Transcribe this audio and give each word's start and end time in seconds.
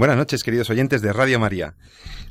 Buenas 0.00 0.16
noches, 0.16 0.42
queridos 0.42 0.70
oyentes 0.70 1.02
de 1.02 1.12
Radio 1.12 1.38
María. 1.38 1.74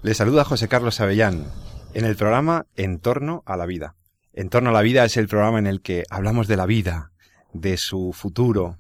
Les 0.02 0.18
saluda 0.18 0.44
José 0.44 0.68
Carlos 0.68 1.00
Avellán 1.02 1.46
en 1.94 2.04
el 2.04 2.16
programa 2.16 2.66
En 2.76 2.98
torno 2.98 3.44
a 3.45 3.58
la 3.58 3.68
vida. 3.68 3.95
En 4.34 4.50
torno 4.50 4.72
a 4.72 4.73
la 4.73 4.82
vida 4.82 5.05
es 5.05 5.18
el 5.18 5.28
programa 5.28 5.59
en 5.59 5.68
el 5.68 5.84
que 5.84 6.04
hablamos 6.09 6.48
de 6.48 6.58
la 6.58 6.66
vida, 6.66 7.12
de 7.54 7.78
su 7.78 8.12
futuro, 8.12 8.80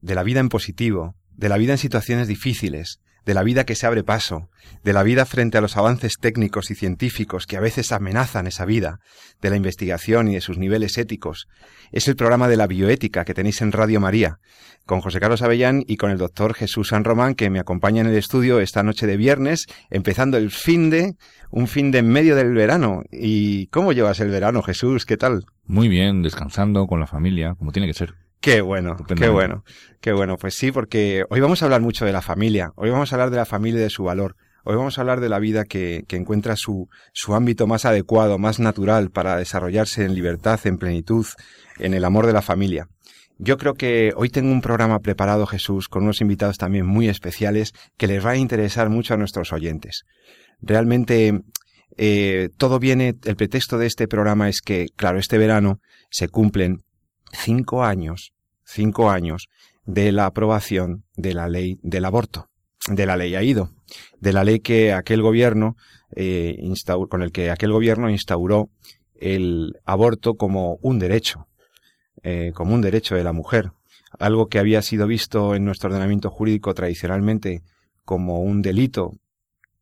de 0.00 0.14
la 0.14 0.22
vida 0.22 0.40
en 0.40 0.48
positivo, 0.48 1.14
de 1.32 1.50
la 1.50 1.58
vida 1.58 1.72
en 1.72 1.78
situaciones 1.78 2.26
difíciles, 2.26 3.01
de 3.24 3.34
la 3.34 3.42
vida 3.42 3.64
que 3.64 3.74
se 3.74 3.86
abre 3.86 4.02
paso, 4.02 4.48
de 4.82 4.92
la 4.92 5.02
vida 5.02 5.24
frente 5.26 5.58
a 5.58 5.60
los 5.60 5.76
avances 5.76 6.14
técnicos 6.20 6.70
y 6.70 6.74
científicos 6.74 7.46
que 7.46 7.56
a 7.56 7.60
veces 7.60 7.92
amenazan 7.92 8.46
esa 8.46 8.64
vida, 8.64 8.98
de 9.40 9.50
la 9.50 9.56
investigación 9.56 10.28
y 10.28 10.34
de 10.34 10.40
sus 10.40 10.58
niveles 10.58 10.98
éticos. 10.98 11.48
Es 11.92 12.08
el 12.08 12.16
programa 12.16 12.48
de 12.48 12.56
la 12.56 12.66
bioética 12.66 13.24
que 13.24 13.34
tenéis 13.34 13.60
en 13.62 13.72
Radio 13.72 14.00
María, 14.00 14.38
con 14.86 15.00
José 15.00 15.20
Carlos 15.20 15.42
Avellán 15.42 15.84
y 15.86 15.96
con 15.96 16.10
el 16.10 16.18
doctor 16.18 16.54
Jesús 16.54 16.88
San 16.88 17.04
Román, 17.04 17.34
que 17.34 17.50
me 17.50 17.60
acompaña 17.60 18.00
en 18.00 18.08
el 18.08 18.16
estudio 18.16 18.60
esta 18.60 18.82
noche 18.82 19.06
de 19.06 19.16
viernes, 19.16 19.66
empezando 19.90 20.36
el 20.36 20.50
fin 20.50 20.90
de, 20.90 21.14
un 21.50 21.68
fin 21.68 21.90
de 21.90 21.98
en 21.98 22.08
medio 22.08 22.34
del 22.34 22.52
verano. 22.52 23.02
¿Y 23.10 23.66
cómo 23.68 23.92
llevas 23.92 24.20
el 24.20 24.30
verano, 24.30 24.62
Jesús? 24.62 25.06
¿Qué 25.06 25.16
tal? 25.16 25.44
Muy 25.66 25.88
bien, 25.88 26.22
descansando 26.22 26.86
con 26.86 26.98
la 26.98 27.06
familia, 27.06 27.54
como 27.54 27.72
tiene 27.72 27.86
que 27.86 27.94
ser. 27.94 28.14
Qué 28.42 28.60
bueno, 28.60 28.96
qué 29.16 29.28
bueno, 29.28 29.64
qué 30.00 30.12
bueno. 30.12 30.36
Pues 30.36 30.56
sí, 30.56 30.72
porque 30.72 31.24
hoy 31.30 31.38
vamos 31.38 31.62
a 31.62 31.66
hablar 31.66 31.80
mucho 31.80 32.04
de 32.04 32.12
la 32.12 32.22
familia, 32.22 32.72
hoy 32.74 32.90
vamos 32.90 33.12
a 33.12 33.14
hablar 33.14 33.30
de 33.30 33.36
la 33.36 33.44
familia 33.46 33.78
y 33.78 33.84
de 33.84 33.88
su 33.88 34.02
valor. 34.02 34.34
Hoy 34.64 34.74
vamos 34.74 34.98
a 34.98 35.02
hablar 35.02 35.20
de 35.20 35.28
la 35.28 35.38
vida 35.38 35.64
que, 35.64 36.02
que 36.08 36.16
encuentra 36.16 36.56
su, 36.56 36.88
su 37.12 37.36
ámbito 37.36 37.68
más 37.68 37.84
adecuado, 37.84 38.38
más 38.38 38.58
natural 38.58 39.10
para 39.10 39.36
desarrollarse 39.36 40.04
en 40.04 40.16
libertad, 40.16 40.58
en 40.64 40.78
plenitud, 40.78 41.24
en 41.78 41.94
el 41.94 42.04
amor 42.04 42.26
de 42.26 42.32
la 42.32 42.42
familia. 42.42 42.88
Yo 43.38 43.56
creo 43.58 43.74
que 43.74 44.12
hoy 44.16 44.28
tengo 44.28 44.50
un 44.50 44.60
programa 44.60 44.98
preparado, 44.98 45.46
Jesús, 45.46 45.86
con 45.86 46.02
unos 46.02 46.20
invitados 46.20 46.58
también 46.58 46.84
muy 46.84 47.08
especiales 47.08 47.72
que 47.96 48.08
les 48.08 48.26
va 48.26 48.30
a 48.30 48.36
interesar 48.36 48.88
mucho 48.88 49.14
a 49.14 49.18
nuestros 49.18 49.52
oyentes. 49.52 50.02
Realmente 50.60 51.42
eh, 51.96 52.48
todo 52.56 52.80
viene, 52.80 53.14
el 53.24 53.36
pretexto 53.36 53.78
de 53.78 53.86
este 53.86 54.08
programa 54.08 54.48
es 54.48 54.62
que, 54.62 54.88
claro, 54.96 55.20
este 55.20 55.38
verano 55.38 55.78
se 56.10 56.26
cumplen 56.28 56.82
cinco 57.32 57.84
años, 57.84 58.32
cinco 58.64 59.10
años 59.10 59.48
de 59.84 60.12
la 60.12 60.26
aprobación 60.26 61.04
de 61.16 61.34
la 61.34 61.48
ley 61.48 61.78
del 61.82 62.04
aborto, 62.04 62.48
de 62.88 63.06
la 63.06 63.16
ley 63.16 63.34
AIDO, 63.34 63.70
de 64.20 64.32
la 64.32 64.44
ley 64.44 64.60
que 64.60 64.92
aquel 64.92 65.22
gobierno, 65.22 65.76
eh, 66.14 66.56
con 67.08 67.22
el 67.22 67.32
que 67.32 67.50
aquel 67.50 67.72
gobierno 67.72 68.10
instauró 68.10 68.70
el 69.14 69.78
aborto 69.84 70.34
como 70.34 70.78
un 70.82 70.98
derecho, 70.98 71.46
eh, 72.22 72.52
como 72.54 72.74
un 72.74 72.80
derecho 72.80 73.14
de 73.14 73.24
la 73.24 73.32
mujer, 73.32 73.72
algo 74.18 74.48
que 74.48 74.58
había 74.58 74.82
sido 74.82 75.06
visto 75.06 75.54
en 75.54 75.64
nuestro 75.64 75.88
ordenamiento 75.88 76.30
jurídico 76.30 76.74
tradicionalmente 76.74 77.62
como 78.04 78.40
un 78.40 78.62
delito 78.62 79.16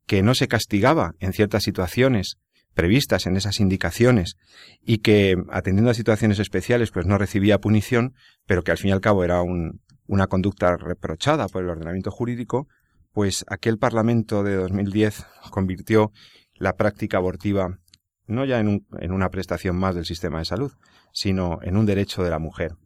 que 0.06 0.22
no 0.22 0.34
se 0.34 0.48
castigaba 0.48 1.14
en 1.20 1.32
ciertas 1.32 1.62
situaciones 1.62 2.38
previstas 2.74 3.26
en 3.26 3.36
esas 3.36 3.60
indicaciones 3.60 4.36
y 4.82 4.98
que, 4.98 5.36
atendiendo 5.50 5.90
a 5.90 5.94
situaciones 5.94 6.38
especiales, 6.38 6.90
pues 6.90 7.06
no 7.06 7.18
recibía 7.18 7.58
punición, 7.58 8.14
pero 8.46 8.62
que 8.62 8.70
al 8.70 8.78
fin 8.78 8.90
y 8.90 8.92
al 8.92 9.00
cabo 9.00 9.24
era 9.24 9.42
una 9.42 10.26
conducta 10.26 10.76
reprochada 10.76 11.48
por 11.48 11.62
el 11.62 11.70
ordenamiento 11.70 12.10
jurídico, 12.10 12.68
pues 13.12 13.44
aquel 13.48 13.78
Parlamento 13.78 14.42
de 14.42 14.56
2010 14.56 15.26
convirtió 15.50 16.12
la 16.54 16.76
práctica 16.76 17.18
abortiva 17.18 17.78
no 18.26 18.44
ya 18.44 18.60
en, 18.60 18.86
en 19.00 19.12
una 19.12 19.28
prestación 19.28 19.76
más 19.76 19.94
del 19.94 20.04
sistema 20.04 20.38
de 20.38 20.44
salud, 20.44 20.72
sino 21.12 21.58
en 21.62 21.76
un 21.76 21.84
derecho 21.84 22.22
de 22.22 22.30
la 22.30 22.38
mujer. 22.38 22.76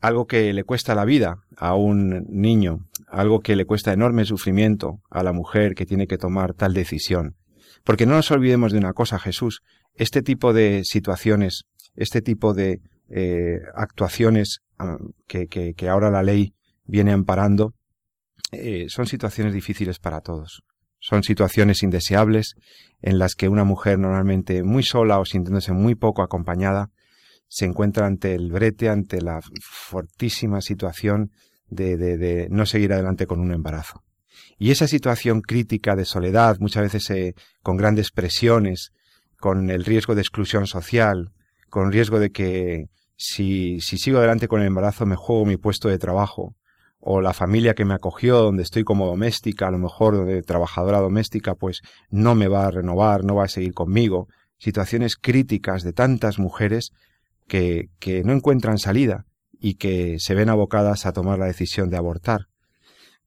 Algo 0.00 0.26
que 0.26 0.52
le 0.52 0.64
cuesta 0.64 0.94
la 0.94 1.04
vida 1.04 1.38
a 1.56 1.74
un 1.74 2.24
niño, 2.28 2.86
algo 3.08 3.40
que 3.40 3.56
le 3.56 3.66
cuesta 3.66 3.92
enorme 3.92 4.24
sufrimiento 4.24 5.00
a 5.10 5.22
la 5.22 5.32
mujer 5.32 5.74
que 5.74 5.86
tiene 5.86 6.06
que 6.06 6.18
tomar 6.18 6.54
tal 6.54 6.74
decisión, 6.74 7.36
porque 7.84 8.06
no 8.06 8.14
nos 8.14 8.30
olvidemos 8.30 8.72
de 8.72 8.78
una 8.78 8.92
cosa, 8.92 9.18
Jesús, 9.18 9.62
este 9.94 10.22
tipo 10.22 10.52
de 10.52 10.82
situaciones, 10.84 11.64
este 11.94 12.22
tipo 12.22 12.54
de 12.54 12.80
eh, 13.08 13.58
actuaciones 13.74 14.60
que, 15.26 15.46
que, 15.48 15.88
ahora 15.88 16.10
la 16.10 16.22
ley 16.22 16.54
viene 16.84 17.12
amparando, 17.12 17.74
eh, 18.52 18.86
son 18.88 19.06
situaciones 19.06 19.54
difíciles 19.54 19.98
para 19.98 20.20
todos. 20.20 20.62
Son 20.98 21.22
situaciones 21.22 21.82
indeseables 21.82 22.54
en 23.00 23.18
las 23.18 23.34
que 23.34 23.48
una 23.48 23.64
mujer 23.64 23.98
normalmente 23.98 24.62
muy 24.62 24.82
sola 24.82 25.18
o 25.18 25.24
sintiéndose 25.24 25.72
muy 25.72 25.94
poco 25.94 26.22
acompañada 26.22 26.90
se 27.48 27.66
encuentra 27.66 28.06
ante 28.06 28.34
el 28.34 28.50
brete, 28.50 28.88
ante 28.88 29.20
la 29.20 29.40
fortísima 29.60 30.60
situación 30.60 31.32
de, 31.68 31.96
de, 31.96 32.16
de 32.16 32.48
no 32.50 32.66
seguir 32.66 32.92
adelante 32.92 33.26
con 33.26 33.40
un 33.40 33.52
embarazo. 33.52 34.01
Y 34.62 34.70
esa 34.70 34.86
situación 34.86 35.40
crítica 35.40 35.96
de 35.96 36.04
soledad, 36.04 36.58
muchas 36.60 36.84
veces 36.84 37.10
eh, 37.10 37.34
con 37.64 37.76
grandes 37.76 38.12
presiones, 38.12 38.92
con 39.40 39.70
el 39.70 39.84
riesgo 39.84 40.14
de 40.14 40.20
exclusión 40.20 40.68
social, 40.68 41.32
con 41.68 41.90
riesgo 41.90 42.20
de 42.20 42.30
que 42.30 42.86
si, 43.16 43.80
si 43.80 43.98
sigo 43.98 44.18
adelante 44.18 44.46
con 44.46 44.60
el 44.60 44.68
embarazo 44.68 45.04
me 45.04 45.16
juego 45.16 45.46
mi 45.46 45.56
puesto 45.56 45.88
de 45.88 45.98
trabajo, 45.98 46.54
o 47.00 47.20
la 47.20 47.32
familia 47.32 47.74
que 47.74 47.84
me 47.84 47.94
acogió, 47.94 48.36
donde 48.40 48.62
estoy 48.62 48.84
como 48.84 49.08
doméstica, 49.08 49.66
a 49.66 49.72
lo 49.72 49.78
mejor 49.78 50.24
de 50.24 50.42
trabajadora 50.42 51.00
doméstica, 51.00 51.56
pues 51.56 51.80
no 52.08 52.36
me 52.36 52.46
va 52.46 52.68
a 52.68 52.70
renovar, 52.70 53.24
no 53.24 53.34
va 53.34 53.46
a 53.46 53.48
seguir 53.48 53.74
conmigo. 53.74 54.28
Situaciones 54.58 55.16
críticas 55.16 55.82
de 55.82 55.92
tantas 55.92 56.38
mujeres 56.38 56.92
que, 57.48 57.88
que 57.98 58.22
no 58.22 58.32
encuentran 58.32 58.78
salida 58.78 59.26
y 59.58 59.74
que 59.74 60.20
se 60.20 60.36
ven 60.36 60.50
abocadas 60.50 61.04
a 61.04 61.12
tomar 61.12 61.40
la 61.40 61.46
decisión 61.46 61.90
de 61.90 61.96
abortar. 61.96 62.51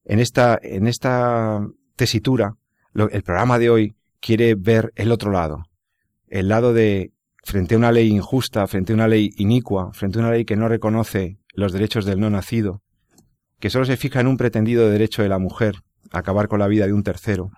En 0.05 0.19
esta, 0.19 0.59
en 0.61 0.87
esta 0.87 1.67
tesitura, 1.95 2.55
el 2.93 3.23
programa 3.23 3.57
de 3.57 3.71
hoy 3.71 3.95
quiere 4.19 4.53
ver 4.53 4.93
el 4.95 5.11
otro 5.11 5.31
lado, 5.31 5.65
el 6.27 6.47
lado 6.47 6.73
de 6.73 7.11
frente 7.43 7.73
a 7.73 7.77
una 7.79 7.91
ley 7.91 8.09
injusta, 8.09 8.65
frente 8.67 8.93
a 8.93 8.95
una 8.95 9.07
ley 9.07 9.31
inicua, 9.37 9.91
frente 9.93 10.19
a 10.19 10.21
una 10.21 10.31
ley 10.31 10.45
que 10.45 10.55
no 10.55 10.67
reconoce 10.67 11.39
los 11.53 11.73
derechos 11.73 12.05
del 12.05 12.19
no 12.19 12.29
nacido, 12.29 12.83
que 13.59 13.71
solo 13.71 13.85
se 13.85 13.97
fija 13.97 14.19
en 14.19 14.27
un 14.27 14.37
pretendido 14.37 14.89
derecho 14.89 15.23
de 15.23 15.29
la 15.29 15.39
mujer 15.39 15.77
a 16.11 16.19
acabar 16.19 16.47
con 16.47 16.59
la 16.59 16.67
vida 16.67 16.85
de 16.85 16.93
un 16.93 17.03
tercero, 17.03 17.49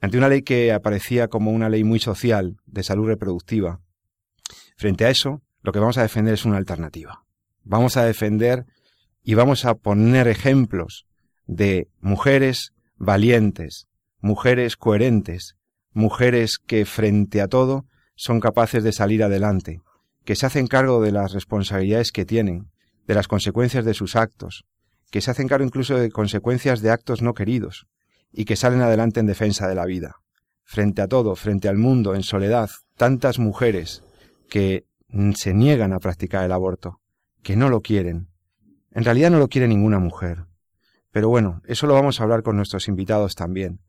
ante 0.00 0.16
una 0.16 0.28
ley 0.28 0.42
que 0.42 0.72
aparecía 0.72 1.28
como 1.28 1.50
una 1.50 1.68
ley 1.68 1.84
muy 1.84 1.98
social, 1.98 2.56
de 2.66 2.82
salud 2.82 3.06
reproductiva. 3.06 3.80
Frente 4.76 5.04
a 5.04 5.10
eso, 5.10 5.42
lo 5.62 5.72
que 5.72 5.80
vamos 5.80 5.98
a 5.98 6.02
defender 6.02 6.34
es 6.34 6.44
una 6.44 6.56
alternativa. 6.56 7.24
Vamos 7.64 7.96
a 7.96 8.04
defender 8.04 8.64
y 9.22 9.34
vamos 9.34 9.64
a 9.64 9.74
poner 9.74 10.28
ejemplos 10.28 11.07
de 11.48 11.88
mujeres 12.00 12.72
valientes, 12.98 13.88
mujeres 14.20 14.76
coherentes, 14.76 15.56
mujeres 15.92 16.58
que 16.58 16.84
frente 16.84 17.40
a 17.40 17.48
todo 17.48 17.86
son 18.14 18.38
capaces 18.38 18.84
de 18.84 18.92
salir 18.92 19.24
adelante, 19.24 19.80
que 20.24 20.36
se 20.36 20.46
hacen 20.46 20.66
cargo 20.66 21.02
de 21.02 21.10
las 21.10 21.32
responsabilidades 21.32 22.12
que 22.12 22.26
tienen, 22.26 22.70
de 23.06 23.14
las 23.14 23.28
consecuencias 23.28 23.84
de 23.84 23.94
sus 23.94 24.14
actos, 24.14 24.66
que 25.10 25.22
se 25.22 25.30
hacen 25.30 25.48
cargo 25.48 25.64
incluso 25.64 25.96
de 25.96 26.10
consecuencias 26.10 26.82
de 26.82 26.90
actos 26.90 27.22
no 27.22 27.32
queridos, 27.32 27.86
y 28.30 28.44
que 28.44 28.56
salen 28.56 28.82
adelante 28.82 29.20
en 29.20 29.26
defensa 29.26 29.66
de 29.66 29.74
la 29.74 29.86
vida. 29.86 30.16
Frente 30.64 31.00
a 31.00 31.08
todo, 31.08 31.34
frente 31.34 31.68
al 31.68 31.78
mundo, 31.78 32.14
en 32.14 32.22
soledad, 32.22 32.68
tantas 32.98 33.38
mujeres 33.38 34.04
que 34.50 34.84
se 35.34 35.54
niegan 35.54 35.94
a 35.94 35.98
practicar 35.98 36.44
el 36.44 36.52
aborto, 36.52 37.00
que 37.42 37.56
no 37.56 37.70
lo 37.70 37.80
quieren. 37.80 38.28
En 38.90 39.04
realidad 39.04 39.30
no 39.30 39.38
lo 39.38 39.48
quiere 39.48 39.66
ninguna 39.66 39.98
mujer. 39.98 40.44
Pero 41.10 41.28
bueno, 41.28 41.62
eso 41.66 41.86
lo 41.86 41.94
vamos 41.94 42.20
a 42.20 42.24
hablar 42.24 42.42
con 42.42 42.56
nuestros 42.56 42.88
invitados 42.88 43.34
también. 43.34 43.80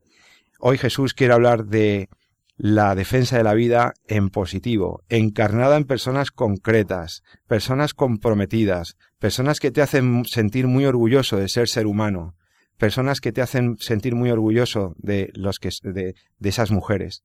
Hoy 0.58 0.78
Jesús 0.78 1.14
quiere 1.14 1.34
hablar 1.34 1.66
de 1.66 2.08
la 2.56 2.94
defensa 2.94 3.38
de 3.38 3.44
la 3.44 3.54
vida 3.54 3.94
en 4.06 4.28
positivo, 4.28 5.02
encarnada 5.08 5.78
en 5.78 5.84
personas 5.84 6.30
concretas, 6.30 7.22
personas 7.46 7.94
comprometidas, 7.94 8.96
personas 9.18 9.60
que 9.60 9.70
te 9.70 9.80
hacen 9.80 10.24
sentir 10.26 10.66
muy 10.66 10.84
orgulloso 10.84 11.38
de 11.38 11.48
ser 11.48 11.68
ser 11.68 11.86
humano, 11.86 12.34
personas 12.76 13.20
que 13.20 13.32
te 13.32 13.40
hacen 13.40 13.76
sentir 13.78 14.14
muy 14.14 14.30
orgulloso 14.30 14.94
de 14.98 15.30
los 15.34 15.58
que 15.58 15.70
de, 15.82 16.14
de 16.38 16.48
esas 16.48 16.70
mujeres. 16.70 17.22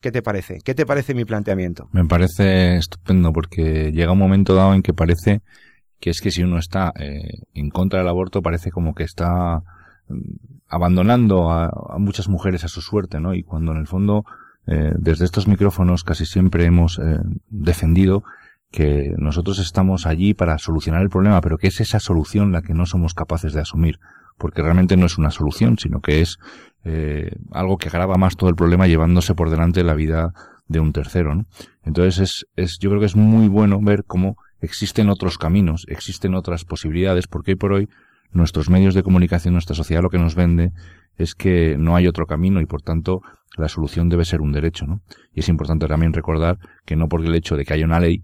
¿Qué 0.00 0.10
te 0.10 0.22
parece? 0.22 0.60
¿Qué 0.64 0.74
te 0.74 0.86
parece 0.86 1.12
mi 1.12 1.26
planteamiento? 1.26 1.90
Me 1.92 2.06
parece 2.06 2.76
estupendo 2.76 3.34
porque 3.34 3.92
llega 3.92 4.12
un 4.12 4.18
momento 4.18 4.54
dado 4.54 4.72
en 4.72 4.82
que 4.82 4.94
parece 4.94 5.42
que 6.00 6.10
es 6.10 6.20
que 6.20 6.30
si 6.30 6.42
uno 6.42 6.58
está 6.58 6.92
eh, 6.98 7.42
en 7.54 7.70
contra 7.70 8.00
del 8.00 8.08
aborto 8.08 8.42
parece 8.42 8.70
como 8.70 8.94
que 8.94 9.04
está 9.04 9.62
abandonando 10.68 11.50
a, 11.50 11.98
muchas 11.98 12.28
mujeres 12.28 12.64
a 12.64 12.68
su 12.68 12.80
suerte, 12.80 13.20
¿no? 13.20 13.34
Y 13.34 13.42
cuando 13.42 13.72
en 13.72 13.78
el 13.78 13.86
fondo, 13.86 14.24
eh, 14.66 14.92
desde 14.98 15.24
estos 15.24 15.48
micrófonos 15.48 16.04
casi 16.04 16.26
siempre 16.26 16.64
hemos 16.64 16.98
eh, 16.98 17.18
defendido 17.48 18.22
que 18.70 19.12
nosotros 19.18 19.58
estamos 19.58 20.06
allí 20.06 20.32
para 20.32 20.56
solucionar 20.58 21.02
el 21.02 21.10
problema, 21.10 21.40
pero 21.40 21.58
que 21.58 21.66
es 21.66 21.80
esa 21.80 21.98
solución 21.98 22.52
la 22.52 22.62
que 22.62 22.72
no 22.72 22.86
somos 22.86 23.14
capaces 23.14 23.52
de 23.52 23.60
asumir, 23.60 23.98
porque 24.38 24.62
realmente 24.62 24.96
no 24.96 25.06
es 25.06 25.18
una 25.18 25.32
solución, 25.32 25.76
sino 25.76 26.00
que 26.00 26.20
es 26.20 26.38
eh, 26.84 27.32
algo 27.50 27.78
que 27.78 27.88
agrava 27.88 28.16
más 28.16 28.36
todo 28.36 28.48
el 28.48 28.56
problema 28.56 28.86
llevándose 28.86 29.34
por 29.34 29.50
delante 29.50 29.82
la 29.82 29.94
vida 29.94 30.32
de 30.68 30.78
un 30.78 30.92
tercero. 30.92 31.34
¿no? 31.34 31.46
Entonces 31.82 32.20
es, 32.20 32.46
es, 32.54 32.78
yo 32.78 32.90
creo 32.90 33.00
que 33.00 33.06
es 33.06 33.16
muy 33.16 33.48
bueno 33.48 33.80
ver 33.82 34.04
cómo 34.04 34.36
existen 34.60 35.08
otros 35.08 35.38
caminos, 35.38 35.86
existen 35.88 36.34
otras 36.34 36.64
posibilidades, 36.64 37.26
porque 37.26 37.52
hoy 37.52 37.56
por 37.56 37.72
hoy 37.72 37.88
nuestros 38.32 38.70
medios 38.70 38.94
de 38.94 39.02
comunicación, 39.02 39.54
nuestra 39.54 39.74
sociedad 39.74 40.02
lo 40.02 40.10
que 40.10 40.18
nos 40.18 40.34
vende 40.34 40.72
es 41.16 41.34
que 41.34 41.76
no 41.78 41.96
hay 41.96 42.06
otro 42.06 42.26
camino 42.26 42.60
y 42.60 42.66
por 42.66 42.82
tanto 42.82 43.22
la 43.56 43.68
solución 43.68 44.08
debe 44.08 44.24
ser 44.24 44.40
un 44.40 44.52
derecho, 44.52 44.86
¿no? 44.86 45.02
Y 45.34 45.40
es 45.40 45.48
importante 45.48 45.86
también 45.86 46.12
recordar 46.12 46.58
que 46.84 46.96
no 46.96 47.08
por 47.08 47.24
el 47.24 47.34
hecho 47.34 47.56
de 47.56 47.64
que 47.64 47.74
haya 47.74 47.84
una 47.84 48.00
ley 48.00 48.22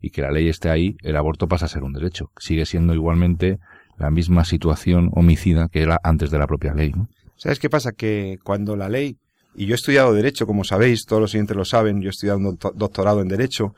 y 0.00 0.10
que 0.10 0.22
la 0.22 0.30
ley 0.30 0.48
esté 0.48 0.68
ahí, 0.68 0.96
el 1.02 1.16
aborto 1.16 1.48
pasa 1.48 1.64
a 1.66 1.68
ser 1.68 1.82
un 1.82 1.92
derecho. 1.92 2.30
Sigue 2.38 2.64
siendo 2.64 2.94
igualmente 2.94 3.58
la 3.98 4.10
misma 4.10 4.44
situación 4.44 5.10
homicida 5.12 5.68
que 5.68 5.82
era 5.82 5.98
antes 6.02 6.30
de 6.30 6.38
la 6.38 6.46
propia 6.46 6.74
ley. 6.74 6.92
¿no? 6.92 7.08
¿Sabes 7.36 7.58
qué 7.58 7.68
pasa? 7.68 7.92
Que 7.92 8.38
cuando 8.42 8.76
la 8.76 8.88
ley, 8.88 9.18
y 9.54 9.66
yo 9.66 9.74
he 9.74 9.76
estudiado 9.76 10.12
Derecho, 10.12 10.46
como 10.46 10.64
sabéis, 10.64 11.06
todos 11.06 11.20
los 11.20 11.30
siguientes 11.30 11.56
lo 11.56 11.64
saben, 11.64 12.00
yo 12.00 12.08
he 12.08 12.10
estudiado 12.10 12.38
un 12.38 12.58
doctorado 12.74 13.20
en 13.20 13.28
Derecho, 13.28 13.74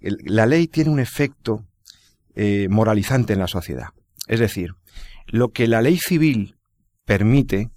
la 0.00 0.46
ley 0.46 0.66
tiene 0.68 0.90
un 0.90 1.00
efecto 1.00 1.64
eh, 2.34 2.68
moralizante 2.68 3.32
en 3.32 3.38
la 3.38 3.48
sociedad. 3.48 3.88
Es 4.28 4.40
decir, 4.40 4.74
lo 5.26 5.50
que 5.50 5.66
la 5.66 5.82
ley 5.82 5.98
civil 5.98 6.56
permite 7.04 7.70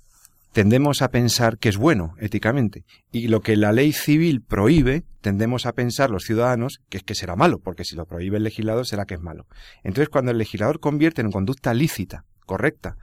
tendemos 0.52 1.02
a 1.02 1.10
pensar 1.10 1.58
que 1.58 1.70
es 1.70 1.78
bueno 1.78 2.14
éticamente 2.20 2.86
y 3.12 3.28
lo 3.28 3.42
que 3.42 3.58
la 3.58 3.72
ley 3.72 3.92
civil 3.92 4.42
prohíbe 4.42 5.04
tendemos 5.22 5.66
a 5.66 5.74
pensar 5.74 6.12
los 6.12 6.24
ciudadanos 6.24 6.80
que 6.90 6.98
es 6.98 7.04
que 7.04 7.16
será 7.16 7.36
malo, 7.36 7.60
porque 7.60 7.84
si 7.84 7.96
lo 7.96 8.06
prohíbe 8.06 8.38
el 8.38 8.44
legislador 8.44 8.86
será 8.86 9.06
que 9.06 9.16
es 9.16 9.22
malo. 9.22 9.48
Entonces 9.84 10.10
cuando 10.10 10.31
el 10.31 10.38
legislador 10.38 10.80
convierte 10.80 11.22
en 11.22 11.31
conducta 11.31 11.74
lícita, 11.74 12.26
correcta, 12.46 12.98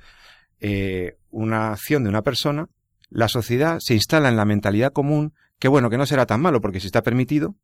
eh, 0.60 1.16
una 1.30 1.72
acción 1.72 2.04
de 2.04 2.10
una 2.10 2.22
persona, 2.22 2.68
la 3.08 3.26
sociedad 3.26 3.78
se 3.80 3.94
instala 3.94 4.28
en 4.28 4.36
la 4.36 4.44
mentalidad 4.44 4.92
común 4.92 5.34
que 5.58 5.68
bueno, 5.68 5.90
que 5.90 5.98
no 5.98 6.06
será 6.06 6.26
tan 6.26 6.40
malo 6.40 6.60
porque 6.60 6.78
si 6.78 6.86
está 6.86 7.02
permitido, 7.02 7.56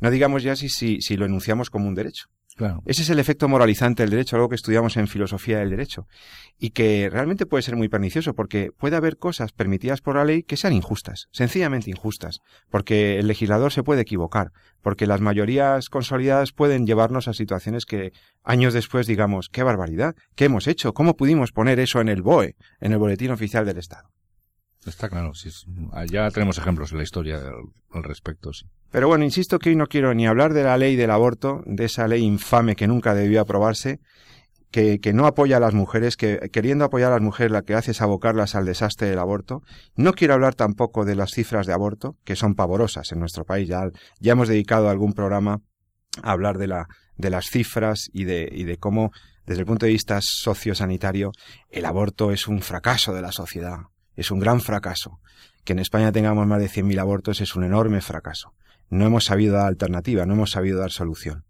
no 0.00 0.10
digamos 0.10 0.42
ya 0.42 0.56
si, 0.56 0.68
si, 0.68 1.00
si 1.00 1.16
lo 1.16 1.26
enunciamos 1.26 1.70
como 1.70 1.88
un 1.88 1.94
derecho. 1.94 2.28
Ese 2.86 3.02
es 3.02 3.10
el 3.10 3.18
efecto 3.18 3.48
moralizante 3.48 4.04
del 4.04 4.10
derecho, 4.10 4.36
algo 4.36 4.48
que 4.48 4.54
estudiamos 4.54 4.96
en 4.96 5.08
filosofía 5.08 5.58
del 5.58 5.70
derecho, 5.70 6.06
y 6.56 6.70
que 6.70 7.10
realmente 7.10 7.46
puede 7.46 7.62
ser 7.62 7.74
muy 7.74 7.88
pernicioso, 7.88 8.34
porque 8.34 8.70
puede 8.76 8.94
haber 8.94 9.16
cosas 9.16 9.52
permitidas 9.52 10.00
por 10.00 10.16
la 10.16 10.24
ley 10.24 10.44
que 10.44 10.56
sean 10.56 10.72
injustas, 10.72 11.26
sencillamente 11.32 11.90
injustas, 11.90 12.40
porque 12.70 13.18
el 13.18 13.26
legislador 13.26 13.72
se 13.72 13.82
puede 13.82 14.02
equivocar, 14.02 14.52
porque 14.82 15.08
las 15.08 15.20
mayorías 15.20 15.88
consolidadas 15.88 16.52
pueden 16.52 16.86
llevarnos 16.86 17.26
a 17.26 17.34
situaciones 17.34 17.86
que 17.86 18.12
años 18.44 18.72
después 18.72 19.08
digamos, 19.08 19.48
qué 19.48 19.64
barbaridad, 19.64 20.14
qué 20.36 20.44
hemos 20.44 20.68
hecho, 20.68 20.92
cómo 20.94 21.16
pudimos 21.16 21.50
poner 21.50 21.80
eso 21.80 22.00
en 22.00 22.08
el 22.08 22.22
BOE, 22.22 22.54
en 22.80 22.92
el 22.92 22.98
Boletín 22.98 23.32
Oficial 23.32 23.66
del 23.66 23.78
Estado. 23.78 24.10
Está 24.86 25.08
claro, 25.08 25.34
sí, 25.34 25.50
ya 26.10 26.30
tenemos 26.30 26.58
ejemplos 26.58 26.92
en 26.92 26.98
la 26.98 27.04
historia 27.04 27.40
al 27.92 28.04
respecto. 28.04 28.52
Sí. 28.52 28.66
Pero 28.90 29.08
bueno, 29.08 29.24
insisto 29.24 29.58
que 29.58 29.70
hoy 29.70 29.76
no 29.76 29.86
quiero 29.86 30.12
ni 30.14 30.26
hablar 30.26 30.52
de 30.52 30.62
la 30.62 30.76
ley 30.76 30.94
del 30.94 31.10
aborto, 31.10 31.62
de 31.64 31.86
esa 31.86 32.06
ley 32.06 32.22
infame 32.22 32.76
que 32.76 32.86
nunca 32.86 33.14
debió 33.14 33.40
aprobarse, 33.40 34.00
que, 34.70 34.98
que, 35.00 35.12
no 35.12 35.26
apoya 35.26 35.56
a 35.56 35.60
las 35.60 35.72
mujeres, 35.72 36.16
que 36.16 36.50
queriendo 36.52 36.84
apoyar 36.84 37.12
a 37.12 37.14
las 37.14 37.22
mujeres 37.22 37.52
la 37.52 37.62
que 37.62 37.74
hace 37.74 37.92
es 37.92 38.02
abocarlas 38.02 38.54
al 38.56 38.66
desastre 38.66 39.08
del 39.08 39.20
aborto. 39.20 39.62
No 39.96 40.12
quiero 40.12 40.34
hablar 40.34 40.54
tampoco 40.54 41.04
de 41.04 41.14
las 41.14 41.30
cifras 41.30 41.66
de 41.66 41.72
aborto, 41.72 42.16
que 42.24 42.36
son 42.36 42.54
pavorosas 42.54 43.10
en 43.12 43.20
nuestro 43.20 43.44
país. 43.44 43.68
Ya, 43.68 43.88
ya 44.20 44.32
hemos 44.32 44.48
dedicado 44.48 44.90
algún 44.90 45.12
programa 45.12 45.60
a 46.22 46.32
hablar 46.32 46.58
de, 46.58 46.66
la, 46.66 46.88
de 47.16 47.30
las 47.30 47.46
cifras 47.46 48.10
y 48.12 48.24
de, 48.24 48.48
y 48.52 48.64
de 48.64 48.76
cómo, 48.76 49.12
desde 49.46 49.60
el 49.60 49.66
punto 49.66 49.86
de 49.86 49.92
vista 49.92 50.18
sociosanitario, 50.20 51.30
el 51.70 51.84
aborto 51.84 52.32
es 52.32 52.48
un 52.48 52.60
fracaso 52.60 53.14
de 53.14 53.22
la 53.22 53.32
sociedad 53.32 53.78
es 54.16 54.30
un 54.30 54.38
gran 54.38 54.60
fracaso. 54.60 55.20
Que 55.64 55.72
en 55.72 55.78
España 55.78 56.12
tengamos 56.12 56.46
más 56.46 56.60
de 56.60 56.68
100.000 56.68 57.00
abortos 57.00 57.40
es 57.40 57.54
un 57.56 57.64
enorme 57.64 58.00
fracaso. 58.00 58.52
No 58.90 59.06
hemos 59.06 59.24
sabido 59.24 59.54
dar 59.54 59.66
alternativa, 59.66 60.26
no 60.26 60.34
hemos 60.34 60.50
sabido 60.50 60.78
dar 60.78 60.90
solución. 60.90 61.44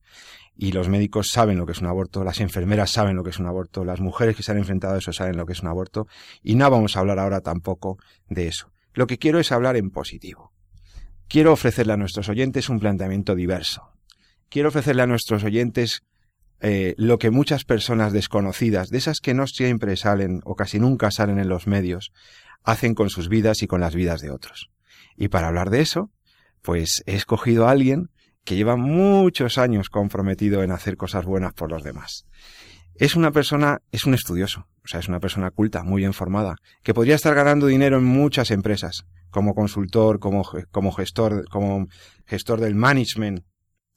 Y 0.57 0.73
los 0.73 0.89
médicos 0.89 1.31
saben 1.31 1.59
lo 1.59 1.67
que 1.67 1.73
es 1.73 1.81
un 1.81 1.89
aborto, 1.89 2.23
las 2.23 2.41
enfermeras 2.41 2.91
saben 2.91 3.17
lo 3.17 3.25
que 3.25 3.31
es 3.31 3.39
un 3.41 3.47
aborto, 3.47 3.85
las 3.85 4.01
mujeres 4.01 4.37
que 4.37 4.45
se 4.45 4.53
han 4.53 4.59
enfrentado 4.59 4.95
a 4.95 4.99
eso 4.99 5.13
saben 5.13 5.37
lo 5.37 5.47
que 5.47 5.53
es 5.53 5.63
un 5.63 5.69
aborto, 5.69 6.07
y 6.43 6.55
no 6.55 6.71
vamos 6.71 6.97
a 6.97 7.01
hablar 7.01 7.19
ahora 7.19 7.41
tampoco 7.41 7.99
de 8.29 8.47
eso. 8.47 8.73
Lo 8.93 9.09
que 9.09 9.19
quiero 9.19 9.41
es 9.41 9.51
hablar 9.51 9.77
en 9.77 9.91
positivo. 9.91 10.53
Quiero 11.27 11.53
ofrecerle 11.53 11.95
a 11.95 11.97
nuestros 11.97 12.29
oyentes 12.29 12.69
un 12.69 12.79
planteamiento 12.79 13.35
diverso. 13.35 13.91
Quiero 14.49 14.69
ofrecerle 14.69 15.03
a 15.03 15.07
nuestros 15.07 15.43
oyentes 15.43 16.05
eh, 16.61 16.95
lo 16.97 17.19
que 17.19 17.31
muchas 17.31 17.65
personas 17.65 18.13
desconocidas, 18.13 18.89
de 18.89 18.99
esas 18.99 19.21
que 19.21 19.35
no 19.35 19.47
siempre 19.47 19.97
salen 19.97 20.41
o 20.45 20.55
casi 20.55 20.79
nunca 20.79 21.11
salen 21.11 21.39
en 21.39 21.49
los 21.49 21.67
medios, 21.67 22.13
hacen 22.65 22.95
con 22.95 23.11
sus 23.11 23.29
vidas 23.29 23.63
y 23.63 23.67
con 23.67 23.81
las 23.81 23.95
vidas 23.95 24.21
de 24.21 24.31
otros. 24.31 24.71
Y 25.17 25.29
para 25.29 25.49
hablar 25.49 25.71
de 25.71 25.81
eso, 25.81 26.11
pues 26.63 27.03
he 27.07 27.15
escogido 27.15 27.69
a 27.69 27.71
alguien 27.71 28.11
que 28.45 28.57
lleva 28.57 28.77
muchos 28.77 29.59
años 29.59 29.89
comprometido 29.91 30.63
en 30.63 30.73
hacer 30.73 30.97
cosas 30.97 31.25
buenas 31.25 31.53
por 31.53 31.71
los 31.71 31.83
demás. 31.83 32.27
Es 32.97 33.17
una 33.17 33.33
persona, 33.33 33.83
es 33.91 34.05
un 34.05 34.15
estudioso, 34.15 34.69
o 34.85 34.89
sea, 34.89 35.01
es 35.01 35.09
una 35.09 35.21
persona 35.21 35.51
culta, 35.51 35.83
muy 35.83 36.03
bien 36.03 36.13
formada, 36.13 36.57
que 36.83 36.95
podría 36.95 37.17
estar 37.17 37.35
ganando 37.35 37.67
dinero 37.67 37.99
en 37.99 38.05
muchas 38.05 38.51
empresas, 38.51 39.07
como 39.31 39.55
consultor, 39.55 40.21
como, 40.21 40.45
como 40.71 40.93
gestor, 40.93 41.49
como 41.49 41.89
gestor 42.27 42.61
del 42.61 42.77
management. 42.77 43.45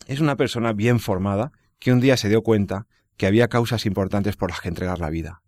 Es 0.08 0.20
una 0.20 0.36
persona 0.36 0.74
bien 0.74 1.00
formada, 1.00 1.52
que 1.80 1.92
un 1.92 2.00
día 2.00 2.18
se 2.18 2.30
dio 2.30 2.42
cuenta 2.42 2.88
que 3.18 3.28
había 3.28 3.48
causas 3.48 3.86
importantes 3.86 4.36
por 4.36 4.50
las 4.50 4.62
que 4.62 4.70
entregar 4.70 5.00
la 5.00 5.10
vida. 5.10 5.42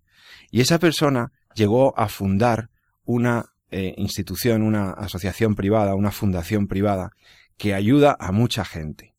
Y 0.52 0.62
esa 0.62 0.78
persona 0.78 1.32
llegó 1.56 1.98
a 1.98 2.08
fundar 2.08 2.70
una 3.10 3.54
eh, 3.72 3.96
institución, 3.98 4.62
una 4.62 4.92
asociación 4.92 5.56
privada, 5.56 5.96
una 5.96 6.12
fundación 6.12 6.68
privada, 6.68 7.10
que 7.58 7.74
ayuda 7.74 8.16
a 8.20 8.32
mucha 8.32 8.64
gente, 8.64 9.16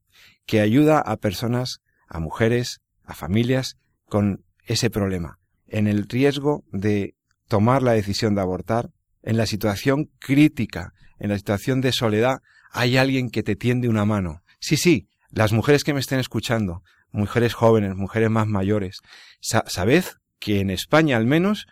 que 0.47 0.61
ayuda 0.61 1.01
a 1.01 1.17
personas, 1.17 1.81
a 2.07 2.21
mujeres, 2.21 2.83
a 3.05 3.15
familias 3.15 3.79
con 4.09 4.45
ese 4.65 4.91
problema, 4.91 5.41
en 5.67 5.89
el 5.89 6.09
riesgo 6.09 6.63
de 6.71 7.17
tomar 7.49 7.83
la 7.83 7.91
decisión 7.91 8.37
de 8.37 8.43
abortar, 8.43 8.91
en 9.25 9.37
la 9.37 9.47
situación 9.47 10.09
crítica, 10.21 10.93
en 11.19 11.31
la 11.31 11.37
situación 11.37 11.81
de 11.81 11.91
soledad, 11.91 12.43
hay 12.71 12.97
alguien 12.97 13.29
que 13.29 13.43
te 13.43 13.57
tiende 13.57 13.89
una 13.89 14.05
mano. 14.05 14.45
Sí, 14.61 14.77
sí, 14.77 15.09
las 15.31 15.53
mujeres 15.53 15.83
que 15.83 15.95
me 15.95 16.01
estén 16.01 16.21
escuchando, 16.21 16.85
mujeres 17.11 17.55
jóvenes, 17.55 17.97
mujeres 17.97 18.31
más 18.31 18.47
mayores, 18.47 19.01
sabed 19.41 20.05
que 20.39 20.61
en 20.61 20.71
España 20.71 21.17
al 21.17 21.27
menos 21.27 21.67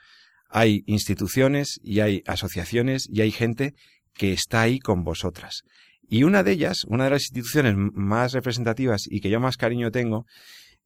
hay 0.48 0.82
instituciones 0.86 1.78
y 1.82 2.00
hay 2.00 2.22
asociaciones 2.26 3.08
y 3.10 3.20
hay 3.20 3.30
gente 3.30 3.74
que 4.14 4.32
está 4.32 4.62
ahí 4.62 4.78
con 4.78 5.04
vosotras. 5.04 5.62
Y 6.08 6.22
una 6.24 6.42
de 6.42 6.52
ellas, 6.52 6.84
una 6.88 7.04
de 7.04 7.10
las 7.10 7.22
instituciones 7.22 7.74
más 7.76 8.32
representativas 8.32 9.04
y 9.06 9.20
que 9.20 9.30
yo 9.30 9.40
más 9.40 9.56
cariño 9.56 9.90
tengo, 9.90 10.26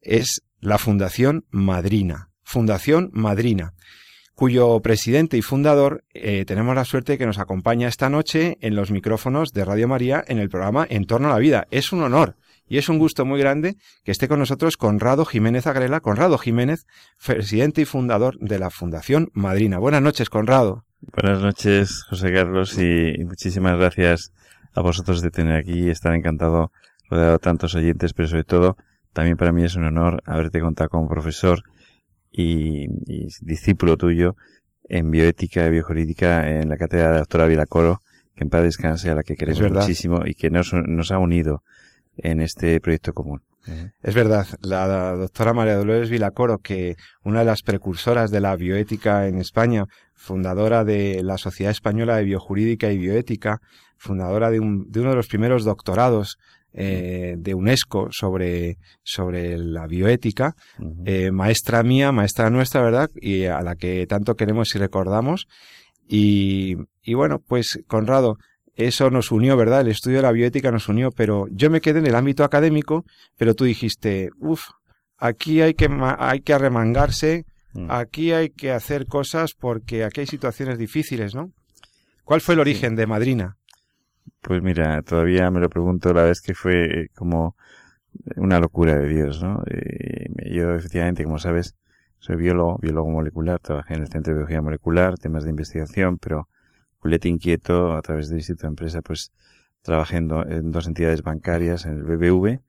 es 0.01 0.43
la 0.61 0.79
Fundación 0.79 1.47
Madrina. 1.51 2.31
Fundación 2.43 3.11
Madrina, 3.13 3.73
cuyo 4.35 4.81
presidente 4.81 5.37
y 5.37 5.43
fundador 5.43 6.05
eh, 6.13 6.45
tenemos 6.45 6.75
la 6.75 6.85
suerte 6.85 7.17
que 7.17 7.27
nos 7.27 7.39
acompaña 7.39 7.89
esta 7.89 8.11
noche 8.11 8.59
en 8.61 8.75
los 8.75 8.91
micrófonos 8.91 9.53
de 9.53 9.65
Radio 9.65 9.87
María 9.87 10.25
en 10.27 10.39
el 10.39 10.49
programa 10.49 10.87
En 10.91 11.07
torno 11.07 11.29
a 11.29 11.33
la 11.33 11.39
vida. 11.39 11.69
Es 11.71 11.93
un 11.93 12.03
honor 12.03 12.37
y 12.69 12.79
es 12.79 12.89
un 12.89 12.99
gusto 12.99 13.25
muy 13.25 13.41
grande 13.41 13.77
que 14.05 14.13
esté 14.13 14.29
con 14.29 14.39
nosotros 14.39 14.77
Conrado 14.77 15.25
Jiménez 15.25 15.67
Agrela, 15.67 16.01
Conrado 16.01 16.39
Jiménez, 16.39 16.87
presidente 17.25 17.83
y 17.83 17.85
fundador 17.85 18.39
de 18.39 18.59
la 18.59 18.71
Fundación 18.71 19.29
Madrina. 19.33 19.79
Buenas 19.79 20.03
noches, 20.03 20.31
Conrado. 20.31 20.85
Buenas 21.01 21.43
noches, 21.43 22.05
José 22.09 22.33
Carlos, 22.33 22.79
y 22.79 23.25
muchísimas 23.25 23.77
gracias 23.77 24.33
a 24.75 24.81
vosotros 24.81 25.21
de 25.21 25.31
tener 25.31 25.57
aquí. 25.57 25.91
Estar 25.91 26.15
encantado 26.15 26.71
rodeado 27.11 27.33
de 27.33 27.39
tantos 27.39 27.75
oyentes, 27.75 28.15
pero 28.15 28.29
sobre 28.29 28.45
todo 28.45 28.77
también 29.13 29.37
para 29.37 29.53
mí 29.53 29.65
es 29.65 29.77
un 29.77 29.85
honor 29.85 30.23
haberte 30.25 30.61
contado 30.61 30.91
como 30.91 31.09
profesor 31.09 31.63
y, 32.31 32.87
discípulo 33.43 33.97
tuyo 33.97 34.37
en 34.89 35.11
bioética 35.11 35.67
y 35.67 35.71
biojurídica 35.71 36.49
en 36.49 36.69
la 36.69 36.77
cátedra 36.77 37.09
de 37.09 37.13
la 37.13 37.19
doctora 37.19 37.47
Vilacoro, 37.47 38.01
que 38.35 38.45
en 38.45 38.51
paz 38.51 38.63
descanse, 38.63 39.11
a 39.11 39.15
la 39.15 39.23
que 39.23 39.37
queremos 39.37 39.71
muchísimo 39.71 40.23
y 40.25 40.35
que 40.35 40.51
nos, 40.51 40.73
nos 40.73 41.13
ha 41.13 41.19
unido 41.19 41.63
en 42.17 42.41
este 42.41 42.81
proyecto 42.81 43.13
común. 43.13 43.43
Es 44.03 44.15
verdad, 44.15 44.47
la 44.61 45.15
doctora 45.15 45.53
María 45.53 45.77
Dolores 45.77 46.11
Vilacoro, 46.11 46.59
que 46.59 46.97
una 47.23 47.41
de 47.41 47.45
las 47.45 47.63
precursoras 47.63 48.33
de 48.33 48.41
la 48.41 48.57
bioética 48.57 49.29
en 49.29 49.39
España, 49.39 49.85
fundadora 50.15 50.85
de 50.85 51.23
la 51.23 51.39
Sociedad 51.39 51.71
Española 51.71 52.17
de 52.17 52.25
Biojurídica 52.25 52.91
y 52.91 52.99
Bioética, 52.99 53.61
fundadora 53.97 54.51
de, 54.51 54.59
un, 54.59 54.91
de 54.91 55.01
uno 55.01 55.11
de 55.11 55.17
los 55.17 55.29
primeros 55.29 55.65
doctorados 55.65 56.39
eh, 56.75 57.37
de 57.39 57.55
UNESCO 57.55 58.09
sobre, 58.11 58.79
sobre 59.05 59.59
la 59.59 59.87
bioética, 59.87 60.57
eh, 61.05 61.31
maestra 61.31 61.85
mía, 61.85 62.11
maestra 62.11 62.51
nuestra, 62.51 62.83
¿verdad? 62.83 63.11
Y 63.15 63.45
a 63.45 63.61
la 63.61 63.77
que 63.77 64.07
tanto 64.09 64.35
queremos 64.35 64.75
y 64.75 64.79
recordamos. 64.79 65.47
Y, 66.09 66.77
y 67.03 67.15
bueno, 67.15 67.41
pues 67.47 67.79
Conrado, 67.87 68.39
eso 68.75 69.11
nos 69.11 69.31
unió, 69.31 69.57
¿verdad? 69.57 69.83
El 69.83 69.89
estudio 69.89 70.19
de 70.19 70.23
la 70.23 70.33
bioética 70.33 70.71
nos 70.71 70.89
unió, 70.89 71.11
pero 71.11 71.47
yo 71.51 71.71
me 71.71 71.81
quedé 71.81 71.99
en 71.99 72.07
el 72.07 72.15
ámbito 72.15 72.45
académico, 72.45 73.05
pero 73.37 73.55
tú 73.55 73.65
dijiste, 73.65 74.31
uff, 74.39 74.71
aquí 75.19 75.61
hay 75.61 75.75
que, 75.75 75.89
hay 76.19 76.41
que 76.41 76.55
arremangarse, 76.55 77.45
mm. 77.75 77.91
aquí 77.91 78.33
hay 78.33 78.51
que 78.51 78.73
hacer 78.73 79.07
cosas 79.07 79.55
porque 79.55 80.05
aquí 80.05 80.21
hay 80.21 80.27
situaciones 80.27 80.79
difíciles, 80.79 81.35
¿no? 81.35 81.53
¿Cuál 82.25 82.41
fue 82.41 82.55
el 82.55 82.61
origen 82.61 82.97
de 82.97 83.07
Madrina? 83.07 83.57
Pues 84.41 84.63
mira, 84.63 85.03
todavía 85.03 85.51
me 85.51 85.61
lo 85.61 85.69
pregunto 85.69 86.13
la 86.13 86.25
vez 86.25 86.41
que 86.41 86.55
fue 86.55 87.09
como 87.15 87.57
una 88.37 88.59
locura 88.59 88.97
de 88.97 89.09
Dios, 89.09 89.43
¿no? 89.43 89.63
Eh, 89.71 90.27
yo 90.51 90.75
efectivamente, 90.75 91.25
como 91.25 91.39
sabes, 91.39 91.75
soy 92.19 92.37
biólogo, 92.37 92.79
biólogo 92.81 93.11
molecular, 93.11 93.59
trabajé 93.59 93.95
en 93.95 94.03
el 94.03 94.09
Centro 94.09 94.33
de 94.33 94.39
Biología 94.39 94.63
Molecular, 94.63 95.19
temas 95.19 95.45
de 95.45 95.51
investigación, 95.51 96.19
pero 96.19 96.49
culete 97.03 97.29
inquieto 97.29 97.95
a 97.95 98.01
través 98.01 98.29
del 98.29 98.39
Instituto 98.39 98.69
de 98.69 98.69
Empresa, 98.69 99.03
pues 99.03 99.33
trabajé 99.83 100.19
en, 100.19 100.29
dos 100.71 100.87
entidades 100.87 101.23
bancarias, 101.23 101.85
en 101.85 101.99
el 101.99 102.05
BBV, 102.05 102.61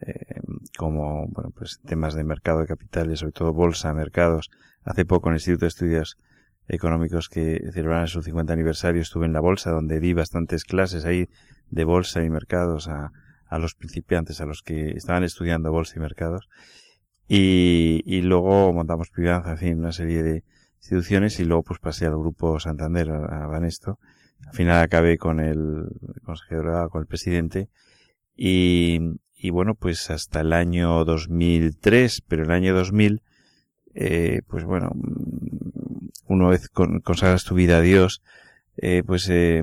eh, 0.00 0.40
como, 0.78 1.26
bueno, 1.26 1.50
pues 1.50 1.80
temas 1.84 2.14
de 2.14 2.22
mercado 2.22 2.60
de 2.60 2.68
capitales, 2.68 3.18
sobre 3.18 3.32
todo 3.32 3.52
bolsa, 3.52 3.92
mercados. 3.92 4.50
Hace 4.84 5.04
poco 5.04 5.28
en 5.28 5.34
el 5.34 5.38
Instituto 5.38 5.64
de 5.64 5.68
Estudios 5.68 6.16
económicos 6.68 7.28
que 7.28 7.60
celebraron 7.72 8.06
su 8.06 8.22
50 8.22 8.52
aniversario, 8.52 9.02
estuve 9.02 9.26
en 9.26 9.32
la 9.32 9.40
bolsa 9.40 9.72
donde 9.72 9.98
di 9.98 10.12
bastantes 10.12 10.64
clases 10.64 11.04
ahí 11.04 11.28
de 11.70 11.84
bolsa 11.84 12.22
y 12.22 12.30
mercados 12.30 12.86
a, 12.86 13.10
a 13.48 13.58
los 13.58 13.74
principiantes, 13.74 14.40
a 14.40 14.46
los 14.46 14.62
que 14.62 14.90
estaban 14.90 15.24
estudiando 15.24 15.72
bolsa 15.72 15.94
y 15.96 16.00
mercados. 16.00 16.48
Y, 17.26 18.02
y 18.06 18.22
luego 18.22 18.72
montamos 18.72 19.10
Privanza, 19.10 19.52
en 19.52 19.58
fin, 19.58 19.78
una 19.80 19.90
serie 19.90 20.22
de 20.22 20.44
instituciones 20.86 21.40
y 21.40 21.44
luego 21.44 21.62
pues 21.62 21.80
pasé 21.80 22.06
al 22.06 22.16
grupo 22.16 22.60
Santander, 22.60 23.10
a 23.10 23.46
Banesto. 23.46 23.98
Al 24.46 24.54
final 24.54 24.82
acabé 24.82 25.18
con 25.18 25.40
el 25.40 25.88
consejero, 26.24 26.88
con 26.90 27.00
el 27.00 27.06
presidente 27.06 27.68
y, 28.36 29.00
y 29.34 29.50
bueno, 29.50 29.74
pues 29.74 30.10
hasta 30.10 30.40
el 30.40 30.52
año 30.52 31.04
2003, 31.04 32.22
pero 32.28 32.44
el 32.44 32.50
año 32.50 32.74
2000, 32.74 33.22
eh, 33.94 34.42
pues 34.46 34.64
bueno, 34.64 34.92
una 36.26 36.48
vez 36.48 36.68
consagras 36.68 37.44
tu 37.44 37.54
vida 37.54 37.78
a 37.78 37.80
Dios, 37.80 38.22
eh, 38.76 39.02
pues 39.06 39.28
eh, 39.30 39.62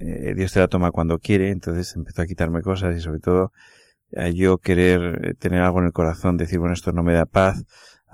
eh, 0.00 0.34
Dios 0.34 0.52
te 0.52 0.60
la 0.60 0.68
toma 0.68 0.90
cuando 0.90 1.18
quiere, 1.18 1.50
entonces 1.50 1.94
empezó 1.94 2.22
a 2.22 2.26
quitarme 2.26 2.62
cosas 2.62 2.96
y 2.96 3.00
sobre 3.00 3.20
todo 3.20 3.52
a 4.16 4.28
yo 4.28 4.58
querer 4.58 5.20
eh, 5.24 5.34
tener 5.34 5.62
algo 5.62 5.80
en 5.80 5.86
el 5.86 5.92
corazón, 5.92 6.36
decir, 6.36 6.58
bueno, 6.58 6.74
esto 6.74 6.92
no 6.92 7.02
me 7.02 7.12
da 7.12 7.26
paz, 7.26 7.64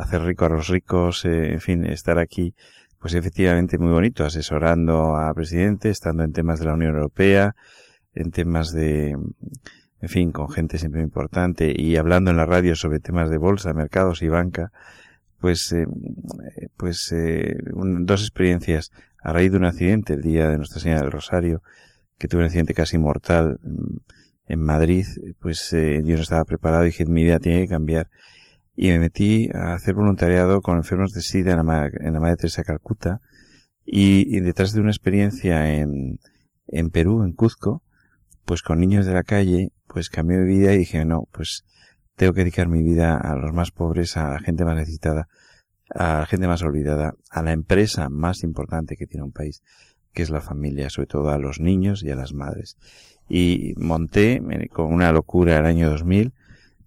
hacer 0.00 0.22
rico 0.22 0.44
a 0.44 0.48
los 0.48 0.68
ricos, 0.68 1.24
eh, 1.24 1.52
en 1.52 1.60
fin, 1.60 1.84
estar 1.84 2.18
aquí, 2.18 2.54
pues 2.98 3.14
efectivamente 3.14 3.78
muy 3.78 3.92
bonito, 3.92 4.24
asesorando 4.24 5.16
a 5.16 5.32
presidente, 5.34 5.90
estando 5.90 6.22
en 6.22 6.32
temas 6.32 6.58
de 6.58 6.66
la 6.66 6.74
Unión 6.74 6.94
Europea, 6.94 7.54
en 8.14 8.30
temas 8.30 8.72
de, 8.72 9.10
en 10.00 10.08
fin, 10.08 10.32
con 10.32 10.50
gente 10.50 10.78
siempre 10.78 11.02
importante 11.02 11.72
y 11.76 11.96
hablando 11.96 12.30
en 12.30 12.36
la 12.36 12.46
radio 12.46 12.74
sobre 12.74 13.00
temas 13.00 13.30
de 13.30 13.38
bolsa, 13.38 13.72
mercados 13.74 14.22
y 14.22 14.28
banca, 14.28 14.72
pues, 15.38 15.72
eh, 15.72 15.86
pues 16.76 17.12
eh, 17.12 17.56
dos 17.72 18.22
experiencias 18.22 18.90
a 19.22 19.32
raíz 19.32 19.50
de 19.52 19.58
un 19.58 19.64
accidente 19.64 20.14
el 20.14 20.22
día 20.22 20.48
de 20.48 20.56
Nuestra 20.56 20.80
Señora 20.80 21.02
del 21.02 21.12
Rosario, 21.12 21.62
que 22.18 22.28
tuve 22.28 22.40
un 22.40 22.46
accidente 22.46 22.74
casi 22.74 22.98
mortal 22.98 23.58
mm, 23.62 23.96
en 24.46 24.60
Madrid, 24.60 25.06
pues 25.38 25.72
eh, 25.72 26.02
yo 26.04 26.16
no 26.16 26.22
estaba 26.22 26.44
preparado 26.44 26.84
y 26.84 26.86
dije, 26.86 27.06
mi 27.06 27.22
vida 27.24 27.38
tiene 27.38 27.62
que 27.62 27.68
cambiar. 27.68 28.08
Y 28.82 28.88
me 28.88 28.98
metí 28.98 29.50
a 29.52 29.74
hacer 29.74 29.94
voluntariado 29.94 30.62
con 30.62 30.78
enfermos 30.78 31.12
de 31.12 31.20
SIDA 31.20 31.52
en 31.52 31.66
la, 31.66 31.90
en 32.00 32.14
la 32.14 32.18
Madre 32.18 32.36
Teresa 32.36 32.64
Calcuta. 32.64 33.20
Y, 33.84 34.40
detrás 34.40 34.72
de 34.72 34.80
una 34.80 34.88
experiencia 34.88 35.74
en, 35.74 36.18
en 36.66 36.88
Perú, 36.88 37.22
en 37.22 37.34
Cuzco, 37.34 37.82
pues 38.46 38.62
con 38.62 38.80
niños 38.80 39.04
de 39.04 39.12
la 39.12 39.22
calle, 39.22 39.68
pues 39.86 40.08
cambié 40.08 40.38
mi 40.38 40.46
vida 40.46 40.72
y 40.72 40.78
dije, 40.78 41.04
no, 41.04 41.28
pues 41.30 41.66
tengo 42.16 42.32
que 42.32 42.40
dedicar 42.40 42.68
mi 42.68 42.82
vida 42.82 43.18
a 43.18 43.36
los 43.36 43.52
más 43.52 43.70
pobres, 43.70 44.16
a 44.16 44.30
la 44.30 44.40
gente 44.40 44.64
más 44.64 44.76
necesitada, 44.76 45.28
a 45.94 46.20
la 46.20 46.26
gente 46.26 46.48
más 46.48 46.62
olvidada, 46.62 47.12
a 47.30 47.42
la 47.42 47.52
empresa 47.52 48.08
más 48.08 48.42
importante 48.44 48.96
que 48.96 49.06
tiene 49.06 49.24
un 49.24 49.32
país, 49.32 49.62
que 50.14 50.22
es 50.22 50.30
la 50.30 50.40
familia, 50.40 50.88
sobre 50.88 51.08
todo 51.08 51.28
a 51.28 51.36
los 51.36 51.60
niños 51.60 52.02
y 52.02 52.12
a 52.12 52.16
las 52.16 52.32
madres. 52.32 52.78
Y 53.28 53.74
monté 53.76 54.40
con 54.72 54.90
una 54.90 55.12
locura 55.12 55.58
el 55.58 55.66
año 55.66 55.90
2000 55.90 56.32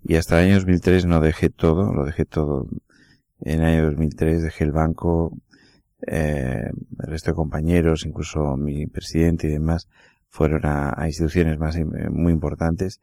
y 0.03 0.15
hasta 0.15 0.39
el 0.39 0.47
año 0.47 0.55
2003 0.55 1.05
no 1.05 1.19
dejé 1.21 1.49
todo, 1.49 1.93
lo 1.93 2.05
dejé 2.05 2.25
todo. 2.25 2.67
En 3.41 3.61
el 3.61 3.65
año 3.65 3.85
2003 3.85 4.43
dejé 4.43 4.63
el 4.63 4.71
banco, 4.71 5.37
eh, 6.07 6.69
el 6.99 7.07
resto 7.07 7.31
de 7.31 7.35
compañeros, 7.35 8.05
incluso 8.05 8.57
mi 8.57 8.87
presidente 8.87 9.47
y 9.47 9.51
demás, 9.51 9.87
fueron 10.29 10.65
a, 10.65 10.95
instituciones 11.05 11.59
más 11.59 11.77
muy 12.09 12.33
importantes 12.33 12.99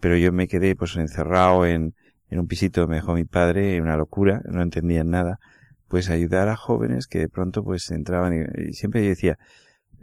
pero 0.00 0.16
yo 0.16 0.32
me 0.32 0.48
quedé 0.48 0.76
pues 0.76 0.96
encerrado 0.96 1.66
en, 1.66 1.94
en 2.30 2.38
un 2.38 2.46
pisito 2.46 2.86
me 2.86 2.96
dejó 2.96 3.14
mi 3.14 3.24
padre, 3.24 3.80
una 3.80 3.96
locura, 3.96 4.42
no 4.46 4.62
entendía 4.62 5.04
nada, 5.04 5.38
pues 5.88 6.10
ayudar 6.10 6.48
a 6.48 6.56
jóvenes 6.56 7.06
que 7.06 7.18
de 7.20 7.28
pronto 7.28 7.64
pues 7.64 7.90
entraban 7.90 8.34
y, 8.34 8.72
siempre 8.74 9.02
yo 9.02 9.10
decía, 9.10 9.38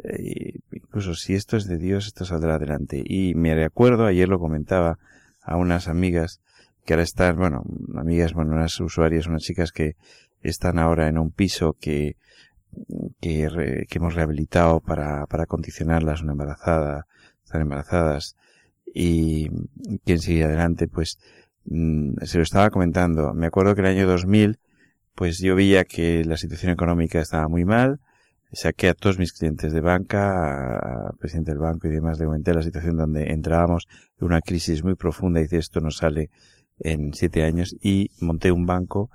eh, 0.04 0.60
incluso 0.72 1.16
si 1.16 1.36
esto 1.36 1.58
es 1.58 1.68
de 1.68 1.78
Dios, 1.78 2.08
esto 2.08 2.26
saldrá 2.26 2.56
adelante. 2.56 3.02
Y 3.06 3.36
me 3.36 3.56
recuerdo, 3.56 4.06
ayer 4.06 4.28
lo 4.28 4.40
comentaba 4.40 4.98
a 5.46 5.58
unas 5.58 5.88
amigas 5.88 6.42
que 6.86 6.94
ahora 6.94 7.04
están, 7.04 7.38
bueno, 7.38 7.64
amigas, 7.96 8.34
bueno, 8.34 8.54
unas 8.54 8.80
usuarias, 8.80 9.28
unas 9.28 9.44
chicas 9.44 9.72
que 9.72 9.96
están 10.42 10.78
ahora 10.78 11.08
en 11.08 11.18
un 11.18 11.32
piso 11.32 11.76
que, 11.80 12.18
que, 13.20 13.86
que 13.90 13.98
hemos 13.98 14.14
rehabilitado 14.14 14.80
para, 14.80 15.26
para 15.26 15.46
condicionarlas, 15.46 16.22
una 16.22 16.34
embarazada, 16.34 17.08
están 17.44 17.62
embarazadas, 17.62 18.36
y 18.94 19.50
quien 20.06 20.20
sigue 20.20 20.46
adelante, 20.46 20.88
pues 20.88 21.20
mm, 21.66 22.14
se 22.24 22.38
lo 22.38 22.44
estaba 22.44 22.70
comentando. 22.70 23.34
Me 23.34 23.48
acuerdo 23.48 23.76
que 23.76 23.82
el 23.82 23.88
año 23.88 24.08
2000, 24.08 24.60
pues 25.16 25.40
yo 25.40 25.56
veía 25.56 25.84
que 25.84 26.24
la 26.24 26.38
situación 26.38 26.72
económica 26.72 27.20
estaba 27.20 27.48
muy 27.48 27.66
mal, 27.66 28.00
saqué 28.52 28.90
a 28.90 28.94
todos 28.94 29.20
mis 29.20 29.34
clientes 29.34 29.74
de 29.74 29.82
banca, 29.82 31.08
al 31.08 31.18
presidente 31.18 31.52
del 31.52 31.60
banco 31.60 31.88
y 31.88 31.92
demás, 31.92 32.20
le 32.20 32.26
comenté 32.26 32.54
la 32.54 32.64
situación 32.64 32.98
donde 32.98 33.32
entrábamos 33.32 33.88
en 34.20 34.28
una 34.28 34.42
crisis 34.42 34.84
muy 34.84 34.96
profunda 34.96 35.42
y 35.42 35.48
esto 35.52 35.82
no 35.82 35.92
sale 35.92 36.30
en 36.80 37.14
siete 37.14 37.44
años. 37.44 37.76
Y 37.82 38.12
monté 38.20 38.52
un 38.52 38.66
banco 38.66 39.10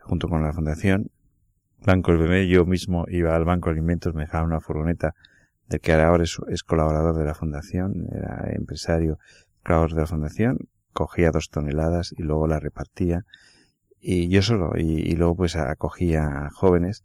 junto 0.00 0.28
con 0.28 0.42
la 0.42 0.52
fundación, 0.52 1.10
Banco 1.86 2.10
el 2.10 2.18
Bebé, 2.18 2.48
yo 2.48 2.64
mismo 2.64 3.04
iba 3.08 3.36
al 3.36 3.44
Banco 3.44 3.68
de 3.68 3.74
Alimentos, 3.74 4.14
me 4.14 4.22
dejaba 4.22 4.44
una 4.44 4.60
furgoneta 4.60 5.14
de 5.68 5.78
que 5.78 5.92
ahora 5.92 6.24
es, 6.24 6.62
colaborador 6.64 7.16
de 7.16 7.24
la 7.24 7.34
fundación, 7.34 8.08
era 8.12 8.50
empresario, 8.52 9.18
colaborador 9.62 9.94
de 9.94 10.00
la 10.00 10.06
fundación, 10.06 10.58
cogía 10.92 11.30
dos 11.30 11.48
toneladas 11.50 12.12
y 12.16 12.22
luego 12.22 12.46
la 12.46 12.58
repartía. 12.58 13.24
Y 14.00 14.28
yo 14.28 14.42
solo, 14.42 14.72
y, 14.76 15.14
luego 15.16 15.36
pues 15.36 15.56
acogía 15.56 16.24
a 16.24 16.50
jóvenes 16.50 17.04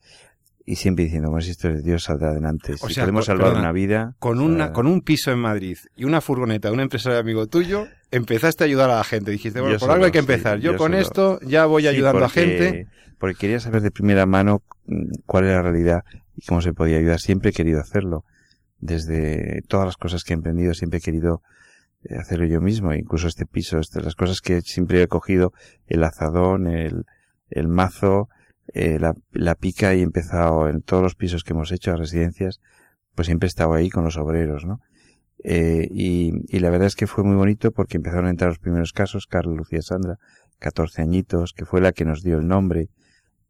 y 0.66 0.76
siempre 0.76 1.06
diciendo, 1.06 1.30
bueno, 1.30 1.42
si 1.42 1.52
esto 1.52 1.70
es 1.70 1.84
Dios 1.84 2.04
saldrá 2.04 2.30
adelante. 2.30 2.76
Si 2.78 3.00
podemos 3.00 3.26
salvar 3.26 3.54
una 3.56 3.72
vida. 3.72 4.16
Con, 4.20 4.40
una, 4.40 4.74
con 4.74 4.88
un 4.88 5.02
piso 5.02 5.32
en 5.32 5.40
Madrid 5.40 5.78
y 5.96 6.04
una 6.04 6.22
furgoneta 6.22 6.70
de 6.70 6.74
un 6.74 6.80
empresario 6.80 7.20
amigo 7.20 7.48
tuyo, 7.48 7.88
empezaste 8.12 8.64
a 8.64 8.68
ayudar 8.68 8.90
a 8.90 8.98
la 8.98 9.04
gente. 9.04 9.32
Dijiste, 9.32 9.62
bueno, 9.62 9.78
por 9.80 9.92
algo 9.92 10.06
hay 10.06 10.12
que 10.12 10.20
empezar. 10.20 10.60
yo, 10.60 10.78
con 10.78 10.94
esto 10.94 11.40
ya 11.42 11.66
voy 11.66 11.88
ayudando 11.88 12.26
a 12.26 12.30
gente. 12.30 12.88
Porque 13.18 13.36
quería 13.36 13.60
saber 13.60 13.82
de 13.82 13.92
primera 13.92 14.26
mano 14.26 14.64
mm, 14.88 15.12
cuál 15.28 15.46
era 15.46 15.58
la 15.58 15.62
realidad 15.64 16.04
y 16.36 16.46
cómo 16.46 16.62
se 16.62 16.74
podía 16.74 16.98
ayudar. 16.98 17.20
Siempre 17.20 17.52
he 17.52 17.54
querido 17.54 17.80
hacerlo 17.80 18.26
desde 18.82 19.62
todas 19.68 19.86
las 19.86 19.96
cosas 19.96 20.24
que 20.24 20.34
he 20.34 20.36
emprendido 20.36 20.74
siempre 20.74 20.98
he 20.98 21.02
querido 21.02 21.42
eh, 22.04 22.16
hacerlo 22.16 22.46
yo 22.46 22.60
mismo, 22.60 22.94
incluso 22.94 23.28
este 23.28 23.46
piso, 23.46 23.80
este, 23.80 24.02
las 24.02 24.16
cosas 24.16 24.42
que 24.42 24.62
siempre 24.62 25.04
he 25.04 25.08
cogido, 25.08 25.54
el 25.86 26.04
azadón, 26.04 26.68
el, 26.68 27.06
el 27.50 27.68
mazo, 27.68 28.28
eh, 28.74 29.00
la, 29.00 29.14
la, 29.32 29.56
pica 29.56 29.94
y 29.94 30.00
he 30.00 30.04
empezado 30.04 30.70
en 30.70 30.82
todos 30.82 31.04
los 31.04 31.16
pisos 31.16 31.44
que 31.44 31.54
hemos 31.54 31.72
hecho, 31.72 31.92
a 31.92 31.98
residencias, 31.98 32.60
pues 33.16 33.28
siempre 33.28 33.48
he 33.48 33.50
estado 33.50 33.74
ahí 33.74 33.90
con 33.90 34.04
los 34.04 34.18
obreros, 34.18 34.66
¿no? 34.66 34.80
Eh, 35.44 35.88
y, 35.92 36.32
y, 36.48 36.60
la 36.60 36.70
verdad 36.70 36.88
es 36.88 36.96
que 36.96 37.08
fue 37.08 37.24
muy 37.24 37.36
bonito 37.36 37.72
porque 37.72 37.98
empezaron 37.98 38.28
a 38.28 38.30
entrar 38.30 38.50
los 38.50 38.60
primeros 38.60 38.94
casos, 38.94 39.26
Carlos 39.26 39.58
Lucía 39.58 39.82
Sandra, 39.82 40.18
14 40.60 41.02
añitos, 41.02 41.54
que 41.54 41.66
fue 41.66 41.82
la 41.82 41.92
que 41.92 42.06
nos 42.06 42.22
dio 42.22 42.38
el 42.38 42.48
nombre, 42.48 42.90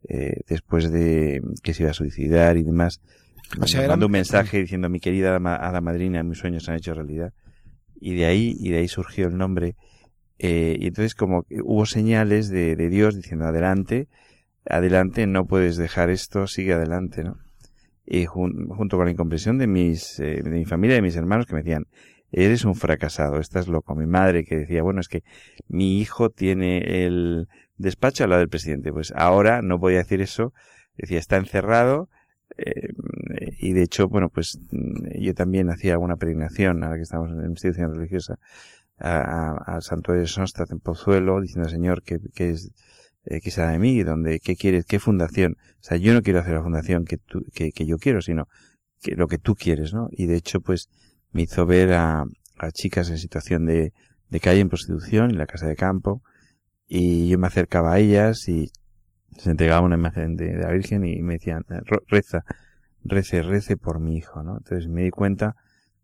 eh, 0.08 0.42
después 0.48 0.90
de 0.90 1.42
que 1.62 1.74
se 1.74 1.84
iba 1.84 1.92
a 1.92 1.94
suicidar 1.94 2.58
y 2.58 2.64
demás, 2.64 3.02
o 3.60 3.68
sea, 3.68 3.82
me 3.82 3.88
mandó 3.90 4.06
un 4.06 4.14
mensaje 4.14 4.60
diciendo 4.60 4.90
mi 4.90 5.00
querida 5.00 5.36
hada 5.36 5.82
madrina, 5.82 6.24
mis 6.24 6.38
sueños 6.38 6.64
se 6.64 6.72
han 6.72 6.78
hecho 6.78 6.94
realidad. 6.94 7.34
Y 8.00 8.16
de 8.16 8.26
ahí, 8.26 8.56
y 8.58 8.70
de 8.70 8.78
ahí 8.78 8.88
surgió 8.88 9.28
el 9.28 9.38
nombre. 9.38 9.76
Eh, 10.40 10.78
y 10.80 10.88
entonces 10.88 11.14
como 11.14 11.46
hubo 11.64 11.86
señales 11.86 12.50
de, 12.50 12.76
de, 12.76 12.90
Dios 12.90 13.16
diciendo 13.16 13.46
adelante, 13.46 14.08
adelante, 14.66 15.28
no 15.28 15.46
puedes 15.46 15.78
dejar 15.78 16.10
esto, 16.10 16.48
sigue 16.48 16.74
adelante, 16.74 17.24
¿no? 17.24 17.38
Y 18.06 18.26
junto 18.26 18.98
con 18.98 19.06
la 19.06 19.12
incomprensión 19.12 19.58
de 19.58 19.68
mis, 19.68 20.20
eh, 20.20 20.42
de 20.44 20.50
mi 20.50 20.66
familia 20.66 20.96
de 20.96 21.02
mis 21.02 21.16
hermanos 21.16 21.46
que 21.46 21.54
me 21.54 21.62
decían, 21.62 21.86
eres 22.32 22.66
un 22.66 22.76
fracasado, 22.76 23.40
estás 23.40 23.68
loco. 23.68 23.96
Mi 23.96 24.06
madre 24.06 24.44
que 24.44 24.58
decía, 24.58 24.84
bueno, 24.84 25.02
es 25.02 25.08
que 25.08 25.24
mi 25.68 26.00
hijo 26.00 26.30
tiene 26.30 27.06
el 27.06 27.48
despacho 27.78 28.24
a 28.24 28.28
la 28.28 28.38
del 28.38 28.50
presidente. 28.50 28.92
Pues 28.92 29.14
ahora 29.16 29.62
no 29.62 29.80
podía 29.80 30.00
decir 30.00 30.22
eso. 30.22 30.54
Decía, 30.98 31.20
está 31.20 31.38
encerrado. 31.38 32.10
Eh, 32.58 32.90
y 33.60 33.74
de 33.74 33.84
hecho, 33.84 34.08
bueno, 34.08 34.30
pues 34.30 34.60
yo 35.20 35.34
también 35.34 35.70
hacía 35.70 35.94
alguna 35.94 36.18
peregrinación, 36.18 36.84
ahora 36.84 36.98
que 36.98 37.04
estamos 37.04 37.30
en 37.30 37.38
la 37.38 37.48
institución 37.48 37.94
religiosa, 37.96 38.40
al 38.98 39.82
santuario 39.82 40.22
de 40.22 40.28
Sonstadt 40.28 40.72
en 40.72 40.80
Pozuelo, 40.80 41.42
diciendo, 41.42 41.70
Señor, 41.70 42.04
que, 42.04 42.20
que 42.36 42.52
es, 42.52 42.72
eh, 43.26 43.42
sea 43.52 43.70
de 43.70 43.80
mí, 43.80 44.04
donde, 44.04 44.40
qué 44.40 44.56
quieres, 44.56 44.86
qué 44.86 45.00
fundación. 45.00 45.58
O 45.80 45.84
sea, 45.84 45.98
yo 45.98 46.14
no 46.14 46.22
quiero 46.22 46.40
hacer 46.40 46.54
la 46.54 46.64
fundación 46.64 47.06
que, 47.06 47.18
tú, 47.18 47.44
que, 47.54 47.72
que 47.72 47.86
yo 47.86 47.98
quiero, 47.98 48.22
sino 48.22 48.48
que 49.02 49.16
lo 49.16 49.28
que 49.28 49.38
tú 49.38 49.56
quieres, 49.56 49.94
¿no? 49.94 50.08
Y 50.12 50.26
de 50.28 50.36
hecho, 50.36 50.62
pues, 50.62 50.90
me 51.32 51.44
hizo 51.44 51.66
ver 51.66 51.94
a, 51.94 52.26
a 52.58 52.72
chicas 52.72 53.10
en 53.10 53.18
situación 53.18 53.66
de, 53.66 53.94
de 54.30 54.40
calle 54.40 54.62
en 54.62 54.70
prostitución 54.70 55.32
en 55.32 55.38
la 55.38 55.46
casa 55.46 55.68
de 55.68 55.76
campo, 55.76 56.22
y 56.88 57.30
yo 57.30 57.38
me 57.38 57.48
acercaba 57.48 57.94
a 57.94 58.00
ellas 58.00 58.50
y 58.50 58.72
se 59.38 59.52
entregaba 59.52 59.86
una 59.86 59.96
imagen 59.96 60.36
de, 60.36 60.58
la 60.58 60.72
Virgen 60.72 61.06
y 61.06 61.22
me 61.22 61.36
decían, 61.36 61.64
reza, 62.08 62.44
rece, 63.04 63.42
rece 63.44 63.78
por 63.78 64.00
mi 64.00 64.18
hijo, 64.18 64.44
¿no? 64.44 64.58
Entonces 64.58 64.90
me 64.90 65.04
di 65.04 65.10
cuenta 65.10 65.56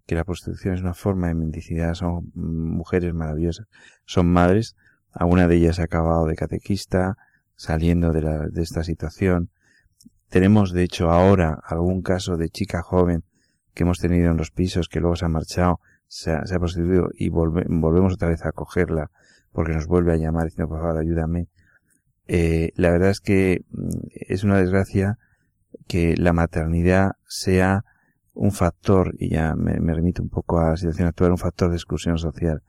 que 0.05 0.15
la 0.15 0.23
prostitución 0.23 0.75
es 0.75 0.81
una 0.81 0.93
forma 0.93 1.27
de 1.27 1.35
mendicidad, 1.35 1.93
son 1.93 2.31
mujeres 2.35 3.13
maravillosas, 3.13 3.67
son 4.05 4.27
madres, 4.27 4.75
alguna 5.17 5.47
de 5.47 5.55
ellas 5.55 5.79
ha 5.79 5.83
acabado 5.83 6.25
de 6.25 6.35
catequista, 6.35 7.17
saliendo 7.55 8.11
de, 8.11 8.21
la, 8.21 8.47
de 8.47 8.61
esta 8.61 8.83
situación. 8.83 9.49
Tenemos, 10.29 10.71
de 10.71 10.83
hecho, 10.83 11.09
ahora 11.09 11.59
algún 11.63 12.01
caso 12.01 12.37
de 12.37 12.49
chica 12.49 12.81
joven 12.81 13.23
que 13.73 13.83
hemos 13.83 13.99
tenido 13.99 14.31
en 14.31 14.37
los 14.37 14.51
pisos 14.51 14.89
que 14.89 14.99
luego 14.99 15.15
se 15.15 15.25
ha 15.25 15.29
marchado, 15.29 15.79
se 16.07 16.31
ha, 16.31 16.45
se 16.45 16.55
ha 16.55 16.59
prostituido 16.59 17.09
y 17.13 17.29
volvemos 17.29 18.13
otra 18.13 18.29
vez 18.29 18.45
a 18.45 18.51
cogerla 18.51 19.11
porque 19.51 19.73
nos 19.73 19.87
vuelve 19.87 20.13
a 20.13 20.17
llamar 20.17 20.45
diciendo, 20.45 20.69
por 20.69 20.81
favor, 20.81 20.97
ayúdame. 20.97 21.47
Eh, 22.27 22.71
la 22.75 22.91
verdad 22.91 23.09
es 23.09 23.21
que 23.21 23.65
mm, 23.71 23.89
es 24.11 24.43
una 24.43 24.59
desgracia 24.59 25.17
que 25.87 26.15
la 26.15 26.33
maternidad 26.33 27.13
sea 27.27 27.83
un 28.33 28.51
factor, 28.51 29.15
y 29.17 29.29
ya 29.29 29.55
me, 29.55 29.79
me, 29.79 29.95
remito 29.95 30.21
un 30.21 30.29
poco 30.29 30.59
a 30.59 30.69
la 30.69 30.77
situación 30.77 31.07
actual, 31.07 31.31
un 31.31 31.39
factor 31.39 31.71
de 31.71 31.75
exclusión 31.75 32.19
social. 32.19 32.61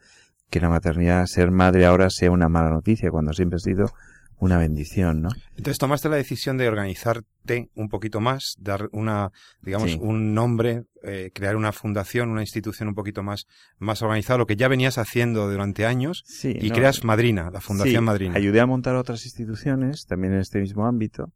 Que 0.50 0.60
la 0.60 0.68
maternidad, 0.68 1.26
ser 1.26 1.50
madre 1.50 1.86
ahora 1.86 2.10
sea 2.10 2.30
una 2.30 2.48
mala 2.48 2.70
noticia, 2.70 3.10
cuando 3.10 3.32
siempre 3.32 3.56
ha 3.56 3.60
sido 3.60 3.92
una 4.40 4.58
bendición, 4.58 5.22
¿no? 5.22 5.30
Entonces 5.56 5.78
tomaste 5.78 6.08
la 6.08 6.16
decisión 6.16 6.58
de 6.58 6.68
organizarte 6.68 7.70
un 7.74 7.88
poquito 7.88 8.20
más, 8.20 8.54
dar 8.58 8.88
una, 8.92 9.30
digamos, 9.62 9.92
sí. 9.92 9.98
un 10.00 10.32
nombre, 10.32 10.84
eh, 11.02 11.30
crear 11.34 11.56
una 11.56 11.72
fundación, 11.72 12.28
una 12.28 12.42
institución 12.42 12.88
un 12.88 12.94
poquito 12.94 13.22
más, 13.22 13.46
más 13.78 14.00
organizada, 14.02 14.38
lo 14.38 14.46
que 14.46 14.56
ya 14.56 14.68
venías 14.68 14.96
haciendo 14.98 15.50
durante 15.50 15.86
años, 15.86 16.22
sí, 16.24 16.56
y 16.60 16.68
no, 16.68 16.74
creas 16.74 17.04
Madrina, 17.04 17.50
la 17.52 17.60
Fundación 17.60 18.02
sí, 18.02 18.06
Madrina. 18.06 18.34
Ayudé 18.36 18.60
a 18.60 18.66
montar 18.66 18.94
otras 18.94 19.24
instituciones, 19.24 20.06
también 20.06 20.34
en 20.34 20.40
este 20.40 20.60
mismo 20.60 20.86
ámbito, 20.86 21.32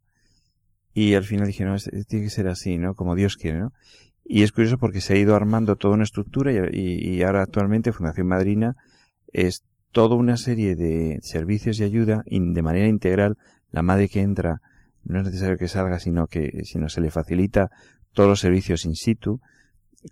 y 0.93 1.15
al 1.15 1.25
final 1.25 1.47
dije, 1.47 1.65
no, 1.65 1.75
es, 1.75 1.89
tiene 2.07 2.25
que 2.25 2.31
ser 2.31 2.47
así, 2.47 2.77
¿no? 2.77 2.93
Como 2.93 3.15
Dios 3.15 3.35
quiere, 3.35 3.59
¿no? 3.59 3.73
Y 4.23 4.43
es 4.43 4.53
curioso 4.53 4.77
porque 4.77 5.01
se 5.01 5.13
ha 5.13 5.17
ido 5.17 5.35
armando 5.35 5.75
toda 5.75 5.95
una 5.95 6.05
estructura 6.05 6.53
y, 6.53 6.57
y, 6.71 7.15
y 7.15 7.23
ahora 7.23 7.41
actualmente 7.41 7.91
Fundación 7.91 8.27
Madrina 8.27 8.77
es 9.33 9.63
toda 9.91 10.15
una 10.15 10.37
serie 10.37 10.75
de 10.75 11.19
servicios 11.21 11.79
y 11.79 11.83
ayuda 11.83 12.23
de 12.25 12.61
manera 12.61 12.87
integral. 12.87 13.37
La 13.71 13.81
madre 13.81 14.07
que 14.07 14.21
entra 14.21 14.61
no 15.03 15.19
es 15.19 15.25
necesario 15.25 15.57
que 15.57 15.67
salga, 15.67 15.99
sino 15.99 16.27
que 16.27 16.61
sino 16.63 16.87
se 16.87 17.01
le 17.01 17.11
facilita 17.11 17.69
todos 18.13 18.29
los 18.29 18.39
servicios 18.39 18.85
in 18.85 18.95
situ 18.95 19.41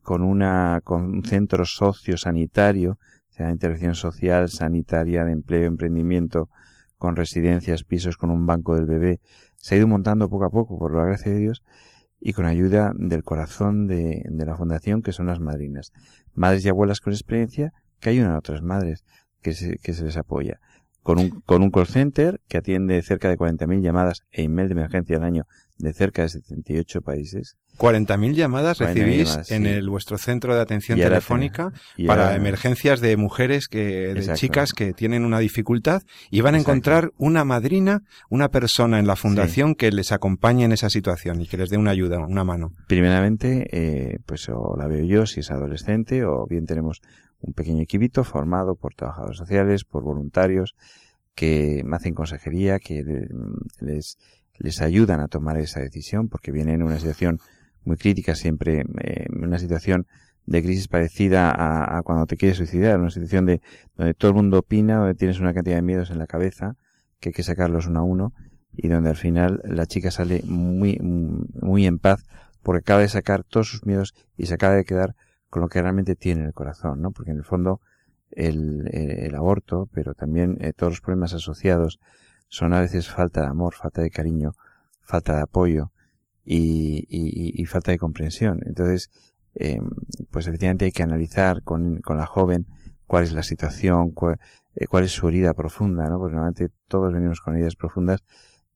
con 0.04 0.22
una 0.24 0.82
con 0.84 1.05
un 1.05 1.24
centro 1.24 1.66
sociosanitario, 1.66 2.98
sea, 3.31 3.51
intervención 3.51 3.96
social, 3.96 4.50
sanitaria, 4.50 5.24
de 5.24 5.31
empleo, 5.31 5.66
emprendimiento, 5.66 6.50
con 6.98 7.16
residencias, 7.16 7.84
pisos, 7.84 8.18
con 8.18 8.29
un 8.29 8.46
banco 8.46 8.75
del 8.75 8.86
bebé. 8.86 9.20
Se 9.55 9.75
ha 9.75 9.77
ido 9.77 9.88
montando 9.88 10.29
poco 10.29 10.46
a 10.46 10.50
poco, 10.50 10.77
por 10.77 10.96
la 10.96 11.05
gracia 11.05 11.31
de 11.31 11.40
Dios, 11.40 11.64
y 12.20 12.34
con 12.34 12.46
ayuda 12.46 12.94
del 12.96 13.24
corazón 13.24 13.88
de, 13.88 14.24
de 14.29 14.46
la 14.46 14.55
fundación, 14.55 15.01
que 15.01 15.12
son 15.12 15.27
las 15.27 15.40
madrinas. 15.40 15.92
Madres 16.34 16.66
y 16.66 16.70
abuelas 16.70 17.00
con 17.00 17.14
experiencia 17.14 17.74
que 18.01 18.09
ayudan 18.09 18.31
a 18.31 18.40
otras 18.40 18.61
madres 18.61 19.05
que 19.42 19.53
se, 19.53 19.77
que 19.77 19.94
se 19.94 20.03
les 20.03 20.18
apoya. 20.18 20.59
Con 21.03 21.18
un, 21.18 21.42
con 21.42 21.64
un 21.64 21.72
call 21.72 21.87
center 21.87 22.42
que 22.48 22.57
atiende 22.57 23.01
cerca 23.01 23.27
de 23.27 23.35
40.000 23.35 23.81
llamadas 23.81 24.22
e 24.29 24.44
email 24.44 24.68
de 24.68 24.74
emergencia 24.74 25.18
al 25.18 25.24
año 25.24 25.48
de 25.81 25.94
cerca 25.94 26.22
de 26.22 26.29
78 26.29 27.01
países. 27.01 27.57
40.000 27.77 28.33
llamadas 28.33 28.77
40 28.77 29.00
recibís 29.00 29.27
llamadas, 29.29 29.51
en 29.51 29.64
sí. 29.64 29.70
el, 29.70 29.90
vuestro 29.90 30.18
centro 30.20 30.53
de 30.53 30.61
atención 30.61 31.00
y 31.00 31.01
telefónica 31.01 31.72
y 31.98 32.05
para 32.05 32.25
ahora, 32.25 32.35
emergencias 32.35 33.01
de 33.01 33.18
mujeres, 33.18 33.68
que, 33.68 33.79
de 33.79 34.11
exacto. 34.11 34.40
chicas 34.40 34.74
que 34.74 34.94
tienen 34.94 35.25
una 35.25 35.40
dificultad 35.40 36.03
y 36.29 36.42
van 36.42 36.53
a 36.53 36.57
exacto. 36.57 36.72
encontrar 36.72 37.11
una 37.18 37.44
madrina, 37.46 38.01
una 38.29 38.50
persona 38.50 39.00
en 39.00 39.07
la 39.07 39.16
fundación 39.16 39.70
sí. 39.70 39.75
que 39.75 39.92
les 39.92 40.11
acompañe 40.11 40.66
en 40.66 40.72
esa 40.72 40.92
situación 40.92 41.42
y 41.42 41.48
que 41.48 41.57
les 41.57 41.70
dé 41.70 41.77
una 41.77 41.92
ayuda, 41.92 42.20
una 42.20 42.44
mano. 42.44 42.74
Primeramente, 42.87 43.66
eh, 43.72 44.20
pues 44.25 44.48
o 44.50 44.75
la 44.77 44.87
veo 44.87 45.03
yo 45.03 45.25
si 45.25 45.40
es 45.40 45.50
adolescente 45.50 46.24
o 46.25 46.46
bien 46.48 46.68
tenemos 46.68 47.01
un 47.42 47.54
pequeño 47.54 47.82
equipito 47.82 48.24
formado 48.24 48.75
por 48.75 48.94
trabajadores 48.94 49.38
sociales, 49.38 49.84
por 49.84 50.04
voluntarios 50.04 50.75
que 51.36 51.84
hacen 51.92 52.14
consejería, 52.14 52.80
que 52.80 53.04
les, 53.80 54.18
les 54.58 54.82
ayudan 54.82 55.20
a 55.20 55.27
tomar 55.27 55.58
esa 55.58 55.80
decisión 55.80 56.30
porque 56.30 56.51
vienen 56.51 56.75
en 56.75 56.84
una 56.84 57.00
situación 57.00 57.40
muy 57.84 57.98
crítica 57.98 58.36
siempre, 58.36 58.86
eh, 59.01 59.25
una 59.32 59.58
situación 59.58 60.08
de 60.46 60.62
crisis 60.62 60.88
parecida 60.88 61.51
a, 61.51 61.98
a, 61.98 62.04
cuando 62.04 62.25
te 62.25 62.38
quieres 62.38 62.58
suicidar, 62.58 63.00
una 63.00 63.10
situación 63.10 63.46
de 63.46 63.62
donde 63.96 64.14
todo 64.14 64.32
el 64.32 64.36
mundo 64.36 64.60
opina, 64.60 64.98
donde 64.98 65.16
tienes 65.16 65.40
una 65.40 65.54
cantidad 65.54 65.75
de 65.75 65.82
miedos 65.82 66.12
en 66.12 66.20
la 66.20 66.27
cabeza 66.27 66.75
que 67.20 67.30
hay 67.30 67.34
que 67.34 67.44
sacarlos 67.44 67.88
uno 67.88 68.00
a 68.00 68.04
uno 68.04 68.34
y 68.74 68.88
donde 68.88 69.10
al 69.10 69.16
final 69.16 69.62
la 69.64 69.86
chica 69.86 70.12
sale 70.12 70.42
muy, 70.46 70.98
muy 71.00 71.86
en 71.86 72.00
paz 72.00 72.24
porque 72.64 72.80
acaba 72.80 73.01
de 73.01 73.10
sacar 73.10 73.44
todos 73.44 73.68
sus 73.68 73.86
miedos 73.86 74.14
y 74.38 74.48
se 74.48 74.54
acaba 74.54 74.75
de 74.75 74.86
quedar 74.86 75.16
con 75.51 75.61
lo 75.61 75.70
que 75.70 75.81
realmente 75.81 76.16
tiene 76.16 76.42
en 76.42 76.48
el 76.48 76.53
corazón, 76.53 77.01
¿no? 77.01 77.11
Porque 77.11 77.29
en 77.29 77.37
el 77.37 77.44
fondo 77.44 77.81
el, 78.31 78.90
el, 78.92 79.35
aborto, 79.35 79.87
pero 79.94 80.16
también 80.16 80.57
eh, 80.61 80.72
todos 80.74 80.94
los 80.94 81.01
problemas 81.01 81.33
asociados 81.33 82.00
son 82.48 82.74
a 82.74 82.79
veces 82.79 83.09
falta 83.09 83.42
de 83.42 83.48
amor, 83.48 83.75
falta 83.75 84.01
de 84.01 84.09
cariño, 84.09 84.53
falta 85.01 85.35
de 85.35 85.42
apoyo 85.42 85.92
y, 86.46 87.05
y, 87.09 87.66
falta 87.66 87.92
de 87.92 87.98
comprensión. 87.98 88.61
Entonces, 88.66 89.11
eh, 89.55 89.81
pues 90.31 90.48
efectivamente 90.48 90.85
hay 90.85 90.92
que 90.94 91.03
analizar 91.03 91.64
con, 91.64 92.00
con 92.00 92.18
la 92.18 92.25
joven 92.25 92.66
cuál 93.05 93.25
es 93.25 93.33
la 93.33 93.44
situación, 93.44 94.11
cuál, 94.11 94.40
eh, 94.75 94.87
cuál 94.87 95.03
es 95.03 95.11
su 95.11 95.27
herida 95.27 95.53
profunda, 95.53 96.09
¿no? 96.09 96.18
Porque 96.18 96.35
normalmente 96.35 96.74
todos 96.87 97.11
venimos 97.11 97.42
con 97.42 97.55
heridas 97.55 97.75
profundas 97.75 98.24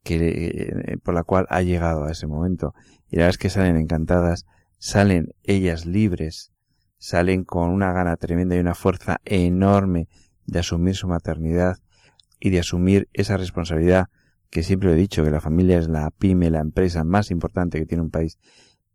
que, 0.03 0.17
eh, 0.17 0.97
por 1.03 1.13
la 1.13 1.23
cual 1.23 1.47
ha 1.49 1.61
llegado 1.61 2.03
a 2.03 2.11
ese 2.11 2.27
momento. 2.27 2.73
Y 3.09 3.15
la 3.15 3.23
verdad 3.23 3.29
es 3.29 3.37
que 3.37 3.49
salen 3.49 3.77
encantadas, 3.77 4.45
salen 4.77 5.33
ellas 5.43 5.85
libres, 5.85 6.51
salen 6.97 7.43
con 7.43 7.69
una 7.69 7.91
gana 7.93 8.17
tremenda 8.17 8.55
y 8.55 8.59
una 8.59 8.75
fuerza 8.75 9.17
enorme 9.25 10.07
de 10.45 10.59
asumir 10.59 10.95
su 10.95 11.07
maternidad 11.07 11.77
y 12.39 12.49
de 12.49 12.59
asumir 12.59 13.09
esa 13.13 13.37
responsabilidad 13.37 14.07
que 14.49 14.63
siempre 14.63 14.91
he 14.91 14.95
dicho 14.95 15.23
que 15.23 15.31
la 15.31 15.41
familia 15.41 15.77
es 15.77 15.87
la 15.87 16.09
pyme, 16.11 16.49
la 16.49 16.59
empresa 16.59 17.03
más 17.03 17.31
importante 17.31 17.79
que 17.79 17.85
tiene 17.85 18.03
un 18.03 18.11
país 18.11 18.37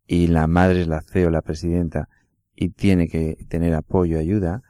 y 0.07 0.29
la 0.29 0.47
madre 0.47 0.83
es 0.83 0.89
la 0.89 1.03
CEO, 1.03 1.31
la 1.31 1.43
presidenta 1.43 2.09
y 2.55 2.71
tiene 2.71 3.09
que 3.09 3.47
tener 3.49 3.75
apoyo, 3.75 4.19
ayuda 4.19 4.63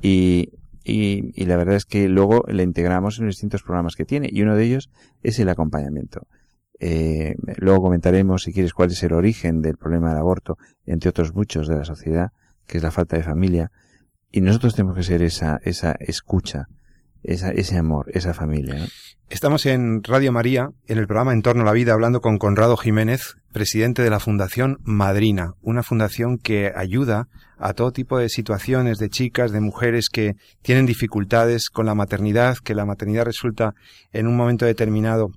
y, 0.00 0.50
y, 0.84 1.32
y 1.40 1.46
la 1.46 1.56
verdad 1.56 1.76
es 1.76 1.84
que 1.84 2.08
luego 2.08 2.44
le 2.48 2.62
integramos 2.62 3.18
en 3.18 3.26
los 3.26 3.36
distintos 3.36 3.62
programas 3.62 3.96
que 3.96 4.04
tiene 4.04 4.28
y 4.30 4.42
uno 4.42 4.56
de 4.56 4.64
ellos 4.64 4.90
es 5.22 5.38
el 5.38 5.48
acompañamiento. 5.48 6.26
Eh, 6.84 7.36
luego 7.58 7.82
comentaremos, 7.82 8.42
si 8.42 8.52
quieres, 8.52 8.74
cuál 8.74 8.90
es 8.90 9.00
el 9.04 9.12
origen 9.12 9.62
del 9.62 9.76
problema 9.76 10.08
del 10.08 10.18
aborto, 10.18 10.58
entre 10.84 11.10
otros 11.10 11.32
muchos 11.32 11.68
de 11.68 11.76
la 11.76 11.84
sociedad, 11.84 12.32
que 12.72 12.78
es 12.78 12.82
la 12.82 12.90
falta 12.90 13.18
de 13.18 13.22
familia. 13.22 13.70
Y 14.30 14.40
nosotros 14.40 14.74
tenemos 14.74 14.96
que 14.96 15.02
ser 15.02 15.20
esa, 15.20 15.60
esa 15.62 15.94
escucha, 16.00 16.68
esa, 17.22 17.50
ese 17.50 17.76
amor, 17.76 18.10
esa 18.14 18.32
familia. 18.32 18.86
Estamos 19.28 19.66
en 19.66 20.02
Radio 20.02 20.32
María, 20.32 20.70
en 20.86 20.96
el 20.96 21.06
programa 21.06 21.34
En 21.34 21.42
torno 21.42 21.62
a 21.62 21.64
la 21.66 21.72
vida, 21.72 21.92
hablando 21.92 22.22
con 22.22 22.38
Conrado 22.38 22.78
Jiménez, 22.78 23.36
presidente 23.52 24.00
de 24.00 24.08
la 24.08 24.20
Fundación 24.20 24.78
Madrina, 24.84 25.52
una 25.60 25.82
fundación 25.82 26.38
que 26.38 26.72
ayuda 26.74 27.28
a 27.58 27.74
todo 27.74 27.92
tipo 27.92 28.16
de 28.16 28.30
situaciones 28.30 28.96
de 28.96 29.10
chicas, 29.10 29.52
de 29.52 29.60
mujeres 29.60 30.08
que 30.08 30.36
tienen 30.62 30.86
dificultades 30.86 31.68
con 31.68 31.84
la 31.84 31.94
maternidad, 31.94 32.56
que 32.56 32.74
la 32.74 32.86
maternidad 32.86 33.26
resulta 33.26 33.74
en 34.14 34.26
un 34.26 34.34
momento 34.34 34.64
determinado 34.64 35.30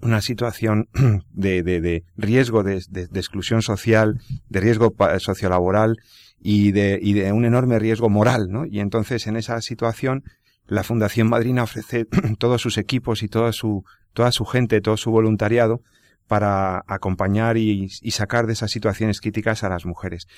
una 0.00 0.22
situación 0.22 0.88
de, 1.34 1.62
de, 1.62 1.82
de 1.82 2.04
riesgo 2.16 2.62
de, 2.62 2.82
de, 2.88 3.20
exclusión 3.20 3.60
social, 3.60 4.18
de 4.48 4.60
riesgo 4.60 4.94
sociolaboral 5.18 5.98
y 6.40 6.72
de, 6.72 6.98
y 7.00 7.12
de 7.12 7.32
un 7.32 7.44
enorme 7.44 7.78
riesgo 7.78 8.08
moral, 8.08 8.48
¿no? 8.50 8.64
Y 8.66 8.80
entonces 8.80 9.26
en 9.26 9.36
esa 9.36 9.60
situación 9.60 10.24
la 10.66 10.82
Fundación 10.82 11.28
Madrina 11.28 11.64
ofrece 11.64 12.06
todos 12.38 12.60
sus 12.60 12.78
equipos 12.78 13.22
y 13.22 13.28
toda 13.28 13.52
su, 13.52 13.84
toda 14.12 14.32
su 14.32 14.44
gente, 14.44 14.80
todo 14.80 14.96
su 14.96 15.10
voluntariado 15.10 15.82
para 16.26 16.84
acompañar 16.86 17.56
y, 17.56 17.88
y 18.02 18.10
sacar 18.12 18.46
de 18.46 18.52
esas 18.52 18.70
situaciones 18.70 19.20
críticas 19.20 19.64
a 19.64 19.68
las 19.68 19.84
mujeres. 19.84 20.28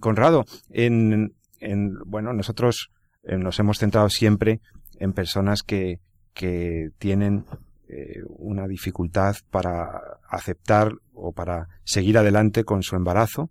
Conrado, 0.00 0.44
en, 0.68 1.34
en, 1.60 1.94
bueno, 2.04 2.34
nosotros 2.34 2.90
eh, 3.22 3.38
nos 3.38 3.58
hemos 3.58 3.78
centrado 3.78 4.10
siempre 4.10 4.60
en 4.98 5.14
personas 5.14 5.62
que, 5.62 6.00
que 6.34 6.90
tienen 6.98 7.46
eh, 7.88 8.20
una 8.28 8.68
dificultad 8.68 9.36
para 9.50 10.00
aceptar 10.28 10.92
o 11.12 11.32
para 11.32 11.68
seguir 11.84 12.18
adelante 12.18 12.64
con 12.64 12.82
su 12.82 12.96
embarazo, 12.96 13.50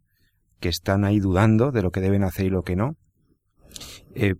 que 0.60 0.69
están 0.69 1.06
ahí 1.06 1.19
dudando 1.19 1.72
de 1.72 1.82
lo 1.82 1.91
que 1.91 2.02
deben 2.02 2.24
hacer 2.24 2.48
y 2.48 2.50
lo 2.50 2.63
que 2.63 2.76
no. 2.76 2.95
Eh, 4.15 4.36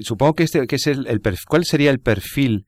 supongo 0.00 0.34
que 0.34 0.44
este 0.44 0.66
que 0.66 0.76
es 0.76 0.86
el, 0.86 1.20
cuál 1.48 1.64
sería 1.64 1.90
el 1.90 2.00
perfil 2.00 2.66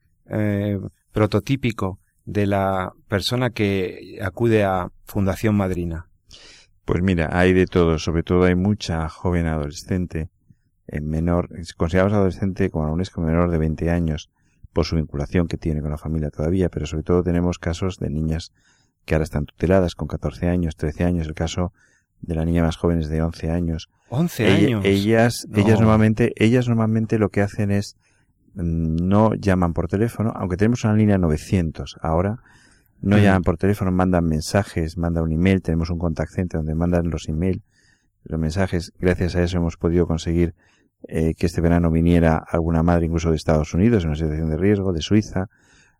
prototípico 1.11 1.99
de 2.25 2.45
la 2.45 2.93
persona 3.07 3.49
que 3.49 4.19
acude 4.21 4.63
a 4.63 4.89
Fundación 5.05 5.55
Madrina. 5.55 6.07
Pues 6.85 7.01
mira, 7.01 7.29
hay 7.31 7.53
de 7.53 7.65
todo, 7.65 7.97
sobre 7.97 8.23
todo 8.23 8.43
hay 8.43 8.55
mucha 8.55 9.09
joven 9.09 9.47
adolescente 9.47 10.29
en 10.87 11.07
menor, 11.07 11.49
consideramos 11.77 12.13
adolescente 12.13 12.69
como 12.69 12.85
aún 12.85 13.01
es 13.01 13.15
menor 13.17 13.51
de 13.51 13.57
20 13.57 13.89
años 13.91 14.29
por 14.73 14.85
su 14.85 14.95
vinculación 14.95 15.47
que 15.47 15.57
tiene 15.57 15.81
con 15.81 15.91
la 15.91 15.97
familia 15.97 16.29
todavía, 16.29 16.69
pero 16.69 16.85
sobre 16.85 17.03
todo 17.03 17.23
tenemos 17.23 17.59
casos 17.59 17.97
de 17.97 18.09
niñas 18.09 18.51
que 19.05 19.15
ahora 19.15 19.23
están 19.23 19.45
tuteladas 19.45 19.95
con 19.95 20.07
14 20.07 20.47
años, 20.47 20.75
13 20.75 21.03
años, 21.03 21.27
el 21.27 21.33
caso 21.33 21.73
de 22.21 22.35
la 22.35 22.45
niña 22.45 22.63
más 22.63 22.77
joven 22.77 22.99
es 22.99 23.09
de 23.09 23.21
11 23.21 23.51
años. 23.51 23.89
11 24.09 24.47
años. 24.47 24.85
Ellas, 24.85 25.47
ellas 25.53 25.79
normalmente, 25.79 26.33
ellas 26.35 26.67
normalmente 26.67 27.17
lo 27.19 27.29
que 27.29 27.41
hacen 27.41 27.71
es 27.71 27.95
mm, 28.55 28.95
no 29.07 29.33
llaman 29.35 29.73
por 29.73 29.87
teléfono, 29.87 30.33
aunque 30.35 30.57
tenemos 30.57 30.83
una 30.83 30.93
línea 30.93 31.17
900 31.17 31.97
ahora, 32.01 32.39
no 33.01 33.17
mm. 33.17 33.21
llaman 33.21 33.43
por 33.43 33.57
teléfono, 33.57 33.91
mandan 33.91 34.25
mensajes, 34.25 34.97
mandan 34.97 35.23
un 35.23 35.31
email, 35.31 35.61
tenemos 35.61 35.89
un 35.89 35.99
contact 35.99 36.31
center 36.31 36.59
donde 36.59 36.75
mandan 36.75 37.09
los 37.09 37.29
emails, 37.29 37.61
los 38.23 38.39
mensajes, 38.39 38.93
gracias 38.99 39.35
a 39.35 39.43
eso 39.43 39.57
hemos 39.57 39.77
podido 39.77 40.05
conseguir 40.07 40.53
eh, 41.07 41.33
que 41.35 41.45
este 41.45 41.61
verano 41.61 41.89
viniera 41.91 42.37
alguna 42.37 42.83
madre 42.83 43.05
incluso 43.05 43.29
de 43.29 43.37
Estados 43.37 43.73
Unidos 43.73 44.03
en 44.03 44.09
una 44.09 44.17
situación 44.17 44.49
de 44.49 44.57
riesgo, 44.57 44.91
de 44.91 45.01
Suiza 45.01 45.47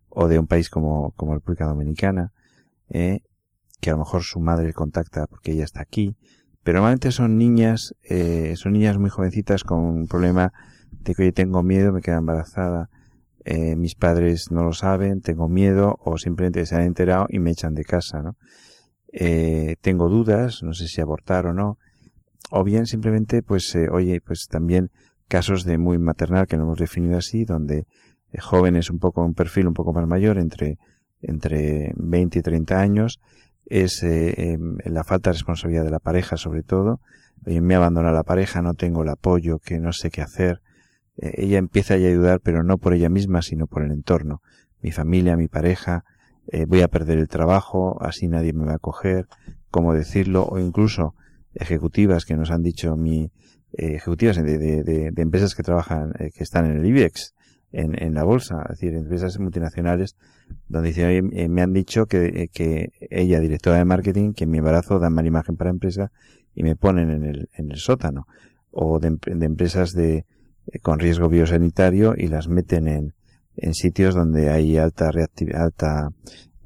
o 0.10 0.28
de 0.28 0.40
un 0.40 0.48
país 0.48 0.70
como, 0.70 1.12
como 1.12 1.36
República 1.36 1.66
Dominicana, 1.66 2.34
eh, 2.90 3.22
que 3.80 3.90
a 3.90 3.94
lo 3.94 4.00
mejor 4.00 4.24
su 4.24 4.40
madre 4.40 4.74
contacta 4.74 5.28
porque 5.28 5.52
ella 5.52 5.64
está 5.64 5.82
aquí, 5.82 6.16
pero 6.64 6.80
normalmente 6.80 7.12
son 7.12 7.38
niñas, 7.38 7.96
eh, 8.04 8.54
son 8.56 8.74
niñas 8.74 8.98
muy 8.98 9.10
jovencitas 9.10 9.64
con 9.64 9.80
un 9.80 10.08
problema 10.08 10.52
de 10.92 11.16
que 11.16 11.24
oye 11.24 11.32
tengo 11.32 11.64
miedo, 11.64 11.94
me 11.94 12.02
quedo 12.02 12.18
embarazada, 12.18 12.90
eh, 13.46 13.76
mis 13.76 13.96
padres 13.96 14.52
no 14.52 14.64
lo 14.64 14.74
saben, 14.74 15.22
tengo 15.22 15.48
miedo 15.48 15.96
o 16.00 16.18
simplemente 16.18 16.66
se 16.66 16.76
han 16.76 16.84
enterado 16.84 17.26
y 17.30 17.40
me 17.40 17.52
echan 17.52 17.74
de 17.74 17.86
casa, 17.86 18.22
¿no? 18.22 18.36
Eh, 19.12 19.76
tengo 19.82 20.08
dudas, 20.08 20.62
no 20.62 20.74
sé 20.74 20.88
si 20.88 21.02
abortar 21.02 21.48
o 21.48 21.54
no, 21.54 21.78
o 22.52 22.64
bien 22.64 22.86
simplemente, 22.86 23.42
pues, 23.42 23.74
eh, 23.76 23.90
oye, 23.90 24.22
pues 24.22 24.48
también 24.48 24.92
casos 25.28 25.64
de 25.64 25.78
muy 25.78 25.98
maternal 25.98 26.48
que 26.48 26.58
no 26.58 26.64
hemos 26.64 26.80
definido 26.80 27.18
así, 27.18 27.46
donde 27.46 27.86
eh, 28.32 28.40
jóvenes 28.40 28.90
un 28.90 29.00
poco, 29.00 29.24
un 29.24 29.34
perfil 29.34 29.68
un 29.68 29.74
poco 29.74 29.94
más 29.94 30.08
mayor, 30.08 30.38
entre, 30.38 30.78
entre 31.22 31.94
20 31.96 32.40
y 32.40 32.42
30 32.42 32.80
años, 32.80 33.20
es 33.66 34.04
eh, 34.04 34.54
em, 34.54 34.78
la 34.86 35.04
falta 35.04 35.30
de 35.30 35.36
responsabilidad 35.36 35.84
de 35.84 35.92
la 35.92 36.00
pareja 36.00 36.38
sobre 36.38 36.64
todo. 36.64 37.02
Oye, 37.46 37.62
me 37.62 37.76
abandona 37.76 38.12
la 38.12 38.24
pareja, 38.24 38.62
no 38.62 38.74
tengo 38.74 39.04
el 39.04 39.10
apoyo, 39.10 39.60
que 39.60 39.80
no 39.80 39.94
sé 39.94 40.10
qué 40.10 40.22
hacer. 40.22 40.62
ella 41.18 41.58
empieza 41.58 41.94
a 41.94 41.98
ayudar, 41.98 42.40
pero 42.42 42.64
no 42.64 42.78
por 42.78 42.94
ella 42.94 43.10
misma, 43.10 43.42
sino 43.42 43.68
por 43.68 43.84
el 43.84 43.92
entorno. 43.92 44.42
Mi 44.82 44.92
familia, 44.92 45.38
mi 45.38 45.48
pareja, 45.48 46.04
voy 46.68 46.82
a 46.82 46.88
perder 46.88 47.18
el 47.18 47.28
trabajo, 47.28 47.98
así 48.02 48.28
nadie 48.28 48.54
me 48.54 48.66
va 48.66 48.76
a 48.76 48.80
coger, 48.80 49.28
cómo 49.70 49.94
decirlo, 49.94 50.46
o 50.46 50.60
incluso 50.60 51.16
ejecutivas 51.54 52.26
que 52.26 52.36
nos 52.36 52.52
han 52.52 52.62
dicho 52.62 52.96
mi 52.96 53.32
eh, 53.74 53.96
ejecutivas 53.96 54.36
de, 54.38 54.58
de, 54.58 54.84
de, 54.84 55.22
empresas 55.22 55.54
que 55.54 55.62
trabajan 55.62 56.14
eh, 56.18 56.32
que 56.36 56.44
están 56.44 56.66
en 56.66 56.78
el 56.78 56.86
IBEX 56.88 57.36
en, 57.72 58.02
en 58.02 58.16
la 58.16 58.24
bolsa 58.24 58.64
es 58.64 58.80
decir 58.80 58.96
empresas 58.96 59.38
multinacionales 59.40 60.16
donde 60.68 60.90
dice 60.90 61.18
eh, 61.18 61.50
me 61.50 61.62
han 61.62 61.74
dicho 61.74 62.06
que, 62.06 62.50
que 62.54 62.92
ella 63.10 63.40
directora 63.40 63.78
de 63.78 63.86
marketing 63.86 64.34
que 64.34 64.44
en 64.44 64.52
mi 64.52 64.60
embarazo 64.60 65.00
dan 65.00 65.14
mala 65.14 65.28
imagen 65.28 65.56
para 65.56 65.70
empresa 65.70 66.12
y 66.56 66.64
me 66.64 66.76
ponen 66.76 67.10
en 67.10 67.24
el, 67.26 67.50
en 67.54 67.72
el 67.72 67.78
sótano 67.78 68.28
o 68.72 69.00
de, 69.00 69.18
empresas 69.26 69.94
de 69.94 70.26
con 70.82 71.00
riesgo 71.00 71.30
biosanitario 71.30 72.14
y 72.16 72.28
las 72.28 72.48
meten 72.48 72.88
en, 72.88 73.14
en 73.56 73.74
sitios 73.74 74.14
donde 74.14 74.50
hay 74.50 74.78
alta 74.78 75.12
reactividad 75.12 75.64
alta 75.64 76.10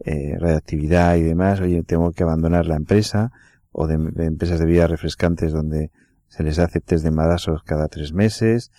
eh, 0.05 0.35
reactividad 0.37 1.15
y 1.15 1.23
demás 1.23 1.61
oye 1.61 1.83
tengo 1.83 2.11
que 2.11 2.23
abandonar 2.23 2.65
la 2.65 2.75
empresa 2.75 3.31
o 3.73 3.87
de, 3.87 3.95
empresas 4.25 4.59
de 4.59 4.65
vida 4.65 4.87
refrescantes 4.87 5.51
donde 5.51 5.91
se 6.27 6.43
les 6.43 6.59
hace 6.59 6.79
test 6.79 7.03
de 7.03 7.09
embarazos 7.09 7.63
cada 7.63 7.87
tres 7.89 8.13
meses. 8.13 8.71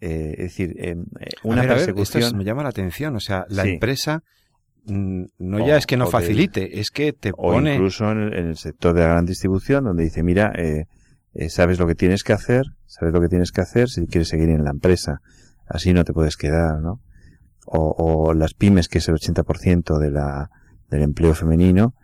Eh, 0.00 0.34
es 0.38 0.44
decir, 0.44 0.74
eh, 0.78 0.96
una 1.42 1.62
persecución. 1.62 2.36
me 2.36 2.44
llama 2.44 2.62
la 2.62 2.70
atención, 2.70 3.16
o 3.16 3.20
sea, 3.20 3.44
la 3.48 3.64
empresa 3.64 4.22
mm, 4.86 5.24
no 5.38 5.66
ya 5.66 5.76
es 5.76 5.86
que 5.86 5.96
no 5.96 6.06
facilite, 6.06 6.80
es 6.80 6.90
que 6.90 7.12
te 7.12 7.32
pone. 7.32 7.72
O 7.72 7.74
incluso 7.74 8.10
en 8.10 8.32
el, 8.32 8.56
sector 8.56 8.94
de 8.94 9.00
la 9.02 9.08
gran 9.08 9.26
distribución, 9.26 9.84
donde 9.84 10.04
dice, 10.04 10.22
mira, 10.22 10.52
eh, 10.56 10.86
eh, 11.34 11.48
sabes 11.50 11.78
lo 11.78 11.86
que 11.86 11.94
tienes 11.94 12.24
que 12.24 12.32
hacer, 12.32 12.64
sabes 12.86 13.12
lo 13.12 13.20
que 13.20 13.28
tienes 13.28 13.52
que 13.52 13.60
hacer 13.60 13.88
si 13.88 14.06
quieres 14.06 14.28
seguir 14.28 14.50
en 14.50 14.64
la 14.64 14.70
empresa. 14.70 15.20
Así 15.66 15.92
no 15.92 16.04
te 16.04 16.12
puedes 16.12 16.36
quedar, 16.36 16.80
¿no? 16.80 17.00
O, 17.66 17.94
o 17.98 18.34
las 18.34 18.54
pymes, 18.54 18.88
que 18.88 18.98
es 18.98 19.08
el 19.08 19.16
80% 19.16 19.98
de 19.98 20.10
la, 20.10 20.50
del 20.88 21.02
empleo 21.02 21.34
femenino, 21.34 21.94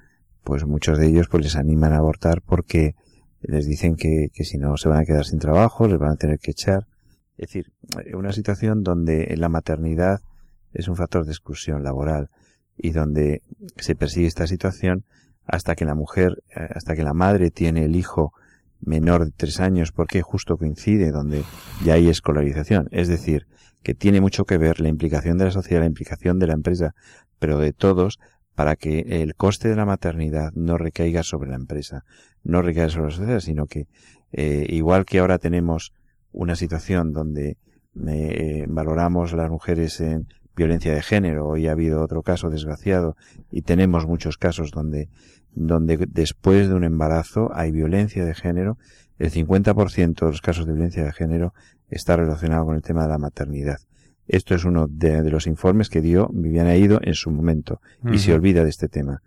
pues 0.42 0.66
muchos 0.66 0.98
de 0.98 1.06
ellos 1.06 1.28
pues 1.28 1.44
les 1.44 1.56
animan 1.56 1.92
a 1.92 1.98
abortar 1.98 2.42
porque 2.42 2.94
les 3.40 3.66
dicen 3.66 3.96
que, 3.96 4.28
que 4.32 4.44
si 4.44 4.58
no 4.58 4.76
se 4.76 4.88
van 4.88 5.00
a 5.00 5.04
quedar 5.04 5.24
sin 5.24 5.38
trabajo, 5.38 5.86
les 5.86 5.98
van 5.98 6.12
a 6.12 6.16
tener 6.16 6.38
que 6.38 6.52
echar. 6.52 6.86
Es 7.36 7.48
decir, 7.48 7.72
una 8.14 8.32
situación 8.32 8.82
donde 8.82 9.34
la 9.36 9.48
maternidad 9.48 10.20
es 10.72 10.88
un 10.88 10.96
factor 10.96 11.24
de 11.24 11.32
exclusión 11.32 11.82
laboral 11.82 12.30
y 12.76 12.90
donde 12.90 13.42
se 13.76 13.94
persigue 13.94 14.26
esta 14.26 14.46
situación 14.46 15.04
hasta 15.46 15.74
que 15.74 15.84
la 15.84 15.94
mujer, 15.94 16.42
eh, 16.54 16.68
hasta 16.74 16.94
que 16.94 17.02
la 17.02 17.14
madre 17.14 17.50
tiene 17.50 17.84
el 17.84 17.96
hijo 17.96 18.32
menor 18.80 19.24
de 19.24 19.30
tres 19.30 19.60
años 19.60 19.92
porque 19.92 20.22
justo 20.22 20.56
coincide 20.56 21.10
donde 21.10 21.44
ya 21.84 21.94
hay 21.94 22.08
escolarización. 22.08 22.88
Es 22.90 23.08
decir, 23.08 23.46
que 23.82 23.94
tiene 23.94 24.20
mucho 24.20 24.44
que 24.44 24.58
ver 24.58 24.80
la 24.80 24.88
implicación 24.88 25.38
de 25.38 25.46
la 25.46 25.50
sociedad, 25.50 25.80
la 25.80 25.86
implicación 25.86 26.38
de 26.38 26.46
la 26.46 26.54
empresa, 26.54 26.94
pero 27.38 27.58
de 27.58 27.72
todos 27.72 28.18
para 28.54 28.76
que 28.76 29.00
el 29.08 29.34
coste 29.34 29.68
de 29.68 29.76
la 29.76 29.86
maternidad 29.86 30.52
no 30.54 30.76
recaiga 30.76 31.22
sobre 31.22 31.50
la 31.50 31.56
empresa, 31.56 32.04
no 32.44 32.62
recaiga 32.62 32.90
sobre 32.90 33.06
la 33.06 33.16
sociedad, 33.16 33.40
sino 33.40 33.66
que 33.66 33.86
eh, 34.32 34.66
igual 34.68 35.04
que 35.04 35.18
ahora 35.18 35.38
tenemos 35.38 35.92
una 36.32 36.56
situación 36.56 37.12
donde 37.12 37.56
eh, 38.06 38.64
valoramos 38.68 39.32
las 39.32 39.50
mujeres 39.50 40.00
en 40.00 40.28
violencia 40.56 40.94
de 40.94 41.02
género, 41.02 41.48
hoy 41.48 41.66
ha 41.66 41.72
habido 41.72 42.02
otro 42.02 42.22
caso 42.22 42.50
desgraciado 42.50 43.16
y 43.50 43.62
tenemos 43.62 44.06
muchos 44.06 44.36
casos 44.36 44.70
donde, 44.70 45.08
donde 45.52 45.96
después 46.08 46.68
de 46.68 46.74
un 46.74 46.84
embarazo 46.84 47.50
hay 47.54 47.72
violencia 47.72 48.24
de 48.24 48.34
género, 48.34 48.78
el 49.18 49.30
50% 49.30 50.14
de 50.14 50.26
los 50.26 50.40
casos 50.40 50.66
de 50.66 50.72
violencia 50.72 51.04
de 51.04 51.12
género 51.12 51.54
está 51.88 52.16
relacionado 52.16 52.64
con 52.66 52.74
el 52.74 52.82
tema 52.82 53.02
de 53.02 53.08
la 53.08 53.18
maternidad. 53.18 53.78
Esto 54.26 54.54
es 54.54 54.64
uno 54.64 54.86
de, 54.88 55.30
los 55.30 55.46
informes 55.46 55.90
que 55.90 56.00
dio 56.00 56.28
Viviana 56.32 56.76
Ido 56.76 57.00
en 57.02 57.14
su 57.14 57.30
momento 57.30 57.80
y 58.10 58.18
se 58.18 58.32
olvida 58.32 58.64
de 58.64 58.70
este 58.70 58.88
tema. 58.88 59.22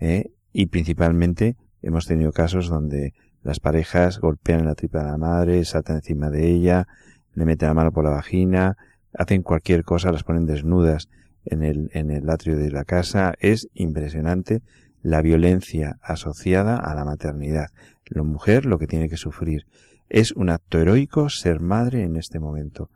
¿eh? 0.00 0.30
Y 0.52 0.66
principalmente 0.66 1.56
hemos 1.82 2.06
tenido 2.06 2.32
casos 2.32 2.68
donde 2.68 3.12
las 3.42 3.60
parejas 3.60 4.18
golpean 4.18 4.64
la 4.64 4.74
tripa 4.74 5.00
de 5.00 5.10
la 5.10 5.18
madre, 5.18 5.64
saltan 5.64 5.96
encima 5.96 6.30
de 6.30 6.48
ella, 6.48 6.86
le 7.34 7.44
meten 7.44 7.68
la 7.68 7.74
mano 7.74 7.92
por 7.92 8.04
la 8.04 8.10
vagina, 8.10 8.76
hacen 9.18 9.42
cualquier 9.42 9.84
cosa, 9.84 10.12
las 10.12 10.22
ponen 10.22 10.46
desnudas 10.46 11.08
en 11.44 11.62
el, 11.62 11.90
en 11.92 12.10
el 12.10 12.28
atrio 12.28 12.56
de 12.56 12.70
la 12.70 12.84
casa. 12.84 13.34
Es 13.38 13.68
impresionante 13.74 14.62
la 15.02 15.22
violencia 15.22 15.98
asociada 16.02 16.76
a 16.76 16.94
la 16.94 17.04
maternidad. 17.04 17.68
La 18.06 18.22
mujer 18.22 18.66
lo 18.66 18.78
que 18.78 18.86
tiene 18.86 19.08
que 19.08 19.16
sufrir. 19.16 19.66
Es 20.08 20.32
un 20.32 20.50
acto 20.50 20.78
heroico 20.78 21.28
ser 21.28 21.60
madre 21.60 22.02
en 22.02 22.16
este 22.16 22.38
momento. 22.38 22.90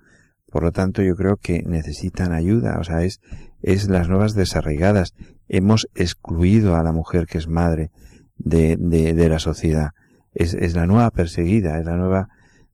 Por 0.46 0.62
lo 0.64 0.72
tanto, 0.72 1.02
yo 1.02 1.14
creo 1.14 1.36
que 1.36 1.62
necesitan 1.62 2.32
ayuda. 2.32 2.78
O 2.80 2.84
sea, 2.84 3.04
es, 3.04 3.20
es 3.62 3.88
las 3.88 4.08
nuevas 4.08 4.34
desarraigadas. 4.34 5.14
Hemos 5.48 5.88
excluido 5.94 6.76
a 6.76 6.82
la 6.82 6.92
mujer 6.92 7.26
que 7.26 7.38
es 7.38 7.48
madre 7.48 7.90
de, 8.36 8.76
de, 8.78 9.14
de 9.14 9.28
la 9.28 9.38
sociedad. 9.38 9.90
Es, 10.34 10.54
es, 10.54 10.74
la 10.74 10.86
nueva 10.86 11.10
perseguida, 11.10 11.78
es 11.78 11.84
la 11.84 11.96
nueva, 11.96 12.28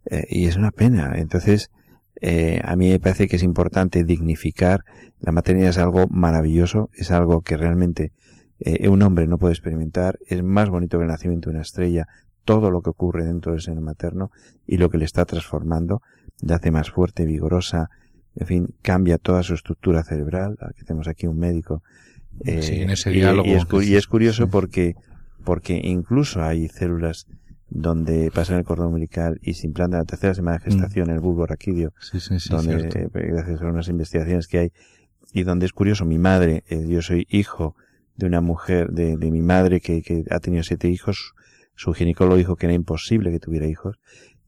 eh, 0.06 0.26
y 0.28 0.46
es 0.46 0.56
una 0.56 0.70
pena. 0.70 1.14
Entonces, 1.16 1.70
eh, 2.20 2.61
a 2.64 2.76
mí 2.76 2.90
me 2.90 3.00
parece 3.00 3.29
que 3.29 3.37
es 3.37 3.42
importante 3.42 4.05
dignificar. 4.05 4.85
La 5.20 5.33
maternidad 5.33 5.70
es 5.70 5.79
algo 5.79 6.07
maravilloso, 6.09 6.90
es 6.94 7.11
algo 7.11 7.42
que 7.42 7.57
realmente 7.57 8.12
eh, 8.59 8.88
un 8.88 9.02
hombre 9.02 9.26
no 9.26 9.38
puede 9.38 9.52
experimentar. 9.52 10.18
Es 10.26 10.42
más 10.42 10.70
bonito 10.70 10.98
que 10.98 11.05
el 11.05 11.11
nacimiento 11.11 11.50
de 11.50 11.57
una 11.57 11.62
estrella, 11.62 12.07
todo 12.44 12.70
lo 12.70 12.81
que 12.81 12.90
ocurre 12.90 13.24
dentro 13.24 13.52
del 13.52 13.61
seno 13.61 13.81
materno 13.81 14.31
y 14.66 14.79
lo 14.79 14.88
que 14.88 14.98
le 14.98 15.05
está 15.05 15.24
transformando 15.24 16.00
la 16.40 16.57
hace 16.57 16.70
más 16.70 16.90
fuerte, 16.90 17.24
vigorosa, 17.24 17.88
en 18.35 18.46
fin, 18.46 18.74
cambia 18.83 19.18
toda 19.18 19.42
su 19.42 19.55
estructura 19.55 20.02
cerebral. 20.05 20.57
Aquí 20.61 20.85
tenemos 20.85 21.09
aquí 21.09 21.26
un 21.26 21.38
médico. 21.38 21.83
Eh, 22.44 22.83
en 22.83 22.90
ese 22.90 23.11
diálogo. 23.11 23.48
Y, 23.83 23.94
es, 23.94 24.07
curioso 24.07 24.48
porque, 24.48 24.94
porque 25.44 25.81
incluso 25.83 26.42
hay 26.42 26.68
células 26.68 27.26
donde 27.68 28.31
pasan 28.33 28.59
el 28.59 28.64
cordón 28.64 28.88
umbilical 28.88 29.38
y 29.42 29.55
se 29.55 29.66
implanta 29.66 29.98
la 29.98 30.05
tercera 30.05 30.35
semana 30.35 30.59
de 30.59 30.70
gestación 30.70 31.11
el 31.11 31.20
bulbo 31.20 31.46
raquídeo, 31.46 31.92
Sí, 32.00 32.20
sí, 32.20 32.38
sí, 32.38 32.48
donde, 32.48 32.88
eh, 32.88 33.09
gracias 33.12 33.61
a 33.61 33.66
unas 33.66 33.88
investigaciones 33.88 34.46
que 34.46 34.59
hay, 34.59 34.72
y 35.33 35.42
donde 35.42 35.66
es 35.66 35.72
curioso, 35.72 36.05
mi 36.05 36.18
madre, 36.18 36.62
eh, 36.68 36.87
yo 36.88 37.02
soy 37.02 37.26
hijo 37.29 37.74
de 38.14 38.26
una 38.26 38.40
mujer, 38.40 38.90
de, 38.92 39.16
de 39.16 39.31
mi 39.31 39.42
madre 39.42 39.81
que, 39.81 40.02
que 40.02 40.24
ha 40.31 40.38
tenido 40.38 40.62
siete 40.62 40.88
hijos, 40.88 41.35
su 41.74 41.92
ginecólogo 41.92 42.37
dijo 42.37 42.57
que 42.57 42.66
era 42.66 42.74
imposible 42.74 43.31
que 43.31 43.40
tuviera 43.40 43.66
hijos, 43.66 43.98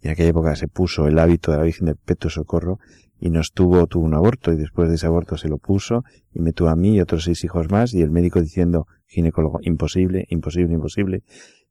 y 0.00 0.06
en 0.06 0.12
aquella 0.12 0.30
época 0.30 0.54
se 0.56 0.68
puso 0.68 1.08
el 1.08 1.18
hábito 1.18 1.50
de 1.50 1.58
la 1.58 1.64
Virgen 1.64 1.86
del 1.86 1.96
Perpetuo 1.96 2.30
Socorro, 2.30 2.78
y 3.20 3.30
nos 3.30 3.52
tuvo, 3.52 3.86
tuvo 3.88 4.04
un 4.04 4.14
aborto, 4.14 4.52
y 4.52 4.56
después 4.56 4.88
de 4.88 4.94
ese 4.94 5.06
aborto 5.06 5.36
se 5.36 5.48
lo 5.48 5.58
puso, 5.58 6.04
y 6.32 6.40
me 6.40 6.52
tuvo 6.52 6.68
a 6.68 6.76
mí 6.76 6.94
y 6.94 7.00
otros 7.00 7.24
seis 7.24 7.42
hijos 7.44 7.68
más, 7.68 7.92
y 7.92 8.00
el 8.00 8.10
médico 8.10 8.40
diciendo, 8.40 8.86
ginecólogo, 9.06 9.58
imposible, 9.62 10.24
imposible, 10.28 10.74
imposible, 10.74 11.22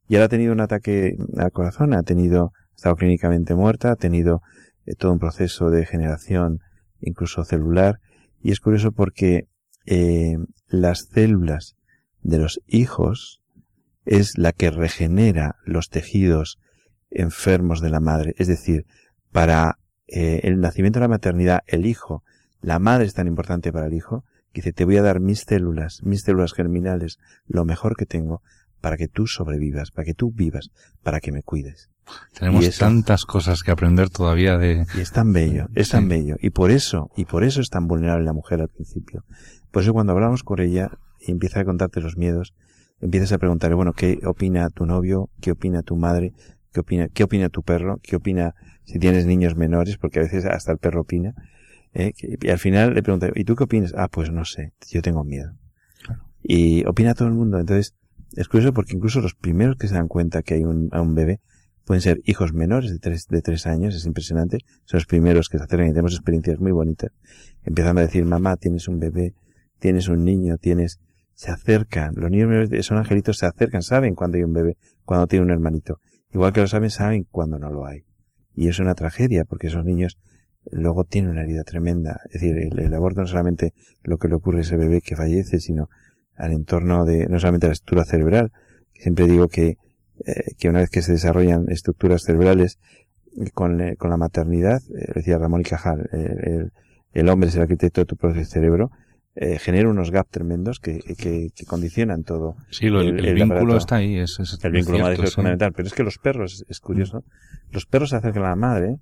y 0.07 0.15
ahora 0.15 0.25
ha 0.25 0.29
tenido 0.29 0.53
un 0.53 0.61
ataque 0.61 1.17
al 1.37 1.51
corazón, 1.51 1.93
ha 1.93 2.03
tenido, 2.03 2.53
ha 2.71 2.75
estado 2.75 2.95
clínicamente 2.95 3.55
muerta, 3.55 3.91
ha 3.91 3.95
tenido 3.95 4.41
eh, 4.85 4.95
todo 4.95 5.11
un 5.11 5.19
proceso 5.19 5.69
de 5.69 5.85
generación, 5.85 6.59
incluso 7.01 7.43
celular, 7.43 7.99
y 8.41 8.51
es 8.51 8.59
curioso 8.59 8.91
porque 8.91 9.47
eh, 9.85 10.37
las 10.67 11.09
células 11.11 11.75
de 12.21 12.37
los 12.37 12.61
hijos 12.67 13.41
es 14.05 14.37
la 14.37 14.53
que 14.53 14.71
regenera 14.71 15.55
los 15.65 15.89
tejidos 15.89 16.59
enfermos 17.09 17.81
de 17.81 17.89
la 17.89 17.99
madre. 17.99 18.33
Es 18.37 18.47
decir, 18.47 18.85
para 19.31 19.79
eh, 20.07 20.41
el 20.43 20.59
nacimiento 20.59 20.99
de 20.99 21.05
la 21.05 21.09
maternidad, 21.09 21.61
el 21.67 21.85
hijo, 21.85 22.23
la 22.61 22.79
madre 22.79 23.05
es 23.05 23.13
tan 23.13 23.27
importante 23.27 23.71
para 23.71 23.87
el 23.87 23.93
hijo, 23.93 24.23
que 24.53 24.61
dice, 24.61 24.71
te 24.71 24.85
voy 24.85 24.97
a 24.97 25.01
dar 25.01 25.19
mis 25.19 25.41
células, 25.41 26.01
mis 26.03 26.21
células 26.21 26.53
germinales, 26.53 27.19
lo 27.45 27.65
mejor 27.65 27.97
que 27.97 28.05
tengo, 28.05 28.41
para 28.81 28.97
que 28.97 29.07
tú 29.07 29.27
sobrevivas, 29.27 29.91
para 29.91 30.05
que 30.05 30.13
tú 30.13 30.31
vivas, 30.31 30.69
para 31.03 31.19
que 31.19 31.31
me 31.31 31.43
cuides. 31.43 31.89
Tenemos 32.37 32.65
eso- 32.65 32.85
tantas 32.85 33.25
cosas 33.25 33.63
que 33.63 33.71
aprender 33.71 34.09
todavía 34.09 34.57
de... 34.57 34.85
Y 34.95 34.99
es 35.01 35.11
tan 35.11 35.33
bello, 35.33 35.67
es 35.75 35.89
tan 35.89 36.07
bello. 36.07 36.37
Y 36.39 36.51
por 36.51 36.71
eso, 36.71 37.09
y 37.17 37.25
por 37.25 37.43
eso 37.43 37.59
es 37.59 37.69
tan 37.69 37.87
vulnerable 37.87 38.25
la 38.25 38.33
mujer 38.33 38.61
al 38.61 38.69
principio. 38.69 39.25
Por 39.71 39.83
eso 39.83 39.91
cuando 39.93 40.13
hablamos 40.13 40.43
con 40.43 40.61
ella 40.61 40.89
y 41.19 41.31
empieza 41.31 41.59
a 41.59 41.65
contarte 41.65 41.99
los 41.99 42.15
miedos, 42.15 42.53
empiezas 43.01 43.33
a 43.33 43.37
preguntarle, 43.39 43.75
bueno, 43.75 43.91
¿qué 43.93 44.19
opina 44.25 44.69
tu 44.69 44.85
novio? 44.85 45.29
¿Qué 45.41 45.51
opina 45.51 45.81
tu 45.83 45.97
madre? 45.97 46.33
¿Qué 46.71 46.79
opina, 46.79 47.09
qué 47.09 47.23
opina 47.23 47.49
tu 47.49 47.63
perro? 47.63 47.99
¿Qué 48.01 48.15
opina 48.15 48.55
si 48.85 48.99
tienes 48.99 49.25
niños 49.25 49.55
menores? 49.57 49.97
Porque 49.97 50.19
a 50.19 50.23
veces 50.23 50.45
hasta 50.45 50.71
el 50.71 50.77
perro 50.77 51.01
opina. 51.01 51.33
¿eh? 51.93 52.13
Y 52.17 52.49
al 52.49 52.59
final 52.59 52.93
le 52.93 53.03
pregunta, 53.03 53.29
¿y 53.35 53.43
tú 53.43 53.55
qué 53.55 53.65
opinas? 53.65 53.93
Ah, 53.97 54.07
pues 54.07 54.31
no 54.31 54.45
sé, 54.45 54.71
yo 54.91 55.01
tengo 55.01 55.23
miedo. 55.25 55.51
Y 56.41 56.85
opina 56.85 57.13
todo 57.15 57.27
el 57.27 57.33
mundo. 57.33 57.59
Entonces, 57.59 57.95
es 58.35 58.47
curioso 58.47 58.73
porque 58.73 58.95
incluso 58.95 59.21
los 59.21 59.35
primeros 59.35 59.77
que 59.77 59.87
se 59.87 59.95
dan 59.95 60.07
cuenta 60.07 60.41
que 60.43 60.55
hay 60.55 60.63
un, 60.63 60.89
a 60.91 61.01
un 61.01 61.15
bebé 61.15 61.39
pueden 61.87 62.01
ser 62.01 62.19
hijos 62.25 62.53
menores 62.53 62.91
de 62.91 62.99
tres, 62.99 63.27
de 63.27 63.41
tres 63.41 63.65
años, 63.65 63.95
es 63.95 64.05
impresionante. 64.05 64.59
Son 64.83 64.97
los 64.97 65.05
primeros 65.05 65.47
que 65.47 65.57
se 65.57 65.63
acercan 65.63 65.87
y 65.87 65.91
tenemos 65.91 66.13
experiencias 66.13 66.59
muy 66.59 66.73
bonitas. 66.73 67.11
Empezando 67.63 68.01
a 68.01 68.05
decir, 68.05 68.25
mamá, 68.25 68.57
tienes 68.57 68.89
un 68.89 68.99
bebé, 68.99 69.33
tienes 69.79 70.09
un 70.09 70.25
niño, 70.25 70.57
tienes, 70.57 70.99
se 71.33 71.49
acercan. 71.49 72.13
Los 72.15 72.29
niños 72.29 72.69
son 72.85 72.97
angelitos, 72.97 73.37
se 73.37 73.45
acercan, 73.45 73.83
saben 73.83 74.15
cuando 74.15 74.37
hay 74.37 74.43
un 74.43 74.51
bebé, 74.51 74.77
cuando 75.05 75.27
tiene 75.27 75.45
un 75.45 75.51
hermanito. 75.51 76.01
Igual 76.33 76.51
que 76.51 76.59
lo 76.59 76.67
saben, 76.67 76.89
saben 76.89 77.25
cuando 77.31 77.57
no 77.57 77.71
lo 77.71 77.85
hay. 77.85 78.03
Y 78.53 78.67
es 78.67 78.79
una 78.79 78.93
tragedia 78.93 79.45
porque 79.45 79.67
esos 79.67 79.85
niños 79.85 80.17
luego 80.69 81.05
tienen 81.05 81.31
una 81.31 81.43
herida 81.43 81.63
tremenda. 81.63 82.19
Es 82.25 82.41
decir, 82.41 82.57
el, 82.57 82.77
el 82.79 82.93
aborto 82.93 83.21
no 83.21 83.27
solamente 83.27 83.73
lo 84.03 84.17
que 84.17 84.27
le 84.27 84.35
ocurre 84.35 84.57
a 84.57 84.61
ese 84.61 84.75
bebé 84.75 84.99
que 84.99 85.15
fallece, 85.15 85.61
sino 85.61 85.89
al 86.37 86.51
entorno 86.53 87.05
de, 87.05 87.27
no 87.27 87.39
solamente 87.39 87.67
la 87.67 87.73
estructura 87.73 88.05
cerebral, 88.05 88.51
siempre 88.93 89.27
digo 89.27 89.47
que, 89.47 89.77
eh, 90.25 90.53
que 90.57 90.69
una 90.69 90.79
vez 90.79 90.89
que 90.89 91.01
se 91.01 91.11
desarrollan 91.13 91.65
estructuras 91.69 92.23
cerebrales 92.23 92.79
eh, 93.37 93.49
con, 93.51 93.81
eh, 93.81 93.95
con 93.97 94.09
la 94.09 94.17
maternidad, 94.17 94.79
eh, 94.97 95.11
decía 95.15 95.37
Ramón 95.37 95.61
y 95.61 95.63
Cajal, 95.63 96.09
el, 96.11 96.71
el 97.13 97.29
hombre 97.29 97.49
es 97.49 97.55
el 97.55 97.61
arquitecto 97.63 98.01
de 98.01 98.05
tu 98.05 98.15
propio 98.15 98.45
cerebro, 98.45 98.91
genera 99.59 99.87
unos 99.87 100.09
gaps 100.09 100.31
tremendos 100.31 100.79
que, 100.79 100.97
que, 101.15 101.49
que 101.55 101.65
condicionan 101.67 102.23
todo. 102.23 102.55
Sí, 102.71 102.89
lo- 102.89 103.01
el, 103.01 103.09
El- 103.09 103.19
el 103.19 103.25
el 103.27 103.33
vínculo 103.35 103.59
aparato. 103.59 103.77
está 103.77 103.95
ahí. 103.97 104.17
Es, 104.17 104.39
es- 104.39 104.57
El 104.63 104.71
vínculo 104.71 104.97
madre 104.97 105.23
es 105.23 105.29
sí. 105.29 105.35
fundamental. 105.35 105.73
Pero 105.73 105.87
es 105.87 105.93
que 105.93 106.01
los 106.01 106.17
perros, 106.17 106.65
es 106.67 106.79
curioso, 106.79 107.23
los 107.69 107.85
perros 107.85 108.09
se 108.09 108.15
acercan 108.15 108.45
a 108.45 108.49
la 108.49 108.55
madre 108.55 108.95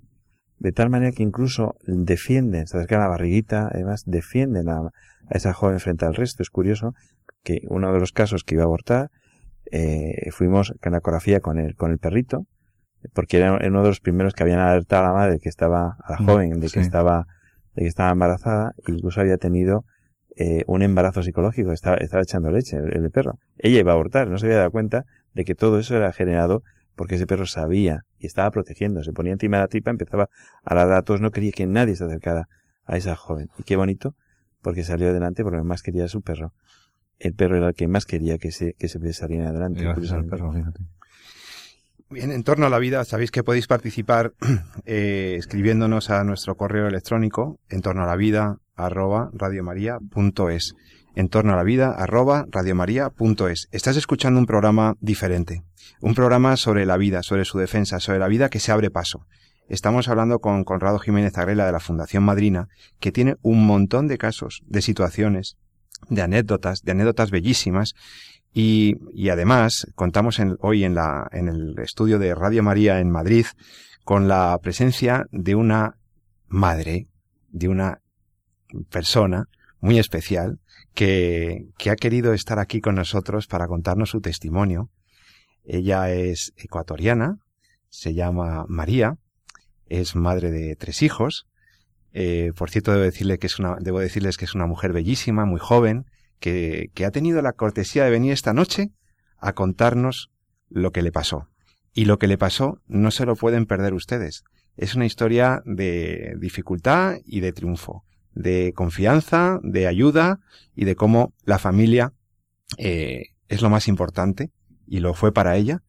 de 0.58 0.72
tal 0.72 0.90
manera 0.90 1.12
que 1.12 1.22
incluso 1.22 1.74
defienden, 1.86 2.66
se 2.66 2.76
acercan 2.76 3.00
a 3.00 3.04
la 3.04 3.08
barriguita, 3.08 3.68
además 3.72 4.02
defienden 4.04 4.68
a, 4.68 4.78
a 4.80 4.90
esa 5.30 5.54
joven 5.54 5.80
frente 5.80 6.04
al 6.04 6.14
resto. 6.14 6.42
Es 6.42 6.50
curioso 6.50 6.92
que 7.46 7.60
uno 7.68 7.92
de 7.92 8.00
los 8.00 8.10
casos 8.10 8.42
que 8.42 8.56
iba 8.56 8.64
a 8.64 8.66
abortar, 8.66 9.08
eh, 9.70 10.32
fuimos 10.32 10.74
con 10.82 10.90
la 10.90 10.98
ecografía 10.98 11.38
con 11.38 11.60
el, 11.60 11.76
con 11.76 11.92
el 11.92 11.98
perrito, 11.98 12.44
porque 13.14 13.36
era 13.36 13.52
uno 13.64 13.82
de 13.82 13.88
los 13.88 14.00
primeros 14.00 14.34
que 14.34 14.42
habían 14.42 14.58
alertado 14.58 15.04
a 15.04 15.08
la 15.08 15.14
madre 15.14 15.38
que 15.38 15.48
estaba, 15.48 15.96
a 16.02 16.10
la 16.10 16.18
joven, 16.18 16.58
de 16.58 16.68
que 16.68 16.80
estaba, 16.80 17.28
de 17.76 17.82
que 17.82 17.88
estaba 17.88 18.10
embarazada, 18.10 18.72
e 18.84 18.90
incluso 18.90 19.20
había 19.20 19.36
tenido 19.36 19.84
eh, 20.34 20.64
un 20.66 20.82
embarazo 20.82 21.22
psicológico, 21.22 21.70
estaba, 21.70 21.98
estaba 21.98 22.24
echando 22.24 22.50
leche 22.50 22.78
el, 22.78 22.96
el 22.96 23.10
perro. 23.12 23.38
Ella 23.58 23.78
iba 23.78 23.92
a 23.92 23.94
abortar, 23.94 24.26
no 24.26 24.38
se 24.38 24.46
había 24.46 24.58
dado 24.58 24.72
cuenta 24.72 25.04
de 25.32 25.44
que 25.44 25.54
todo 25.54 25.78
eso 25.78 25.96
era 25.96 26.12
generado 26.12 26.64
porque 26.96 27.14
ese 27.14 27.28
perro 27.28 27.46
sabía 27.46 28.00
y 28.18 28.26
estaba 28.26 28.50
protegiendo, 28.50 29.04
se 29.04 29.12
ponía 29.12 29.34
encima 29.34 29.58
de 29.58 29.62
la 29.62 29.68
tripa, 29.68 29.90
empezaba 29.90 30.30
a 30.64 30.74
ladrar 30.74 30.98
a 30.98 31.02
todos, 31.02 31.20
no 31.20 31.30
quería 31.30 31.52
que 31.52 31.66
nadie 31.66 31.94
se 31.94 32.04
acercara 32.04 32.48
a 32.86 32.96
esa 32.96 33.14
joven. 33.14 33.50
Y 33.56 33.62
qué 33.62 33.76
bonito, 33.76 34.16
porque 34.62 34.82
salió 34.82 35.10
adelante 35.10 35.44
porque 35.44 35.62
más 35.62 35.82
quería 35.82 36.06
a 36.06 36.08
su 36.08 36.22
perro. 36.22 36.52
El 37.18 37.34
perro 37.34 37.56
era 37.56 37.68
el 37.68 37.74
que 37.74 37.88
más 37.88 38.04
quería 38.04 38.38
que 38.38 38.52
se, 38.52 38.74
que 38.74 38.88
se 38.88 39.12
saliera 39.12 39.48
adelante. 39.48 39.82
Gracias 39.82 40.12
al 40.12 40.24
curiosamente. 40.24 40.36
perro, 40.36 40.52
fíjate. 40.52 40.96
Bien, 42.08 42.30
en 42.30 42.44
torno 42.44 42.66
a 42.66 42.70
la 42.70 42.78
vida, 42.78 43.04
sabéis 43.04 43.32
que 43.32 43.42
podéis 43.42 43.66
participar 43.66 44.32
eh, 44.84 45.34
escribiéndonos 45.38 46.10
a 46.10 46.22
nuestro 46.22 46.56
correo 46.56 46.86
electrónico 46.86 47.58
en 47.68 47.80
torno 47.80 48.04
a 48.04 48.06
la 48.06 48.14
vida 48.14 48.58
arroba 48.76 49.30
radiomaria.es. 49.32 50.74
En 51.16 51.28
torno 51.28 51.54
a 51.54 51.56
la 51.56 51.64
vida 51.64 51.90
arroba 51.90 52.46
radiomaria.es. 52.48 53.68
Estás 53.72 53.96
escuchando 53.96 54.38
un 54.38 54.46
programa 54.46 54.94
diferente, 55.00 55.62
un 56.00 56.14
programa 56.14 56.56
sobre 56.56 56.86
la 56.86 56.96
vida, 56.96 57.22
sobre 57.24 57.44
su 57.44 57.58
defensa, 57.58 57.98
sobre 57.98 58.20
la 58.20 58.28
vida 58.28 58.50
que 58.50 58.60
se 58.60 58.70
abre 58.70 58.90
paso. 58.90 59.26
Estamos 59.68 60.08
hablando 60.08 60.38
con 60.38 60.62
Conrado 60.62 61.00
Jiménez 61.00 61.36
Agrela 61.38 61.66
de 61.66 61.72
la 61.72 61.80
Fundación 61.80 62.22
Madrina, 62.22 62.68
que 63.00 63.10
tiene 63.10 63.34
un 63.42 63.66
montón 63.66 64.06
de 64.06 64.16
casos, 64.16 64.62
de 64.66 64.80
situaciones, 64.80 65.56
de 66.08 66.22
anécdotas, 66.22 66.82
de 66.82 66.92
anécdotas 66.92 67.30
bellísimas, 67.30 67.94
y, 68.52 68.94
y 69.12 69.28
además 69.28 69.86
contamos 69.94 70.38
en- 70.38 70.56
hoy 70.60 70.84
en, 70.84 70.94
la, 70.94 71.28
en 71.32 71.48
el 71.48 71.78
estudio 71.78 72.18
de 72.18 72.34
Radio 72.34 72.62
María 72.62 73.00
en 73.00 73.10
Madrid 73.10 73.46
con 74.04 74.28
la 74.28 74.58
presencia 74.62 75.26
de 75.30 75.54
una 75.54 75.98
madre, 76.48 77.08
de 77.48 77.68
una 77.68 78.00
persona 78.90 79.44
muy 79.80 79.98
especial 79.98 80.58
que, 80.94 81.66
que 81.76 81.90
ha 81.90 81.96
querido 81.96 82.32
estar 82.32 82.58
aquí 82.58 82.80
con 82.80 82.94
nosotros 82.94 83.46
para 83.46 83.66
contarnos 83.66 84.10
su 84.10 84.20
testimonio. 84.20 84.90
Ella 85.64 86.10
es 86.10 86.52
ecuatoriana, 86.56 87.38
se 87.88 88.14
llama 88.14 88.64
María, 88.68 89.16
es 89.88 90.16
madre 90.16 90.50
de 90.50 90.76
tres 90.76 91.02
hijos. 91.02 91.46
Eh, 92.12 92.52
por 92.56 92.70
cierto, 92.70 92.92
debo, 92.92 93.04
decirle 93.04 93.38
que 93.38 93.46
es 93.46 93.58
una, 93.58 93.76
debo 93.80 94.00
decirles 94.00 94.36
que 94.36 94.44
es 94.44 94.54
una 94.54 94.66
mujer 94.66 94.92
bellísima, 94.92 95.44
muy 95.44 95.60
joven, 95.60 96.06
que, 96.40 96.90
que 96.94 97.04
ha 97.04 97.10
tenido 97.10 97.42
la 97.42 97.52
cortesía 97.52 98.04
de 98.04 98.10
venir 98.10 98.32
esta 98.32 98.52
noche 98.52 98.90
a 99.38 99.52
contarnos 99.52 100.30
lo 100.68 100.92
que 100.92 101.02
le 101.02 101.12
pasó. 101.12 101.48
Y 101.92 102.04
lo 102.04 102.18
que 102.18 102.26
le 102.26 102.38
pasó 102.38 102.80
no 102.86 103.10
se 103.10 103.24
lo 103.24 103.36
pueden 103.36 103.66
perder 103.66 103.94
ustedes. 103.94 104.44
Es 104.76 104.94
una 104.94 105.06
historia 105.06 105.62
de 105.64 106.36
dificultad 106.38 107.16
y 107.24 107.40
de 107.40 107.52
triunfo, 107.52 108.04
de 108.34 108.72
confianza, 108.74 109.58
de 109.62 109.86
ayuda 109.86 110.40
y 110.74 110.84
de 110.84 110.94
cómo 110.94 111.32
la 111.44 111.58
familia 111.58 112.12
eh, 112.76 113.30
es 113.48 113.62
lo 113.62 113.70
más 113.70 113.88
importante 113.88 114.50
y 114.86 115.00
lo 115.00 115.14
fue 115.14 115.32
para 115.32 115.56
ella. 115.56 115.82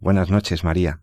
Buenas 0.00 0.30
noches, 0.30 0.64
María. 0.64 1.00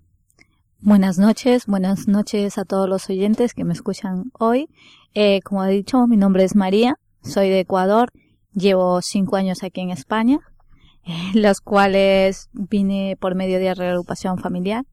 Buenas 0.82 1.18
noches, 1.18 1.66
buenas 1.66 2.08
noches 2.08 2.58
a 2.58 2.64
todos 2.64 2.88
los 2.88 3.10
oyentes 3.10 3.54
que 3.54 3.66
me 3.66 3.74
escuchan 3.74 4.32
hoy. 4.40 4.70
Eh, 5.14 5.42
como 5.44 5.66
he 5.66 5.72
dicho, 5.72 6.08
mi 6.08 6.16
nombre 6.16 6.46
es 6.46 6.56
María, 6.56 6.98
soy 7.22 7.50
de 7.50 7.60
Ecuador, 7.60 8.10
llevo 8.54 9.02
cinco 9.02 9.36
años 9.36 9.62
aquí 9.64 9.82
en 9.82 9.90
España, 9.90 10.40
eh, 11.04 11.12
los 11.34 11.60
cuales 11.60 12.50
vine 12.54 13.18
por 13.20 13.36
medio 13.36 13.60
de 13.60 13.76
reagrupación 13.76 14.38
familiar. 14.38 14.86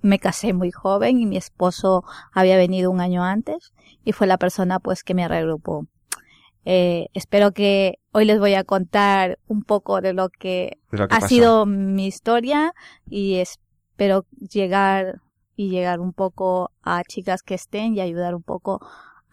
Me 0.00 0.18
casé 0.18 0.54
muy 0.54 0.70
joven 0.72 1.20
y 1.20 1.26
mi 1.26 1.36
esposo 1.36 2.02
había 2.32 2.56
venido 2.56 2.90
un 2.90 3.02
año 3.02 3.22
antes 3.22 3.74
y 4.04 4.12
fue 4.12 4.26
la 4.26 4.38
persona 4.38 4.80
pues 4.80 5.04
que 5.04 5.12
me 5.12 5.28
reagrupó. 5.28 5.86
Eh, 6.64 7.08
espero 7.12 7.52
que 7.52 7.98
hoy 8.10 8.24
les 8.24 8.40
voy 8.40 8.54
a 8.54 8.64
contar 8.64 9.38
un 9.46 9.62
poco 9.62 10.00
de 10.00 10.14
lo 10.14 10.30
que 10.30 10.78
De 10.90 10.98
lo 10.98 11.08
que 11.08 11.14
ha 11.14 11.20
pasó. 11.20 11.28
sido 11.28 11.66
mi 11.66 12.06
historia 12.06 12.72
y 13.08 13.34
espero 13.36 14.24
llegar 14.50 15.20
y 15.56 15.70
llegar 15.70 16.00
un 16.00 16.12
poco 16.12 16.70
a 16.82 17.02
chicas 17.04 17.42
que 17.42 17.54
estén 17.54 17.94
y 17.94 18.00
ayudar 18.00 18.34
un 18.34 18.42
poco 18.42 18.80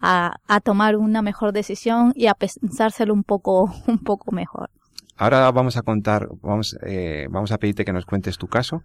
a, 0.00 0.36
a 0.48 0.60
tomar 0.60 0.96
una 0.96 1.22
mejor 1.22 1.52
decisión 1.52 2.12
y 2.16 2.26
a 2.26 2.34
pensárselo 2.34 3.12
un 3.12 3.24
poco 3.24 3.72
un 3.86 3.98
poco 3.98 4.32
mejor. 4.32 4.70
ahora 5.16 5.50
vamos 5.50 5.76
a 5.76 5.82
contar, 5.82 6.28
vamos, 6.42 6.76
eh, 6.84 7.26
vamos 7.30 7.52
a 7.52 7.58
pedirte 7.58 7.84
que 7.84 7.92
nos 7.92 8.06
cuentes 8.06 8.38
tu 8.38 8.48
caso, 8.48 8.82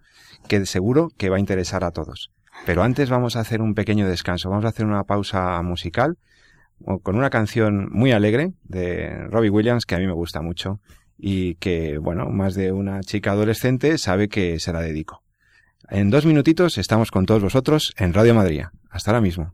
que 0.48 0.64
seguro 0.66 1.08
que 1.16 1.30
va 1.30 1.36
a 1.36 1.40
interesar 1.40 1.82
a 1.84 1.90
todos. 1.90 2.30
Pero 2.66 2.82
antes 2.82 3.10
vamos 3.10 3.36
a 3.36 3.40
hacer 3.40 3.62
un 3.62 3.74
pequeño 3.74 4.06
descanso, 4.06 4.50
vamos 4.50 4.64
a 4.64 4.68
hacer 4.68 4.84
una 4.84 5.04
pausa 5.04 5.62
musical 5.62 6.18
con 7.02 7.16
una 7.16 7.30
canción 7.30 7.88
muy 7.90 8.12
alegre 8.12 8.52
de 8.64 9.26
Robbie 9.28 9.50
Williams 9.50 9.84
que 9.84 9.94
a 9.94 9.98
mí 9.98 10.06
me 10.06 10.12
gusta 10.12 10.40
mucho 10.40 10.80
y 11.18 11.56
que, 11.56 11.98
bueno, 11.98 12.26
más 12.30 12.54
de 12.54 12.72
una 12.72 13.00
chica 13.00 13.32
adolescente 13.32 13.98
sabe 13.98 14.28
que 14.28 14.58
se 14.58 14.72
la 14.72 14.80
dedico. 14.80 15.22
En 15.90 16.08
dos 16.08 16.24
minutitos 16.24 16.78
estamos 16.78 17.10
con 17.10 17.26
todos 17.26 17.42
vosotros 17.42 17.92
en 17.96 18.14
Radio 18.14 18.34
Madrid. 18.34 18.62
Hasta 18.90 19.10
ahora 19.10 19.20
mismo. 19.20 19.52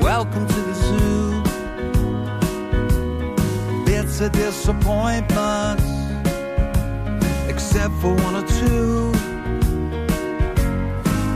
Welcome 0.00 0.46
to 0.46 0.60
the 0.60 0.74
zoo. 0.74 1.42
Bits 3.84 4.20
of 4.20 4.32
disappointments, 4.32 5.84
except 7.48 7.94
for 8.00 8.14
one 8.14 8.36
or 8.36 8.46
two. 8.60 9.12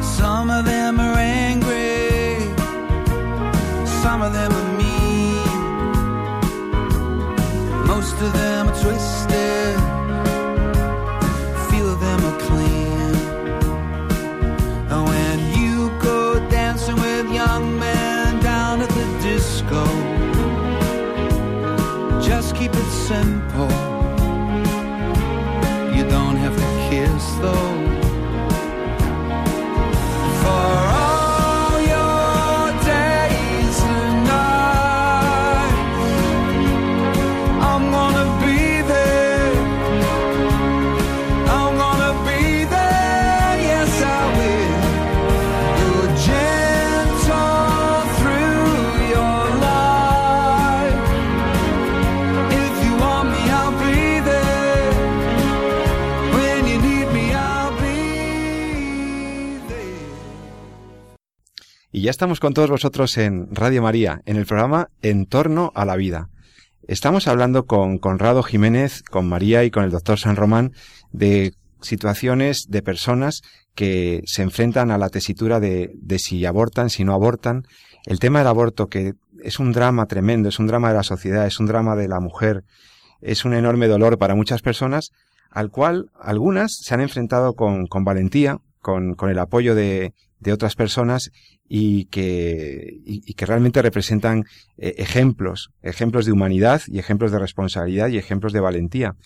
Some 0.02 0.50
of 0.50 0.64
them 0.64 1.00
are 1.00 1.18
angry, 1.18 2.38
some 4.02 4.22
of 4.22 4.32
them 4.32 4.52
are 4.52 4.65
most 8.06 8.22
of 8.22 8.32
them 8.34 8.68
are 8.68 8.80
twisted, 8.82 9.76
few 11.70 11.86
of 11.88 11.98
them 11.98 12.20
are 12.24 12.38
clean. 12.38 13.14
And 14.92 15.02
when 15.08 15.38
you 15.58 15.90
go 16.00 16.38
dancing 16.48 16.94
with 16.94 17.32
young 17.32 17.76
men 17.80 18.40
down 18.44 18.80
at 18.82 18.90
the 18.90 19.06
disco, 19.22 19.84
just 22.22 22.54
keep 22.54 22.72
it 22.72 22.90
simple. 23.08 23.72
You 25.96 26.04
don't 26.08 26.36
have 26.36 26.56
to 26.62 26.68
kiss 26.88 27.24
though. 27.42 27.76
Y 30.44 30.75
ya 62.06 62.10
estamos 62.10 62.38
con 62.38 62.54
todos 62.54 62.70
vosotros 62.70 63.18
en 63.18 63.52
Radio 63.52 63.82
María, 63.82 64.22
en 64.26 64.36
el 64.36 64.46
programa 64.46 64.90
En 65.02 65.26
torno 65.26 65.72
a 65.74 65.84
la 65.84 65.96
vida. 65.96 66.28
Estamos 66.86 67.26
hablando 67.26 67.66
con 67.66 67.98
Conrado 67.98 68.44
Jiménez, 68.44 69.02
con 69.02 69.28
María 69.28 69.64
y 69.64 69.72
con 69.72 69.82
el 69.82 69.90
doctor 69.90 70.16
San 70.16 70.36
Román 70.36 70.70
de 71.10 71.54
situaciones 71.80 72.66
de 72.68 72.80
personas 72.80 73.42
que 73.74 74.22
se 74.24 74.42
enfrentan 74.42 74.92
a 74.92 74.98
la 74.98 75.08
tesitura 75.08 75.58
de, 75.58 75.90
de 75.96 76.20
si 76.20 76.46
abortan, 76.46 76.90
si 76.90 77.02
no 77.02 77.12
abortan. 77.12 77.64
El 78.04 78.20
tema 78.20 78.38
del 78.38 78.46
aborto, 78.46 78.86
que 78.86 79.14
es 79.42 79.58
un 79.58 79.72
drama 79.72 80.06
tremendo, 80.06 80.48
es 80.48 80.60
un 80.60 80.68
drama 80.68 80.90
de 80.90 80.94
la 80.94 81.02
sociedad, 81.02 81.44
es 81.44 81.58
un 81.58 81.66
drama 81.66 81.96
de 81.96 82.06
la 82.06 82.20
mujer, 82.20 82.62
es 83.20 83.44
un 83.44 83.52
enorme 83.52 83.88
dolor 83.88 84.16
para 84.16 84.36
muchas 84.36 84.62
personas, 84.62 85.10
al 85.50 85.72
cual 85.72 86.12
algunas 86.20 86.72
se 86.72 86.94
han 86.94 87.00
enfrentado 87.00 87.54
con, 87.54 87.88
valentía, 88.04 88.60
con 88.80 89.16
el 89.28 89.38
apoyo 89.40 89.74
de, 89.74 90.14
de 90.40 90.52
otras 90.52 90.76
personas 90.76 91.30
y 91.68 92.04
que, 92.06 93.00
y, 93.04 93.34
que 93.34 93.46
realmente 93.46 93.82
representan 93.82 94.44
eh, 94.76 94.94
ejemplos, 94.98 95.70
ejemplos 95.82 96.26
de 96.26 96.32
humanidad 96.32 96.82
y 96.86 96.98
ejemplos 96.98 97.32
de 97.32 97.38
responsabilidad 97.38 98.08
y 98.08 98.18
ejemplos 98.18 98.52
de 98.52 98.60
valentía. 98.60 99.16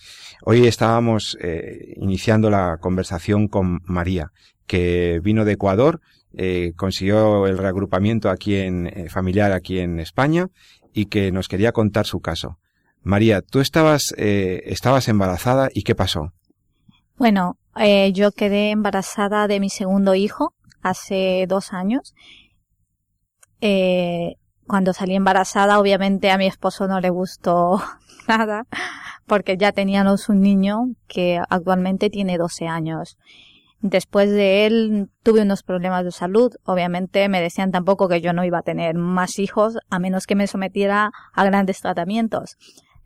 Hoy 0.43 0.65
estábamos 0.65 1.37
eh, 1.41 1.93
iniciando 1.97 2.49
la 2.49 2.77
conversación 2.79 3.47
con 3.47 3.81
María, 3.85 4.31
que 4.65 5.19
vino 5.23 5.45
de 5.45 5.53
Ecuador, 5.53 6.01
eh, 6.33 6.71
consiguió 6.75 7.45
el 7.45 7.57
reagrupamiento 7.57 8.29
aquí 8.29 8.55
en 8.55 9.09
familiar 9.09 9.51
aquí 9.51 9.79
en 9.79 9.99
España 9.99 10.47
y 10.93 11.07
que 11.07 11.31
nos 11.31 11.47
quería 11.47 11.73
contar 11.73 12.05
su 12.05 12.21
caso. 12.21 12.57
María, 13.03 13.41
tú 13.41 13.59
estabas 13.59 14.13
estabas 14.17 15.07
embarazada 15.07 15.69
y 15.73 15.81
qué 15.81 15.95
pasó? 15.95 16.33
Bueno, 17.17 17.57
yo 18.13 18.31
quedé 18.31 18.69
embarazada 18.69 19.47
de 19.47 19.59
mi 19.59 19.69
segundo 19.69 20.13
hijo 20.15 20.53
hace 20.81 21.45
dos 21.47 21.73
años. 21.73 22.13
Eh, 23.61 24.35
cuando 24.67 24.93
salí 24.93 25.15
embarazada, 25.15 25.79
obviamente 25.79 26.31
a 26.31 26.37
mi 26.37 26.47
esposo 26.47 26.87
no 26.87 26.99
le 26.99 27.09
gustó 27.09 27.81
nada, 28.27 28.65
porque 29.27 29.57
ya 29.57 29.71
teníamos 29.71 30.29
un 30.29 30.41
niño 30.41 30.95
que 31.07 31.41
actualmente 31.49 32.09
tiene 32.09 32.37
12 32.37 32.67
años. 32.67 33.17
Después 33.81 34.29
de 34.29 34.67
él 34.67 35.09
tuve 35.23 35.41
unos 35.41 35.63
problemas 35.63 36.05
de 36.05 36.11
salud. 36.11 36.53
Obviamente 36.65 37.27
me 37.29 37.41
decían 37.41 37.71
tampoco 37.71 38.07
que 38.07 38.21
yo 38.21 38.31
no 38.31 38.45
iba 38.45 38.59
a 38.59 38.63
tener 38.63 38.95
más 38.95 39.39
hijos 39.39 39.77
a 39.89 39.97
menos 39.97 40.27
que 40.27 40.35
me 40.35 40.45
sometiera 40.45 41.11
a 41.33 41.45
grandes 41.45 41.79
tratamientos. 41.79 42.57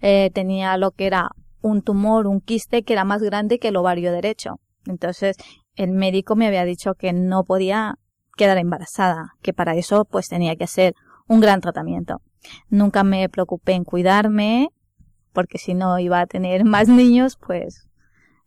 Eh, 0.02 0.32
tenía 0.34 0.76
lo 0.78 0.92
que 0.92 1.08
era 1.08 1.30
un 1.62 1.82
tumor, 1.82 2.28
un 2.28 2.42
quiste 2.42 2.84
que 2.84 2.94
era 2.94 3.06
más 3.06 3.24
grande 3.24 3.58
que 3.58 3.70
el 3.70 3.78
ovario 3.78 4.12
derecho. 4.12 4.60
Entonces 4.86 5.38
el 5.76 5.92
médico 5.92 6.36
me 6.36 6.48
había 6.48 6.66
dicho 6.66 6.96
que 6.96 7.14
no 7.14 7.44
podía 7.44 7.98
quedar 8.38 8.58
embarazada, 8.58 9.36
que 9.42 9.54
para 9.54 9.76
eso 9.76 10.06
pues 10.06 10.28
tenía 10.28 10.56
que 10.56 10.66
hacer 10.66 10.96
un 11.28 11.40
gran 11.40 11.62
tratamiento. 11.62 12.22
Nunca 12.70 13.04
me 13.04 13.28
preocupé 13.30 13.74
en 13.74 13.84
cuidarme, 13.84 14.70
porque 15.34 15.58
si 15.58 15.74
no 15.74 16.00
iba 16.00 16.20
a 16.22 16.28
tener 16.28 16.66
más 16.66 16.88
niños, 16.88 17.38
pues 17.38 17.88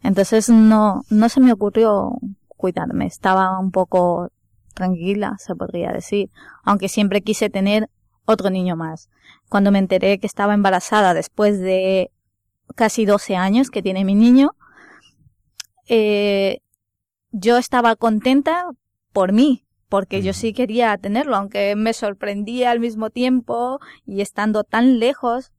entonces 0.03 0.49
no, 0.49 1.03
no 1.11 1.29
se 1.29 1.41
me 1.41 1.53
ocurrió 1.53 2.13
cuidarme. 2.49 3.07
Estaba 3.07 3.59
un 3.59 3.71
poco 3.71 4.31
tranquila, 4.75 5.37
se 5.39 5.55
podría 5.55 5.93
decir, 5.93 6.31
aunque 6.63 6.89
siempre 6.89 7.23
quise 7.23 7.51
tener 7.51 7.91
otro 8.25 8.51
niño 8.51 8.77
más. 8.77 9.09
Cuando 9.49 9.73
me 9.73 9.79
enteré 9.79 10.19
que 10.19 10.27
estaba 10.27 10.55
embarazada 10.55 11.15
después 11.15 11.59
de 11.61 12.11
casi 12.75 13.07
12 13.07 13.37
años 13.37 13.71
que 13.71 13.83
tiene 13.83 14.05
mi 14.05 14.15
niño, 14.15 14.51
eh, 15.89 16.61
yo 17.31 17.57
estaba 17.57 17.97
contenta 17.97 18.67
por 19.13 19.33
mí, 19.33 19.67
porque 19.89 20.23
yo 20.23 20.33
sí 20.33 20.53
quería 20.53 20.97
tenerlo, 20.99 21.37
aunque 21.37 21.75
me 21.77 21.93
sorprendía 21.93 22.71
al 22.71 22.81
mismo 22.81 23.11
tiempo 23.11 23.81
y 24.05 24.21
estando 24.21 24.65
tan 24.65 24.99
lejos, 24.99 25.53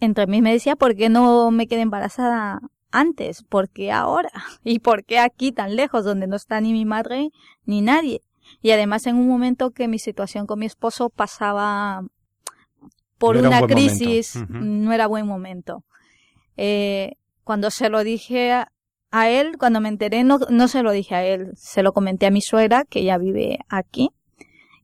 entre 0.00 0.26
mí 0.26 0.42
me 0.42 0.52
decía, 0.52 0.76
¿por 0.76 0.96
qué 0.96 1.08
no 1.08 1.50
me 1.50 1.66
quedé 1.66 1.82
embarazada 1.82 2.60
antes? 2.90 3.42
¿Por 3.42 3.68
qué 3.68 3.92
ahora? 3.92 4.30
¿Y 4.64 4.78
por 4.78 5.04
qué 5.04 5.18
aquí 5.18 5.52
tan 5.52 5.76
lejos, 5.76 6.04
donde 6.04 6.26
no 6.26 6.36
está 6.36 6.60
ni 6.60 6.72
mi 6.72 6.84
madre 6.84 7.30
ni 7.64 7.80
nadie? 7.80 8.22
Y 8.62 8.70
además 8.70 9.06
en 9.06 9.16
un 9.16 9.28
momento 9.28 9.72
que 9.72 9.88
mi 9.88 9.98
situación 9.98 10.46
con 10.46 10.58
mi 10.58 10.66
esposo 10.66 11.10
pasaba 11.10 12.02
por 13.18 13.36
una 13.36 13.66
crisis, 13.66 14.38
no 14.48 14.92
era 14.92 15.06
buen 15.06 15.26
momento. 15.26 15.84
Eh, 16.56 17.14
cuando 17.44 17.70
se 17.70 17.88
lo 17.88 18.04
dije 18.04 18.52
a 18.52 18.72
él, 19.12 19.56
cuando 19.58 19.80
me 19.80 19.88
enteré, 19.88 20.24
no, 20.24 20.38
no 20.50 20.68
se 20.68 20.82
lo 20.82 20.92
dije 20.92 21.14
a 21.14 21.24
él, 21.24 21.52
se 21.56 21.82
lo 21.82 21.92
comenté 21.92 22.26
a 22.26 22.30
mi 22.30 22.40
suegra, 22.40 22.84
que 22.84 23.04
ya 23.04 23.18
vive 23.18 23.58
aquí, 23.68 24.10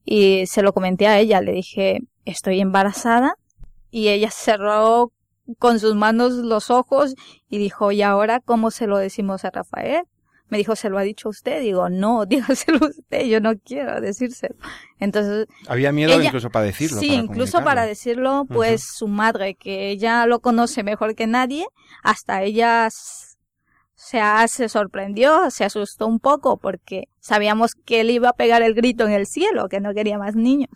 y 0.05 0.47
se 0.47 0.63
lo 0.63 0.73
comenté 0.73 1.07
a 1.07 1.19
ella, 1.19 1.41
le 1.41 1.53
dije, 1.53 2.01
estoy 2.25 2.61
embarazada, 2.61 3.37
y 3.91 4.09
ella 4.09 4.31
cerró 4.31 5.13
con 5.59 5.79
sus 5.79 5.95
manos 5.95 6.33
los 6.33 6.71
ojos 6.71 7.15
y 7.49 7.59
dijo, 7.59 7.93
¿y 7.93 8.03
ahora 8.03 8.41
cómo 8.41 8.71
se 8.71 8.87
lo 8.87 8.99
decimos 8.99 9.45
a 9.45 9.51
Rafael? 9.51 10.03
Me 10.49 10.59
dijo, 10.59 10.77
¿se 10.77 10.89
lo 10.89 10.99
ha 10.99 11.03
dicho 11.03 11.29
usted? 11.29 11.61
Digo, 11.61 11.89
no, 11.89 12.27
dígaselo 12.27 12.87
usted, 12.87 13.27
yo 13.27 13.41
no 13.41 13.53
quiero 13.59 14.01
decírselo. 14.01 14.57
Entonces. 14.99 15.47
Había 15.69 15.93
miedo 15.93 16.21
incluso 16.21 16.51
para 16.51 16.67
decirlo. 16.67 17.01
Sí, 17.01 17.13
incluso 17.13 17.63
para 17.63 17.87
decirlo, 17.87 18.47
pues 18.49 18.85
su 18.85 19.09
madre, 19.09 19.55
que 19.55 19.91
ella 19.91 20.27
lo 20.27 20.41
conoce 20.41 20.83
mejor 20.83 21.15
que 21.15 21.27
nadie, 21.27 21.67
hasta 22.03 22.43
ella 22.43 22.89
se, 24.05 24.21
se 24.49 24.69
sorprendió, 24.69 25.51
se 25.51 25.65
asustó 25.65 26.07
un 26.07 26.21
poco 26.21 26.59
porque 26.59 27.09
sabíamos 27.21 27.75
que 27.75 28.01
él 28.01 28.11
iba 28.11 28.29
a 28.29 28.33
pegar 28.35 28.63
el 28.63 28.75
grito 28.75 29.07
en 29.07 29.13
el 29.13 29.27
cielo, 29.27 29.69
que 29.69 29.81
no 29.81 29.95
quería 29.95 30.19
más 30.19 30.35
niños. 30.37 30.71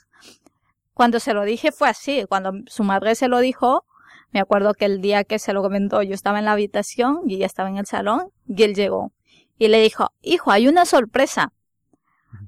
Cuando 0.95 1.20
se 1.20 1.35
lo 1.35 1.45
dije 1.45 1.70
fue 1.70 1.89
así, 1.89 2.24
cuando 2.29 2.53
su 2.66 2.85
madre 2.85 3.14
se 3.14 3.29
lo 3.29 3.39
dijo, 3.41 3.85
me 4.33 4.41
acuerdo 4.41 4.72
que 4.74 4.87
el 4.87 5.01
día 5.01 5.24
que 5.24 5.39
se 5.39 5.53
lo 5.53 5.62
comentó 5.62 6.03
yo 6.03 6.14
estaba 6.14 6.39
en 6.39 6.47
la 6.47 6.53
habitación 6.53 7.20
y 7.26 7.35
ella 7.37 7.47
estaba 7.47 7.68
en 7.68 7.76
el 7.76 7.87
salón 7.87 8.31
y 8.47 8.62
él 8.62 8.74
llegó 8.74 9.12
y 9.59 9.68
le 9.68 9.81
dijo, 9.83 10.09
hijo, 10.22 10.51
hay 10.51 10.66
una 10.68 10.85
sorpresa. 10.87 11.53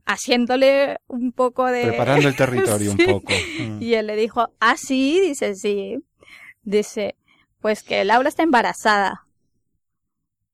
haciéndole 0.07 0.99
un 1.09 1.33
poco 1.33 1.67
de... 1.67 1.89
Preparando 1.89 2.29
el 2.29 2.37
territorio 2.45 2.93
Sí. 2.93 3.03
un 3.05 3.13
poco. 3.21 3.33
Mm. 3.61 3.83
Y 3.83 3.95
él 3.95 4.07
le 4.07 4.17
dijo, 4.17 4.49
ah, 4.61 4.77
sí, 4.77 5.21
dice, 5.21 5.55
sí. 5.55 5.99
Dice, 6.63 7.17
pues 7.61 7.83
que 7.83 8.05
Laura 8.05 8.29
está 8.29 8.43
embarazada. 8.43 9.27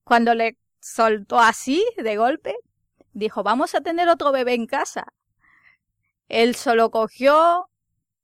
Cuando 0.07 0.37
le 0.37 0.57
soltó 0.79 1.41
así, 1.41 1.85
de 1.97 2.17
golpe, 2.17 2.55
dijo, 3.13 3.43
vamos 3.43 3.75
a 3.75 3.81
tener 3.81 4.09
otro 4.09 4.31
bebé 4.31 4.55
en 4.55 4.69
casa. 4.69 5.13
Él 6.29 6.55
solo 6.55 6.93
cogió, 6.93 7.69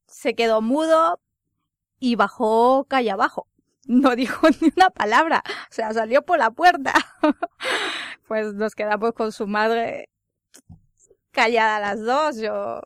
se 0.07 0.33
quedó 0.33 0.61
mudo 0.61 1.19
y 1.99 2.15
bajó 2.15 2.85
calle 2.85 3.11
abajo. 3.11 3.49
No 3.85 4.15
dijo 4.15 4.47
ni 4.61 4.71
una 4.77 4.91
palabra, 4.91 5.43
o 5.45 5.73
sea, 5.73 5.93
salió 5.93 6.21
por 6.21 6.39
la 6.39 6.51
puerta. 6.51 6.93
pues 8.29 8.53
nos 8.53 8.75
quedamos 8.75 9.11
con 9.11 9.33
su 9.33 9.45
madre 9.45 10.07
callada 11.31 11.81
las 11.81 11.99
dos. 11.99 12.37
Yo, 12.37 12.79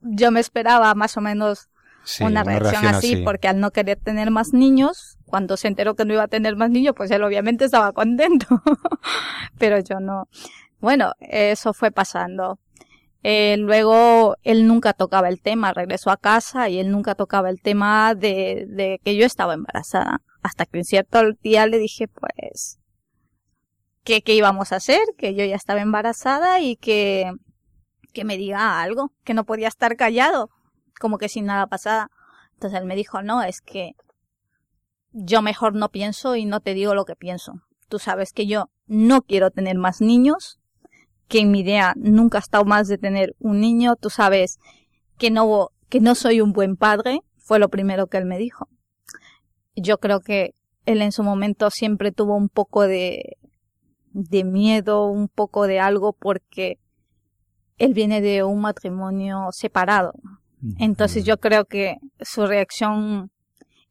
yo 0.00 0.30
me 0.30 0.40
esperaba 0.40 0.94
más 0.94 1.14
o 1.18 1.20
menos 1.20 1.68
Sí, 2.08 2.24
una, 2.24 2.42
reacción, 2.42 2.86
así, 2.86 3.16
porque 3.16 3.48
al 3.48 3.60
no 3.60 3.70
querer 3.70 3.98
tener 3.98 4.30
más 4.30 4.54
niños, 4.54 5.18
cuando 5.26 5.58
se 5.58 5.68
enteró 5.68 5.94
que 5.94 6.06
no 6.06 6.14
iba 6.14 6.22
a 6.22 6.28
tener 6.28 6.56
más 6.56 6.70
niños, 6.70 6.94
pues 6.96 7.10
él 7.10 7.22
obviamente 7.22 7.66
estaba 7.66 7.92
contento. 7.92 8.46
Pero 9.58 9.78
yo 9.80 10.00
no. 10.00 10.26
Bueno, 10.80 11.12
eso 11.20 11.74
fue 11.74 11.90
pasando. 11.90 12.58
Eh, 13.22 13.56
luego 13.58 14.36
él 14.42 14.66
nunca 14.66 14.94
tocaba 14.94 15.28
el 15.28 15.42
tema, 15.42 15.74
regresó 15.74 16.10
a 16.10 16.16
casa 16.16 16.70
y 16.70 16.78
él 16.78 16.90
nunca 16.90 17.14
tocaba 17.14 17.50
el 17.50 17.60
tema 17.60 18.14
de, 18.14 18.64
de 18.68 19.02
que 19.04 19.14
yo 19.14 19.26
estaba 19.26 19.52
embarazada. 19.52 20.22
Hasta 20.40 20.64
que 20.64 20.78
un 20.78 20.84
cierto 20.84 21.20
día 21.42 21.66
le 21.66 21.76
dije, 21.76 22.08
pues, 22.08 22.78
que, 24.02 24.22
que 24.22 24.34
íbamos 24.34 24.72
a 24.72 24.76
hacer, 24.76 25.02
que 25.18 25.34
yo 25.34 25.44
ya 25.44 25.56
estaba 25.56 25.82
embarazada 25.82 26.60
y 26.60 26.76
que, 26.76 27.30
que 28.14 28.24
me 28.24 28.38
diga 28.38 28.80
algo, 28.80 29.12
que 29.24 29.34
no 29.34 29.44
podía 29.44 29.68
estar 29.68 29.94
callado 29.96 30.48
como 30.98 31.18
que 31.18 31.28
sin 31.28 31.46
nada 31.46 31.66
pasada. 31.66 32.10
Entonces 32.54 32.80
él 32.80 32.86
me 32.86 32.96
dijo, 32.96 33.22
no, 33.22 33.42
es 33.42 33.60
que 33.60 33.92
yo 35.12 35.42
mejor 35.42 35.74
no 35.74 35.88
pienso 35.90 36.36
y 36.36 36.44
no 36.44 36.60
te 36.60 36.74
digo 36.74 36.94
lo 36.94 37.04
que 37.04 37.16
pienso. 37.16 37.62
Tú 37.88 37.98
sabes 37.98 38.32
que 38.32 38.46
yo 38.46 38.70
no 38.86 39.22
quiero 39.22 39.50
tener 39.50 39.78
más 39.78 40.00
niños, 40.00 40.58
que 41.28 41.40
en 41.40 41.50
mi 41.50 41.60
idea 41.60 41.94
nunca 41.96 42.38
ha 42.38 42.40
estado 42.40 42.64
más 42.64 42.88
de 42.88 42.98
tener 42.98 43.34
un 43.38 43.60
niño. 43.60 43.96
Tú 43.96 44.10
sabes 44.10 44.58
que 45.18 45.30
no, 45.30 45.70
que 45.88 46.00
no 46.00 46.14
soy 46.14 46.40
un 46.40 46.52
buen 46.52 46.76
padre, 46.76 47.20
fue 47.36 47.58
lo 47.58 47.68
primero 47.68 48.06
que 48.06 48.18
él 48.18 48.24
me 48.24 48.38
dijo. 48.38 48.68
Yo 49.74 49.98
creo 49.98 50.20
que 50.20 50.54
él 50.86 51.02
en 51.02 51.12
su 51.12 51.22
momento 51.22 51.70
siempre 51.70 52.12
tuvo 52.12 52.36
un 52.36 52.48
poco 52.48 52.82
de, 52.82 53.38
de 54.12 54.44
miedo, 54.44 55.06
un 55.06 55.28
poco 55.28 55.66
de 55.66 55.80
algo, 55.80 56.12
porque 56.12 56.78
él 57.76 57.94
viene 57.94 58.20
de 58.20 58.42
un 58.42 58.60
matrimonio 58.60 59.48
separado. 59.52 60.12
Entonces 60.78 61.24
yo 61.24 61.38
creo 61.38 61.64
que 61.66 61.98
su 62.20 62.46
reacción 62.46 63.30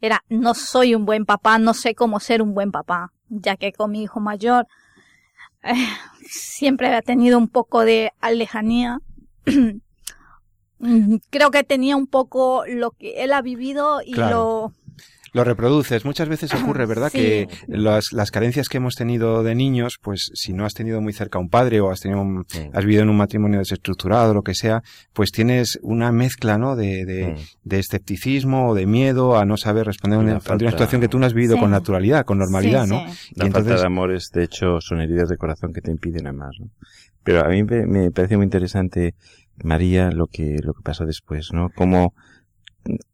era 0.02 0.24
no 0.30 0.54
soy 0.54 0.96
un 0.96 1.06
buen 1.06 1.26
papá, 1.26 1.58
no 1.60 1.74
sé 1.74 1.96
cómo 1.96 2.20
ser 2.20 2.42
un 2.42 2.54
buen 2.54 2.72
papá, 2.72 3.14
ya 3.30 3.56
que 3.56 3.72
con 3.72 3.92
mi 3.92 4.04
hijo 4.04 4.20
mayor 4.20 4.68
eh, 5.64 5.74
siempre 6.30 6.94
ha 6.94 7.02
tenido 7.02 7.38
un 7.38 7.48
poco 7.48 7.82
de 7.86 8.12
lejanía. 8.32 9.00
creo 11.30 11.52
que 11.52 11.64
tenía 11.64 11.96
un 11.96 12.08
poco 12.08 12.64
lo 12.68 12.92
que 12.92 13.24
él 13.24 13.34
ha 13.34 13.42
vivido 13.42 14.02
y 14.06 14.14
Claro. 14.14 14.36
lo 14.36 14.74
Lo 15.34 15.44
reproduces. 15.44 16.06
Muchas 16.06 16.30
veces 16.30 16.54
ocurre, 16.54 16.86
¿verdad? 16.86 17.10
Sí. 17.12 17.18
Que 17.18 17.48
las, 17.68 18.12
las 18.14 18.32
carencias 18.32 18.70
que 18.70 18.78
hemos 18.78 18.96
tenido 18.96 19.44
de 19.44 19.56
niños, 19.56 19.98
pues 20.02 20.30
si 20.34 20.54
no 20.54 20.66
has 20.66 20.74
tenido 20.74 21.02
muy 21.02 21.14
cerca 21.14 21.38
a 21.38 21.42
un 21.42 21.50
padre 21.50 21.80
o 21.82 21.90
has 21.92 22.00
tenido 22.00 22.22
un- 22.22 22.46
Sí. 22.48 22.70
has 22.74 22.86
vivido 22.86 23.04
en 23.04 23.10
un 23.10 23.18
matrimonio 23.18 23.60
desestructurado 23.60 24.34
lo 24.34 24.42
que 24.42 24.54
sea, 24.56 24.82
pues 25.14 25.32
tienes 25.32 25.80
una 25.82 26.12
mezcla, 26.12 26.58
¿no? 26.58 26.76
De, 26.76 27.06
de, 27.06 27.36
de 27.64 27.80
escepticismo 27.80 28.70
o 28.70 28.74
de 28.76 28.86
miedo 28.86 29.38
a 29.38 29.46
no 29.46 29.58
saber 29.58 29.86
responder 29.86 30.18
a 30.18 30.22
una, 30.22 30.32
Una 30.34 30.42
ante 30.52 30.64
una 30.66 30.72
situación 30.72 31.02
que 31.02 31.08
tú 31.08 31.20
no 31.20 31.26
has 31.26 31.34
vivido 31.34 31.56
Sí. 31.56 31.62
con 31.62 31.72
naturalidad, 31.72 32.26
con 32.26 32.38
normalidad, 32.38 32.86
Sí, 32.86 32.90
¿no? 32.92 33.00
sí. 33.12 33.30
Y 33.36 33.40
La 33.40 33.46
falta 33.46 33.60
entonces, 33.60 33.82
de 33.82 33.88
amores, 33.88 34.30
de 34.34 34.44
hecho, 34.44 34.82
son 34.82 35.02
heridas 35.02 35.30
de 35.30 35.38
corazón 35.38 35.74
que 35.74 35.82
te 35.82 35.92
impiden 35.92 36.28
amar, 36.28 36.52
¿no? 36.60 36.70
Pero 37.24 37.44
a 37.46 37.50
mí 37.50 37.64
me, 37.64 37.86
me 37.86 38.12
parece 38.12 38.38
muy 38.38 38.46
interesante, 38.46 39.14
María, 39.64 40.12
lo 40.12 40.28
que, 40.28 40.58
lo 40.64 40.74
que 40.74 40.82
pasó 40.84 41.06
después, 41.06 41.50
¿no? 41.52 41.70
Cómo 41.76 42.14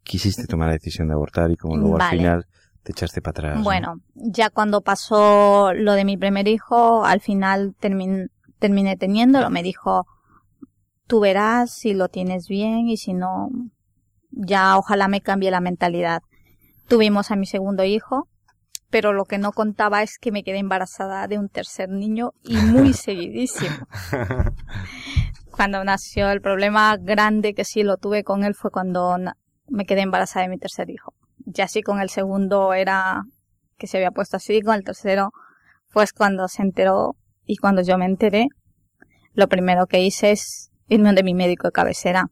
quisiste 0.04 0.46
tomar 0.48 0.68
la 0.68 0.74
decisión 0.74 1.08
de 1.08 1.14
abortar 1.14 1.52
y 1.52 1.58
cómo 1.58 1.76
luego 1.78 1.96
al 1.96 2.10
final 2.18 2.46
te 2.84 2.92
echaste 2.92 3.22
para 3.22 3.32
atrás. 3.32 3.58
¿no? 3.58 3.64
Bueno, 3.64 3.96
ya 4.16 4.50
cuando 4.50 4.82
pasó 4.82 5.74
lo 5.74 5.94
de 5.94 6.06
mi 6.06 6.18
primer 6.18 6.48
hijo, 6.48 7.06
al 7.06 7.22
final 7.22 7.76
termin- 7.82 8.30
terminé 8.60 8.98
teniéndolo. 8.98 9.50
Me 9.50 9.64
dijo, 9.64 10.06
tú 11.08 11.20
verás 11.22 11.72
si 11.72 11.94
lo 11.94 12.10
tienes 12.10 12.48
bien 12.48 12.88
y 12.90 12.98
si 12.98 13.14
no, 13.14 13.50
ya 14.32 14.78
ojalá 14.78 15.08
me 15.08 15.22
cambie 15.22 15.50
la 15.52 15.62
mentalidad. 15.62 16.22
Tuvimos 16.88 17.32
a 17.32 17.36
mi 17.38 17.46
segundo 17.46 17.84
hijo, 17.86 18.28
pero 18.90 19.14
lo 19.14 19.24
que 19.26 19.38
no 19.38 19.54
contaba 19.54 20.04
es 20.04 20.18
que 20.20 20.32
me 20.32 20.44
quedé 20.44 20.58
embarazada 20.60 21.28
de 21.28 21.40
un 21.40 21.48
tercer 21.50 21.90
niño 21.90 22.34
y 22.44 22.58
muy 22.58 22.94
seguidísimo. 22.94 23.88
Cuando 25.52 25.84
nació 25.84 26.30
el 26.32 26.42
problema 26.42 26.98
grande 26.98 27.54
que 27.54 27.64
sí 27.64 27.84
lo 27.84 27.98
tuve 27.98 28.24
con 28.24 28.44
él 28.44 28.56
fue 28.56 28.72
cuando 28.72 29.18
me 29.68 29.86
quedé 29.86 30.02
embarazada 30.02 30.44
de 30.44 30.50
mi 30.50 30.58
tercer 30.58 30.90
hijo. 30.90 31.14
Ya 31.46 31.68
sí 31.68 31.82
con 31.82 32.00
el 32.00 32.10
segundo 32.10 32.74
era 32.74 33.24
que 33.78 33.88
se 33.88 33.98
había 33.98 34.12
puesto 34.12 34.38
así, 34.38 34.62
con 34.62 34.76
el 34.76 34.84
tercero 34.84 35.32
pues 35.94 36.12
cuando 36.12 36.48
se 36.48 36.64
enteró 36.64 37.16
y 37.46 37.58
cuando 37.58 37.84
yo 37.84 37.98
me 37.98 38.06
enteré, 38.06 38.48
lo 39.34 39.48
primero 39.48 39.86
que 39.86 40.02
hice 40.02 40.32
es 40.32 40.72
irme 40.88 41.14
de 41.14 41.24
mi 41.24 41.36
médico 41.36 41.68
de 41.68 41.72
cabecera. 41.72 42.32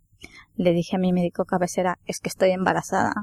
Le 0.55 0.73
dije 0.73 0.95
a 0.95 0.99
mi 0.99 1.13
médico 1.13 1.43
de 1.43 1.47
cabecera, 1.47 1.99
es 2.05 2.19
que 2.19 2.29
estoy 2.29 2.51
embarazada 2.51 3.13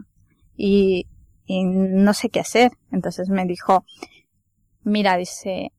y, 0.57 1.07
y 1.45 1.65
no 1.65 2.15
sé 2.15 2.31
qué 2.31 2.41
hacer. 2.41 2.71
Entonces 2.93 3.29
me 3.29 3.45
dijo, 3.47 3.85
mira, 4.83 5.17
dice, 5.17 5.73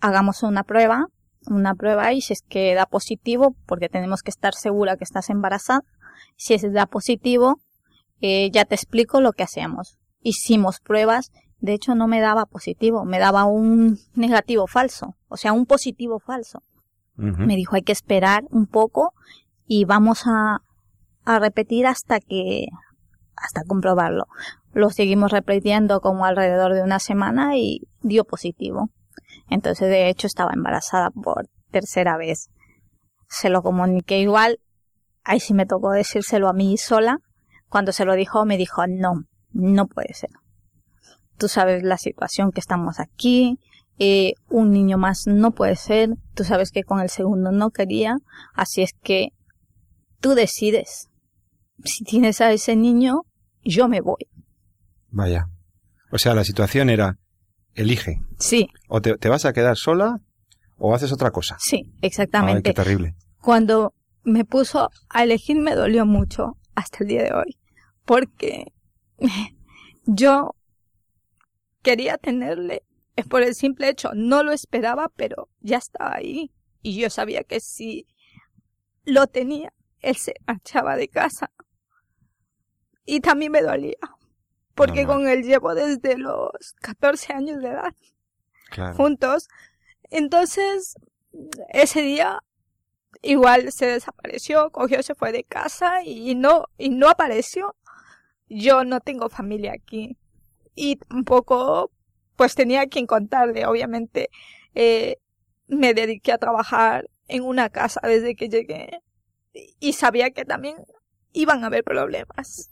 hagamos 0.00 0.42
una 0.42 0.64
prueba, 0.64 1.06
una 1.46 1.74
prueba 1.74 2.12
y 2.12 2.22
si 2.22 2.32
es 2.32 2.42
que 2.42 2.74
da 2.74 2.86
positivo, 2.86 3.54
porque 3.66 3.88
tenemos 3.88 4.22
que 4.22 4.30
estar 4.30 4.54
segura 4.54 4.96
que 4.96 5.04
estás 5.04 5.28
embarazada, 5.28 5.82
si 6.36 6.54
es 6.54 6.72
da 6.72 6.86
positivo, 6.86 7.60
eh, 8.20 8.50
ya 8.50 8.64
te 8.64 8.74
explico 8.74 9.20
lo 9.20 9.32
que 9.32 9.42
hacemos. 9.42 9.98
Hicimos 10.20 10.80
pruebas, 10.80 11.30
de 11.58 11.74
hecho 11.74 11.94
no 11.94 12.08
me 12.08 12.20
daba 12.20 12.46
positivo, 12.46 13.04
me 13.04 13.18
daba 13.18 13.44
un 13.44 13.98
negativo 14.14 14.66
falso, 14.66 15.16
o 15.28 15.36
sea, 15.36 15.52
un 15.52 15.66
positivo 15.66 16.18
falso. 16.18 16.62
Me 17.18 17.56
dijo 17.56 17.76
hay 17.76 17.82
que 17.82 17.92
esperar 17.92 18.44
un 18.50 18.66
poco 18.66 19.14
y 19.64 19.86
vamos 19.86 20.24
a, 20.26 20.60
a 21.24 21.38
repetir 21.38 21.86
hasta 21.86 22.20
que, 22.20 22.66
hasta 23.36 23.62
comprobarlo. 23.66 24.26
Lo 24.72 24.90
seguimos 24.90 25.32
repitiendo 25.32 26.00
como 26.02 26.26
alrededor 26.26 26.74
de 26.74 26.82
una 26.82 26.98
semana 26.98 27.56
y 27.56 27.88
dio 28.02 28.24
positivo. 28.24 28.90
Entonces, 29.48 29.88
de 29.88 30.08
hecho, 30.08 30.26
estaba 30.26 30.52
embarazada 30.52 31.10
por 31.10 31.48
tercera 31.70 32.16
vez. 32.16 32.50
Se 33.28 33.48
lo 33.48 33.62
comuniqué 33.62 34.20
igual. 34.20 34.58
Ahí 35.26 35.40
sí 35.40 35.54
me 35.54 35.66
tocó 35.66 35.90
decírselo 35.90 36.48
a 36.48 36.52
mí 36.52 36.76
sola. 36.78 37.18
Cuando 37.68 37.92
se 37.92 38.04
lo 38.04 38.14
dijo, 38.14 38.44
me 38.44 38.56
dijo, 38.56 38.86
no, 38.86 39.24
no 39.52 39.86
puede 39.86 40.14
ser. 40.14 40.30
Tú 41.36 41.48
sabes 41.48 41.82
la 41.82 41.98
situación 41.98 42.52
que 42.52 42.60
estamos 42.60 43.00
aquí. 43.00 43.58
eh, 43.98 44.34
un 44.50 44.70
niño 44.72 44.98
más 44.98 45.26
no 45.26 45.52
puede 45.52 45.74
ser. 45.76 46.10
Tú 46.34 46.44
sabes 46.44 46.70
que 46.70 46.82
con 46.84 47.00
el 47.00 47.08
segundo 47.10 47.50
no 47.50 47.70
quería. 47.70 48.16
Así 48.54 48.82
es 48.82 48.90
que 49.02 49.28
tú 50.20 50.34
decides. 50.34 51.08
Si 51.84 52.04
tienes 52.04 52.40
a 52.40 52.52
ese 52.52 52.76
niño, 52.76 53.22
yo 53.64 53.88
me 53.88 54.00
voy. 54.00 54.28
Vaya. 55.10 55.46
O 56.12 56.18
sea, 56.18 56.34
la 56.34 56.44
situación 56.44 56.88
era, 56.90 57.16
elige. 57.74 58.20
Sí, 58.38 58.68
O 58.88 59.00
te, 59.00 59.16
te 59.16 59.28
vas 59.28 59.44
a 59.44 59.52
quedar 59.52 59.76
sola 59.76 60.18
o 60.78 60.94
haces 60.94 61.10
otra 61.12 61.30
cosa. 61.30 61.56
sí, 61.58 61.82
Ay, 61.86 61.98
exactamente. 62.02 62.62
qué 62.62 62.74
terrible. 62.74 63.14
cuando 63.40 63.92
me 64.26 64.44
puso 64.44 64.90
a 65.08 65.22
elegir 65.22 65.56
me 65.56 65.74
dolió 65.76 66.04
mucho 66.04 66.58
hasta 66.74 66.98
el 67.04 67.08
día 67.08 67.22
de 67.22 67.32
hoy. 67.32 67.58
Porque 68.04 68.72
yo 70.04 70.54
quería 71.82 72.18
tenerle, 72.18 72.82
es 73.14 73.26
por 73.26 73.42
el 73.42 73.54
simple 73.54 73.88
hecho, 73.88 74.10
no 74.14 74.42
lo 74.42 74.50
esperaba, 74.50 75.08
pero 75.14 75.48
ya 75.60 75.78
estaba 75.78 76.16
ahí. 76.16 76.50
Y 76.82 77.00
yo 77.00 77.08
sabía 77.08 77.44
que 77.44 77.60
si 77.60 78.06
lo 79.04 79.28
tenía, 79.28 79.72
él 80.00 80.16
se 80.16 80.34
marchaba 80.44 80.96
de 80.96 81.08
casa. 81.08 81.52
Y 83.04 83.20
también 83.20 83.52
me 83.52 83.62
dolía. 83.62 83.96
Porque 84.74 85.06
con 85.06 85.28
él 85.28 85.44
llevo 85.44 85.74
desde 85.74 86.18
los 86.18 86.50
14 86.80 87.32
años 87.32 87.62
de 87.62 87.68
edad 87.68 87.94
Claro. 88.70 88.94
juntos. 88.96 89.48
Entonces, 90.10 90.96
ese 91.72 92.02
día 92.02 92.42
igual 93.22 93.72
se 93.72 93.86
desapareció, 93.86 94.70
cogió, 94.70 95.02
se 95.02 95.14
fue 95.14 95.32
de 95.32 95.44
casa 95.44 96.02
y 96.04 96.34
no, 96.34 96.66
y 96.78 96.88
no 96.90 97.08
apareció. 97.08 97.76
Yo 98.48 98.84
no 98.84 99.00
tengo 99.00 99.28
familia 99.28 99.72
aquí. 99.74 100.16
Y 100.74 100.96
tampoco, 100.96 101.90
pues 102.36 102.54
tenía 102.54 102.86
quien 102.86 103.06
contarle, 103.06 103.66
obviamente, 103.66 104.30
eh, 104.74 105.18
me 105.68 105.94
dediqué 105.94 106.32
a 106.32 106.38
trabajar 106.38 107.08
en 107.28 107.42
una 107.42 107.70
casa 107.70 108.00
desde 108.04 108.36
que 108.36 108.48
llegué 108.48 109.00
y 109.80 109.94
sabía 109.94 110.30
que 110.30 110.44
también 110.44 110.76
iban 111.32 111.64
a 111.64 111.68
haber 111.68 111.84
problemas. 111.84 112.70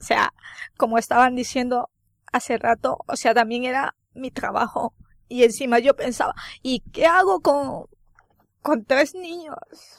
O 0.00 0.04
sea, 0.04 0.34
como 0.76 0.98
estaban 0.98 1.36
diciendo 1.36 1.90
hace 2.32 2.58
rato, 2.58 2.98
o 3.06 3.16
sea, 3.16 3.34
también 3.34 3.64
era 3.64 3.94
mi 4.12 4.30
trabajo. 4.30 4.94
Y 5.28 5.44
encima 5.44 5.78
yo 5.78 5.96
pensaba, 5.96 6.34
¿y 6.62 6.80
qué 6.92 7.06
hago 7.06 7.40
con, 7.40 7.86
con 8.64 8.84
tres 8.84 9.14
niños? 9.14 9.54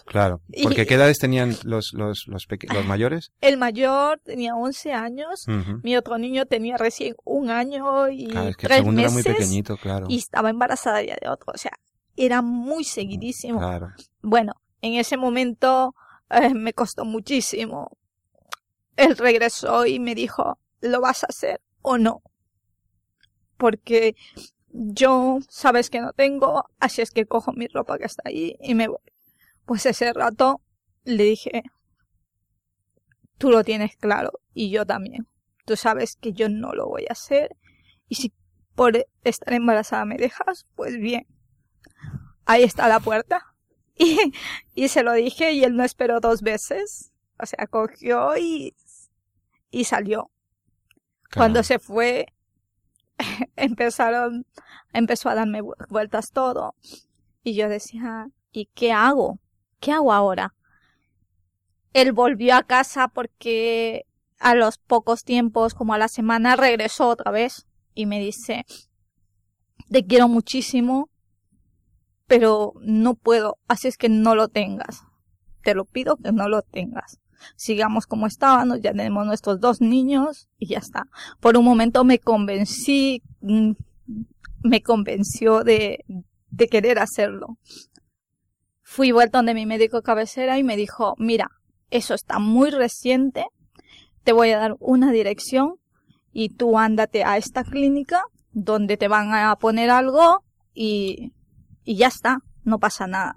Claro. 0.05 0.41
Porque 0.63 0.81
Y- 0.81 0.85
¿qué 0.85 0.95
edades 0.95 1.19
tenían 1.19 1.55
los, 1.63 1.93
los, 1.93 2.25
los, 2.27 2.47
los 2.47 2.85
mayores? 2.85 3.31
El 3.41 3.57
mayor 3.57 4.19
tenía 4.25 4.55
11 4.55 4.91
años, 4.91 5.45
mi 5.83 5.95
otro 5.95 6.17
niño 6.17 6.45
tenía 6.47 6.75
recién 6.75 7.15
un 7.23 7.49
año 7.49 8.09
y 8.09 8.27
Claro, 8.27 8.49
es 8.49 8.57
que 8.57 8.65
el 8.65 8.69
tres 8.69 8.77
segundo 8.79 9.01
era 9.01 9.09
meses 9.11 9.25
muy 9.25 9.33
pequeñito, 9.35 9.77
claro. 9.77 10.07
y 10.09 10.17
estaba 10.17 10.49
embarazada 10.49 11.01
ya 11.03 11.15
de 11.21 11.29
otro. 11.29 11.53
O 11.53 11.57
sea, 11.57 11.71
era 12.17 12.41
muy 12.41 12.83
seguidísimo. 12.83 13.59
Claro. 13.59 13.93
Bueno, 14.21 14.53
en 14.81 14.95
ese 14.95 15.15
momento 15.15 15.93
eh, 16.29 16.53
me 16.53 16.73
costó 16.73 17.05
muchísimo. 17.05 17.97
Él 18.97 19.15
regresó 19.17 19.85
y 19.85 19.99
me 19.99 20.15
dijo, 20.15 20.57
¿lo 20.81 21.01
vas 21.01 21.23
a 21.23 21.27
hacer 21.27 21.61
o 21.81 21.97
no? 21.97 22.21
Porque 23.57 24.15
yo, 24.77 25.39
sabes 25.47 25.89
que 25.89 26.01
no 26.01 26.11
tengo, 26.11 26.65
así 26.79 27.01
es 27.01 27.11
que 27.11 27.25
cojo 27.25 27.53
mi 27.53 27.67
ropa 27.67 27.97
que 27.97 28.05
está 28.05 28.23
ahí 28.25 28.57
y 28.59 28.75
me 28.75 28.89
voy. 28.89 28.99
Pues 29.65 29.85
ese 29.85 30.11
rato 30.11 30.61
le 31.05 31.23
dije, 31.23 31.63
tú 33.37 33.51
lo 33.51 33.63
tienes 33.63 33.95
claro 33.95 34.39
y 34.53 34.69
yo 34.71 34.85
también. 34.85 35.27
Tú 35.65 35.77
sabes 35.77 36.17
que 36.17 36.33
yo 36.33 36.49
no 36.49 36.73
lo 36.73 36.87
voy 36.87 37.05
a 37.09 37.13
hacer 37.13 37.55
y 38.09 38.15
si 38.15 38.33
por 38.75 39.07
estar 39.23 39.53
embarazada 39.53 40.03
me 40.03 40.17
dejas, 40.17 40.65
pues 40.75 40.97
bien. 40.97 41.25
Ahí 42.45 42.63
está 42.63 42.87
la 42.87 42.99
puerta. 42.99 43.41
Y, 43.97 44.33
y 44.73 44.89
se 44.89 45.03
lo 45.03 45.13
dije 45.13 45.53
y 45.53 45.63
él 45.63 45.77
no 45.77 45.85
esperó 45.85 46.19
dos 46.19 46.41
veces. 46.41 47.13
O 47.39 47.45
sea, 47.45 47.65
cogió 47.65 48.35
y, 48.35 48.75
y 49.71 49.85
salió. 49.85 50.31
Cuando 51.33 51.63
se 51.63 51.79
fue, 51.79 52.25
empezaron, 53.55 54.45
empezó 54.93 55.29
a 55.29 55.35
darme 55.35 55.61
vu- 55.61 55.75
vueltas 55.89 56.31
todo. 56.31 56.75
Y 57.43 57.55
yo 57.55 57.69
decía, 57.69 58.27
¿y 58.51 58.67
qué 58.75 58.91
hago? 58.93 59.39
¿Qué 59.79 59.91
hago 59.91 60.13
ahora? 60.13 60.55
Él 61.93 62.11
volvió 62.11 62.55
a 62.55 62.63
casa 62.63 63.07
porque 63.07 64.05
a 64.39 64.53
los 64.53 64.77
pocos 64.77 65.23
tiempos, 65.23 65.73
como 65.73 65.93
a 65.93 65.97
la 65.97 66.07
semana, 66.09 66.55
regresó 66.55 67.07
otra 67.07 67.31
vez 67.31 67.65
y 67.95 68.05
me 68.05 68.19
dice, 68.19 68.65
te 69.89 70.05
quiero 70.05 70.27
muchísimo, 70.27 71.09
pero 72.27 72.73
no 72.81 73.15
puedo, 73.15 73.57
así 73.67 73.87
es 73.87 73.97
que 73.97 74.09
no 74.09 74.35
lo 74.35 74.47
tengas. 74.47 75.03
Te 75.63 75.75
lo 75.75 75.85
pido 75.85 76.17
que 76.17 76.31
no 76.31 76.47
lo 76.49 76.61
tengas. 76.61 77.19
Sigamos 77.55 78.05
como 78.07 78.27
estábamos, 78.27 78.81
ya 78.81 78.91
tenemos 78.91 79.25
nuestros 79.25 79.59
dos 79.59 79.81
niños 79.81 80.47
y 80.57 80.67
ya 80.67 80.79
está. 80.79 81.03
Por 81.39 81.57
un 81.57 81.65
momento 81.65 82.03
me 82.03 82.19
convencí, 82.19 83.21
mm, 83.41 83.71
me 84.63 84.81
convenció 84.81 85.63
de, 85.63 86.03
de 86.49 86.67
querer 86.67 86.99
hacerlo. 86.99 87.57
Fui 88.81 89.11
vuelta 89.11 89.39
donde 89.39 89.53
mi 89.53 89.65
médico 89.65 90.01
cabecera 90.01 90.57
y 90.59 90.63
me 90.63 90.75
dijo, 90.77 91.15
mira, 91.17 91.49
eso 91.89 92.13
está 92.13 92.39
muy 92.39 92.69
reciente, 92.69 93.45
te 94.23 94.31
voy 94.31 94.51
a 94.51 94.59
dar 94.59 94.75
una 94.79 95.11
dirección 95.11 95.75
y 96.31 96.49
tú 96.49 96.77
ándate 96.77 97.23
a 97.23 97.37
esta 97.37 97.63
clínica 97.63 98.23
donde 98.51 98.97
te 98.97 99.07
van 99.07 99.33
a 99.33 99.55
poner 99.57 99.89
algo 99.89 100.43
y, 100.73 101.33
y 101.83 101.95
ya 101.97 102.07
está, 102.07 102.39
no 102.63 102.79
pasa 102.79 103.07
nada. 103.07 103.33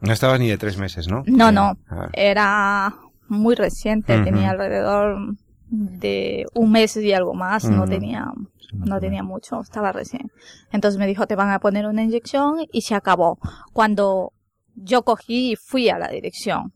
No 0.00 0.12
estabas 0.12 0.38
ni 0.38 0.48
de 0.48 0.58
tres 0.58 0.76
meses, 0.76 1.08
¿no? 1.08 1.22
No, 1.26 1.50
no. 1.50 1.78
Ah, 1.88 2.08
Era 2.12 2.94
muy 3.28 3.54
reciente, 3.54 4.22
tenía 4.22 4.50
alrededor 4.50 5.36
de 5.68 6.46
un 6.54 6.70
mes 6.70 6.96
y 6.96 7.12
algo 7.12 7.34
más, 7.34 7.64
no 7.68 7.86
tenía, 7.86 8.32
no 8.72 9.00
tenía 9.00 9.22
mucho, 9.22 9.60
estaba 9.60 9.92
recién. 9.92 10.30
Entonces 10.72 10.98
me 10.98 11.06
dijo, 11.06 11.26
te 11.26 11.36
van 11.36 11.50
a 11.50 11.58
poner 11.58 11.86
una 11.86 12.02
inyección 12.02 12.66
y 12.72 12.82
se 12.82 12.94
acabó. 12.94 13.38
Cuando 13.72 14.32
yo 14.74 15.02
cogí 15.02 15.52
y 15.52 15.56
fui 15.56 15.88
a 15.88 15.98
la 15.98 16.08
dirección, 16.08 16.72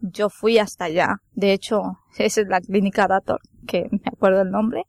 yo 0.00 0.28
fui 0.28 0.58
hasta 0.58 0.86
allá. 0.86 1.16
De 1.32 1.52
hecho, 1.52 1.98
esa 2.18 2.40
es 2.40 2.48
la 2.48 2.60
clínica 2.60 3.06
Dator, 3.06 3.40
que 3.66 3.88
me 3.90 4.00
acuerdo 4.06 4.42
el 4.42 4.50
nombre. 4.50 4.84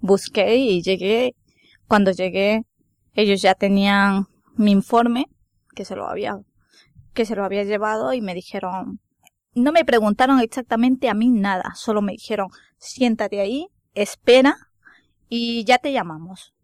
Busqué 0.00 0.56
y 0.56 0.82
llegué. 0.82 1.34
Cuando 1.86 2.10
llegué, 2.10 2.62
ellos 3.14 3.40
ya 3.42 3.54
tenían 3.54 4.26
mi 4.56 4.72
informe, 4.72 5.26
que 5.74 5.84
se 5.84 5.94
lo 5.94 6.08
había, 6.08 6.38
que 7.14 7.24
se 7.24 7.36
lo 7.36 7.44
había 7.44 7.64
llevado 7.64 8.12
y 8.12 8.20
me 8.20 8.34
dijeron, 8.34 9.00
no 9.56 9.72
me 9.72 9.84
preguntaron 9.84 10.38
exactamente 10.40 11.08
a 11.08 11.14
mí 11.14 11.28
nada, 11.28 11.72
solo 11.74 12.02
me 12.02 12.12
dijeron, 12.12 12.48
siéntate 12.78 13.40
ahí, 13.40 13.68
espera 13.94 14.56
y 15.28 15.64
ya 15.64 15.78
te 15.78 15.92
llamamos. 15.92 16.54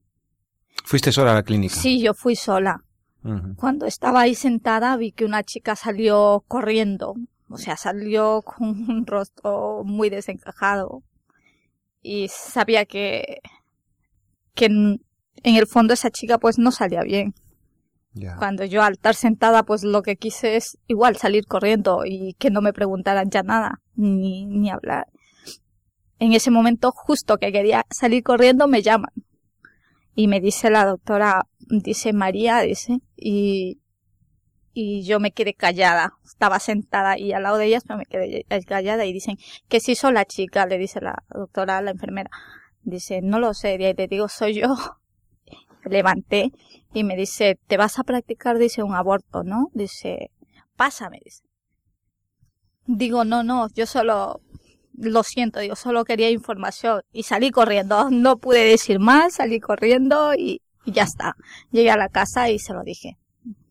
¿Fuiste 0.85 1.11
sola 1.11 1.33
a 1.33 1.35
la 1.35 1.43
clínica? 1.43 1.75
Sí, 1.75 2.01
yo 2.01 2.15
fui 2.15 2.37
sola. 2.37 2.85
Cuando 3.57 3.87
estaba 3.87 4.23
ahí 4.23 4.35
sentada 4.35 4.97
vi 4.97 5.13
que 5.13 5.25
una 5.25 5.45
chica 5.45 5.77
salió 5.77 6.45
corriendo, 6.49 7.15
o 7.49 7.57
sea, 7.57 7.77
salió 7.77 8.43
con 8.43 8.69
un 8.69 9.07
rostro 9.07 9.83
muy 9.85 10.11
desencajado 10.11 11.05
y 12.03 12.27
sabía 12.29 12.85
que 12.85 13.41
que 14.55 14.67
en, 14.67 15.05
en 15.45 15.57
el 15.57 15.69
fondo 15.69 15.95
esa 15.95 16.11
chica 16.11 16.39
pues 16.39 16.59
no 16.59 16.73
salía 16.73 17.03
bien. 17.03 17.33
Cuando 18.39 18.65
yo 18.65 18.83
al 18.83 18.93
estar 18.93 19.15
sentada 19.15 19.63
pues 19.63 19.85
lo 19.85 20.03
que 20.03 20.17
quise 20.17 20.57
es 20.57 20.79
igual 20.87 21.17
salir 21.17 21.47
corriendo 21.47 22.03
y 22.05 22.35
que 22.35 22.51
no 22.51 22.61
me 22.61 22.73
preguntaran 22.73 23.31
ya 23.31 23.43
nada, 23.43 23.81
ni, 23.95 24.45
ni 24.47 24.71
hablar. 24.71 25.07
En 26.19 26.33
ese 26.33 26.51
momento 26.51 26.93
justo 26.93 27.39
que 27.39 27.53
quería 27.53 27.87
salir 27.91 28.23
corriendo 28.23 28.69
me 28.69 28.83
llaman 28.83 29.13
y 30.15 30.29
me 30.29 30.41
dice 30.41 30.71
la 30.71 30.85
doctora, 30.85 31.47
dice 31.59 32.13
María, 32.13 32.61
dice, 32.61 33.01
y, 33.17 33.81
y 34.75 35.05
yo 35.05 35.21
me 35.21 35.33
quedé 35.33 35.55
callada. 35.55 36.15
Estaba 36.25 36.59
sentada 36.59 37.13
ahí 37.13 37.33
al 37.33 37.45
lado 37.45 37.57
de 37.57 37.67
ellas, 37.67 37.85
pero 37.87 37.99
me 37.99 38.07
quedé 38.07 38.45
callada 38.67 39.07
y 39.07 39.13
dicen, 39.13 39.37
¿qué 39.69 39.81
se 39.81 39.93
hizo 39.93 40.11
la 40.13 40.25
chica? 40.25 40.67
Le 40.67 40.79
dice 40.79 41.01
la 41.01 41.23
doctora 41.31 41.81
la 41.81 41.93
enfermera. 41.93 42.31
Dice, 42.83 43.23
no 43.23 43.39
lo 43.39 43.55
sé, 43.55 43.75
y 43.75 43.95
te 43.95 44.07
digo, 44.07 44.29
soy 44.29 44.55
yo. 44.55 44.75
Levanté 45.85 46.53
y 46.93 47.05
me 47.05 47.17
dice, 47.17 47.59
¿te 47.67 47.77
vas 47.77 47.99
a 47.99 48.05
practicar? 48.05 48.59
Dice, 48.59 48.83
un 48.83 48.95
aborto, 48.95 49.43
¿no? 49.45 49.71
Dice, 49.73 50.31
pásame, 50.77 51.21
dice. 51.25 51.43
Digo, 52.87 53.25
no, 53.25 53.43
no, 53.43 53.69
yo 53.75 53.87
solo, 53.87 54.41
lo 54.95 55.23
siento, 55.23 55.61
digo, 55.61 55.77
solo 55.77 56.05
quería 56.05 56.31
información 56.31 57.03
y 57.13 57.23
salí 57.23 57.51
corriendo. 57.51 58.11
No 58.11 58.39
pude 58.39 58.65
decir 58.65 58.99
más, 58.99 59.35
salí 59.35 59.61
corriendo 59.61 60.35
y, 60.35 60.63
y 60.85 60.93
ya 60.93 61.05
está. 61.05 61.37
Llegué 61.71 61.91
a 61.91 61.97
la 61.97 62.09
casa 62.09 62.51
y 62.51 62.59
se 62.59 62.73
lo 62.73 62.83
dije. 62.83 63.17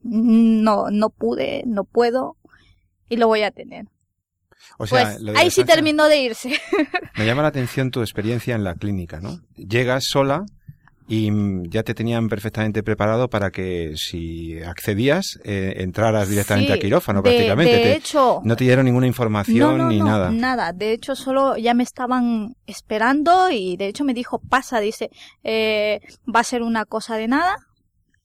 No, 0.02 0.90
no 0.90 1.10
pude, 1.10 1.64
no 1.66 1.84
puedo 1.84 2.38
y 3.10 3.18
lo 3.18 3.28
voy 3.28 3.44
a 3.44 3.52
tener. 3.52 3.86
O 4.78 4.88
sea, 4.88 5.18
Pues 5.20 5.38
ahí 5.38 5.52
sí 5.52 5.64
terminó 5.64 6.08
de 6.08 6.22
irse. 6.22 6.60
Me 7.18 7.26
llama 7.26 7.42
la 7.42 7.50
atención 7.50 7.92
tu 7.92 8.02
experiencia 8.02 8.56
en 8.56 8.64
la 8.64 8.76
clínica, 8.76 9.20
¿no? 9.20 9.42
Llegas 9.56 10.06
sola 10.06 10.46
y 11.12 11.30
mm, 11.30 11.64
ya 11.70 11.84
te 11.84 11.93
tenían 11.93 12.30
perfectamente 12.30 12.84
preparado 12.84 13.30
para 13.30 13.51
que 13.51 13.93
si 13.97 14.59
accedías 14.64 15.38
eh, 15.43 15.74
entraras 15.78 16.30
directamente 16.30 16.72
Sí, 16.72 16.80
a 16.80 16.82
quirófano 16.82 17.20
de- 17.22 17.24
prácticamente. 17.30 17.76
De, 17.76 17.82
Te- 17.82 17.91
hecho, 17.97 18.41
no 18.43 18.55
te 18.55 18.64
dieron 18.64 18.86
ninguna 18.86 19.07
información 19.07 19.78
no, 19.78 19.84
no, 19.86 19.89
ni 19.89 19.99
no, 19.99 20.05
nada. 20.05 20.32
Nada, 20.32 20.72
de 20.74 20.93
hecho 20.93 21.16
solo 21.16 21.57
ya 21.57 21.74
me 21.74 21.84
estaban 21.84 22.55
esperando 22.66 23.49
y 23.51 23.76
de 23.76 23.88
hecho 23.88 24.03
me 24.05 24.14
dijo, 24.14 24.39
pasa, 24.39 24.80
dice, 24.80 25.09
eh, 25.43 25.99
va 26.34 26.39
a 26.39 26.43
ser 26.45 26.62
una 26.64 26.86
cosa 26.86 27.18
de 27.18 27.28
nada 27.28 27.57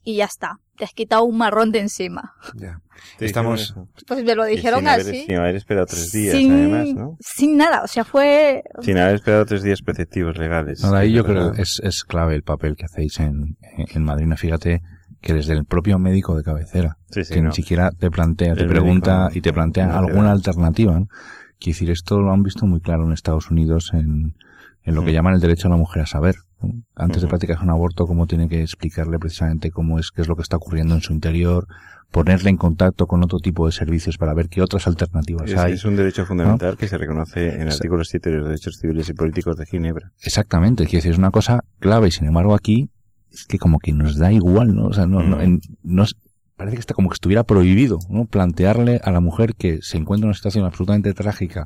y 0.05 0.16
ya 0.16 0.26
está, 0.26 0.59
te 0.77 0.85
has 0.85 0.93
quitado 0.93 1.24
un 1.24 1.37
marrón 1.39 1.72
de 1.72 1.81
encima. 1.81 2.35
Ya. 2.55 2.81
Te 3.18 3.27
Estamos-. 3.27 3.74
Pues 4.07 4.24
me 4.24 4.35
lo 4.35 4.45
dijeron 4.45 4.81
sin 4.81 4.89
haber- 4.89 5.07
así. 5.07 5.24
sin 5.27 5.37
haber 5.37 5.57
esperado 5.57 5.87
tres 5.87 6.12
días, 6.12 6.35
sin, 6.37 6.53
además, 6.53 6.89
¿no? 6.95 7.16
sin 7.20 7.57
nada, 7.57 7.83
o 7.83 7.87
sea, 7.87 8.05
fue... 8.05 8.62
Sin 8.83 8.97
haber 8.99 9.16
esperado 9.16 9.45
tres 9.47 9.62
días 9.62 9.83
preceptivos 9.83 10.39
legales. 10.39 10.83
Nada, 10.83 11.01
ahí 11.01 11.12
yo 11.12 11.24
creo 11.24 11.53
que 11.53 11.62
es, 11.62 11.81
es 11.83 12.05
clave 12.05 12.35
el 12.37 12.43
papel 12.43 12.77
que 12.77 12.85
hacéis 12.87 13.18
en, 13.20 13.57
en 13.77 14.03
Madrina. 14.05 14.37
Fíjate 14.37 14.81
que 15.20 15.35
desde 15.35 15.55
el 15.55 15.64
propio 15.64 15.99
médico 15.99 16.37
de 16.37 16.43
cabecera, 16.43 16.97
Sí, 17.11 17.24
sí, 17.24 17.35
que 17.35 17.43
no. 17.43 17.49
ni 17.49 17.55
siquiera 17.55 17.91
te 17.91 18.11
plantea, 18.11 18.55
te 18.55 18.62
El 18.62 18.68
pregunta 18.68 19.18
médico 19.24 19.39
y 19.39 19.41
te 19.41 19.53
plantea 19.53 19.87
no 19.87 19.93
te 19.93 19.99
alguna 19.99 20.27
da. 20.27 20.33
alternativa. 20.33 20.99
¿no? 21.01 21.07
Quiero 21.59 21.74
decir, 21.74 21.91
esto 21.91 22.20
lo 22.20 22.33
han 22.33 22.43
visto 22.43 22.66
muy 22.66 22.81
claro 22.81 23.05
en 23.07 23.12
Estados 23.12 23.51
Unidos 23.51 23.91
en, 23.95 24.37
en 24.83 24.95
lo 24.95 25.03
que 25.05 25.11
Mm. 25.11 25.14
llaman 25.14 25.35
el 25.35 25.41
derecho 25.41 25.68
a 25.68 25.70
la 25.70 25.77
mujer 25.77 26.03
a 26.03 26.07
saber. 26.07 26.37
Antes 26.95 27.23
de 27.23 27.29
practicar 27.29 27.59
un 27.63 27.71
aborto, 27.71 28.07
cómo 28.07 28.27
tiene 28.27 28.49
que 28.49 28.63
explicarle 28.63 29.19
precisamente 29.19 29.71
cómo 29.71 29.99
es, 29.99 30.11
qué 30.11 30.23
es 30.23 30.29
lo 30.29 30.37
que 30.37 30.43
está 30.43 30.57
ocurriendo 30.57 30.95
en 30.95 31.03
su 31.03 31.13
interior, 31.13 31.67
ponerle 32.11 32.49
en 32.51 32.57
contacto 32.57 33.07
con 33.07 33.23
otro 33.23 33.39
tipo 33.41 33.67
de 33.67 33.73
servicios 33.73 34.17
para 34.17 34.33
ver 34.33 34.49
qué 34.49 34.63
otras 34.63 34.87
alternativas 34.87 35.51
Es, 35.51 35.59
hay. 35.59 35.73
es 35.75 35.85
un 35.85 35.97
derecho 35.97 36.25
fundamental 36.25 36.77
que 36.77 36.89
se 36.89 36.97
reconoce 36.97 37.55
en 37.55 37.63
el 37.63 37.69
artículo 37.73 38.05
7 38.05 38.31
de 38.31 38.37
los 38.39 38.49
derechos 38.49 38.79
civiles 38.79 39.09
y 39.09 39.13
políticos 39.13 39.57
de 39.57 39.67
Ginebra. 39.67 40.13
Exactamente, 40.23 40.85
quiero 40.85 40.99
decir, 40.99 41.13
es 41.13 41.19
una 41.19 41.31
cosa 41.31 41.61
clave 41.79 42.09
y 42.09 42.11
sin 42.13 42.27
embargo 42.27 42.55
aquí 42.55 42.89
es 43.31 43.45
que 43.45 43.59
como 43.59 43.79
que 43.79 43.93
nos 43.93 44.17
da 44.17 44.33
igual, 44.33 44.75
¿no? 44.75 44.87
O 44.87 44.93
sea, 44.95 45.07
no, 45.07 45.23
no, 45.23 45.41
en- 45.43 45.61
no 45.83 46.05
es- 46.05 46.15
parece 46.57 46.77
que 46.77 46.81
está 46.81 46.95
como 46.95 47.11
que 47.11 47.15
estuviera 47.15 47.45
prohibido, 47.45 47.99
¿no? 48.09 48.25
Plantearle 48.25 49.01
a 49.05 49.11
la 49.11 49.21
mujer 49.21 49.55
que 49.55 49.81
se 49.83 49.99
encuentra 49.99 50.25
en 50.25 50.29
una 50.29 50.35
situación 50.37 50.65
absolutamente 50.65 51.13
trágica 51.13 51.65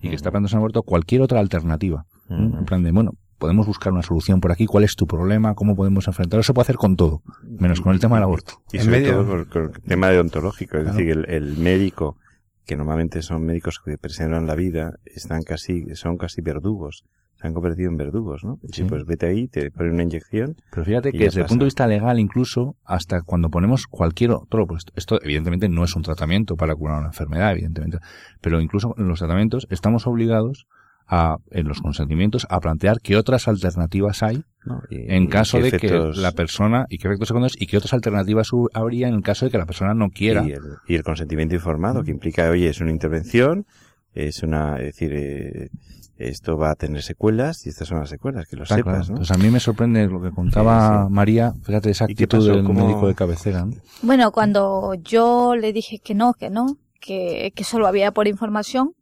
y 0.00 0.08
que 0.08 0.14
está 0.14 0.30
planteando 0.30 0.60
muerto 0.60 0.82
cualquier 0.82 1.20
otra 1.20 1.40
alternativa. 1.40 2.06
En 2.30 2.64
plan 2.64 2.82
de, 2.82 2.92
bueno, 2.92 3.12
podemos 3.40 3.66
buscar 3.66 3.92
una 3.92 4.02
solución 4.02 4.40
por 4.40 4.52
aquí, 4.52 4.66
cuál 4.66 4.84
es 4.84 4.94
tu 4.94 5.08
problema, 5.08 5.54
cómo 5.54 5.74
podemos 5.74 6.06
enfrentarlo. 6.06 6.42
Eso 6.42 6.54
puede 6.54 6.66
hacer 6.66 6.76
con 6.76 6.94
todo, 6.94 7.22
menos 7.42 7.80
con 7.80 7.92
el 7.92 7.98
tema 7.98 8.16
del 8.16 8.24
aborto. 8.24 8.62
Y 8.70 8.78
sobre 8.78 9.10
todo 9.10 9.46
con, 9.48 9.64
el 9.64 9.82
tema 9.82 10.10
deontológico, 10.10 10.76
es 10.78 10.86
decir, 10.86 11.10
el, 11.10 11.24
el, 11.28 11.56
médico, 11.56 12.16
que 12.64 12.76
normalmente 12.76 13.22
son 13.22 13.44
médicos 13.44 13.80
que 13.84 13.98
preservan 13.98 14.46
la 14.46 14.54
vida, 14.54 15.00
están 15.04 15.42
casi, 15.42 15.86
son 15.96 16.16
casi 16.16 16.42
verdugos 16.42 17.04
se 17.40 17.46
han 17.46 17.54
convertido 17.54 17.88
en 17.88 17.96
verdugos, 17.96 18.44
¿no? 18.44 18.58
Sí. 18.70 18.84
pues 18.84 19.06
vete 19.06 19.26
ahí, 19.26 19.48
te 19.48 19.70
ponen 19.70 19.94
una 19.94 20.02
inyección. 20.02 20.56
Pero 20.70 20.84
fíjate 20.84 21.10
que 21.10 21.24
desde 21.24 21.40
el 21.40 21.46
punto 21.46 21.64
de 21.64 21.68
vista 21.68 21.86
legal, 21.86 22.18
incluso, 22.18 22.76
hasta 22.84 23.22
cuando 23.22 23.48
ponemos 23.48 23.86
cualquier 23.86 24.32
otro, 24.32 24.66
pues 24.66 24.84
esto 24.94 25.18
evidentemente 25.22 25.68
no 25.70 25.82
es 25.82 25.96
un 25.96 26.02
tratamiento 26.02 26.56
para 26.56 26.74
curar 26.74 26.98
una 26.98 27.08
enfermedad, 27.08 27.52
evidentemente, 27.52 27.98
pero 28.42 28.60
incluso 28.60 28.94
en 28.98 29.08
los 29.08 29.20
tratamientos 29.20 29.66
estamos 29.70 30.06
obligados 30.06 30.66
a, 31.10 31.38
en 31.50 31.66
los 31.66 31.80
consentimientos, 31.80 32.46
a 32.48 32.60
plantear 32.60 33.00
qué 33.00 33.16
otras 33.16 33.48
alternativas 33.48 34.22
hay 34.22 34.44
en 34.90 35.26
caso 35.26 35.58
de 35.58 35.72
que 35.72 35.88
la 36.14 36.32
persona, 36.32 36.86
y 36.88 36.98
qué 36.98 37.08
efectos 37.08 37.28
secundarios, 37.28 37.60
y 37.60 37.66
qué 37.66 37.78
otras 37.78 37.94
alternativas 37.94 38.50
habría 38.74 39.08
en 39.08 39.14
el 39.14 39.22
caso 39.22 39.44
de 39.44 39.50
que 39.50 39.58
la 39.58 39.66
persona 39.66 39.92
no 39.92 40.10
quiera. 40.10 40.44
Y 40.86 40.94
el, 40.94 41.02
consentimiento 41.02 41.56
informado, 41.56 42.04
que 42.04 42.12
implica, 42.12 42.48
oye, 42.48 42.68
es 42.68 42.80
una 42.80 42.92
intervención, 42.92 43.66
es 44.14 44.44
una, 44.44 44.76
es 44.76 44.86
decir, 44.86 45.12
eh, 45.12 45.70
esto 46.16 46.56
va 46.56 46.70
a 46.70 46.74
tener 46.76 47.02
secuelas 47.02 47.66
y 47.66 47.70
estas 47.70 47.88
son 47.88 47.98
las 47.98 48.10
secuelas, 48.10 48.46
que 48.46 48.54
lo 48.54 48.64
sepas, 48.64 49.10
¿no? 49.10 49.16
Pues 49.16 49.32
a 49.32 49.38
mí 49.38 49.50
me 49.50 49.58
sorprende 49.58 50.06
lo 50.06 50.22
que 50.22 50.30
contaba 50.30 51.08
María, 51.08 51.54
fíjate 51.64 51.90
esa 51.90 52.04
actitud 52.04 52.46
del 52.46 52.62
médico 52.62 53.08
de 53.08 53.14
cabecera. 53.16 53.66
Bueno, 54.02 54.30
cuando 54.30 54.94
yo 54.94 55.56
le 55.56 55.72
dije 55.72 55.98
que 55.98 56.14
no, 56.14 56.34
que 56.34 56.50
no, 56.50 56.76
que, 57.00 57.52
que 57.56 57.64
solo 57.64 57.88
había 57.88 58.12
por 58.12 58.28
información, 58.28 58.94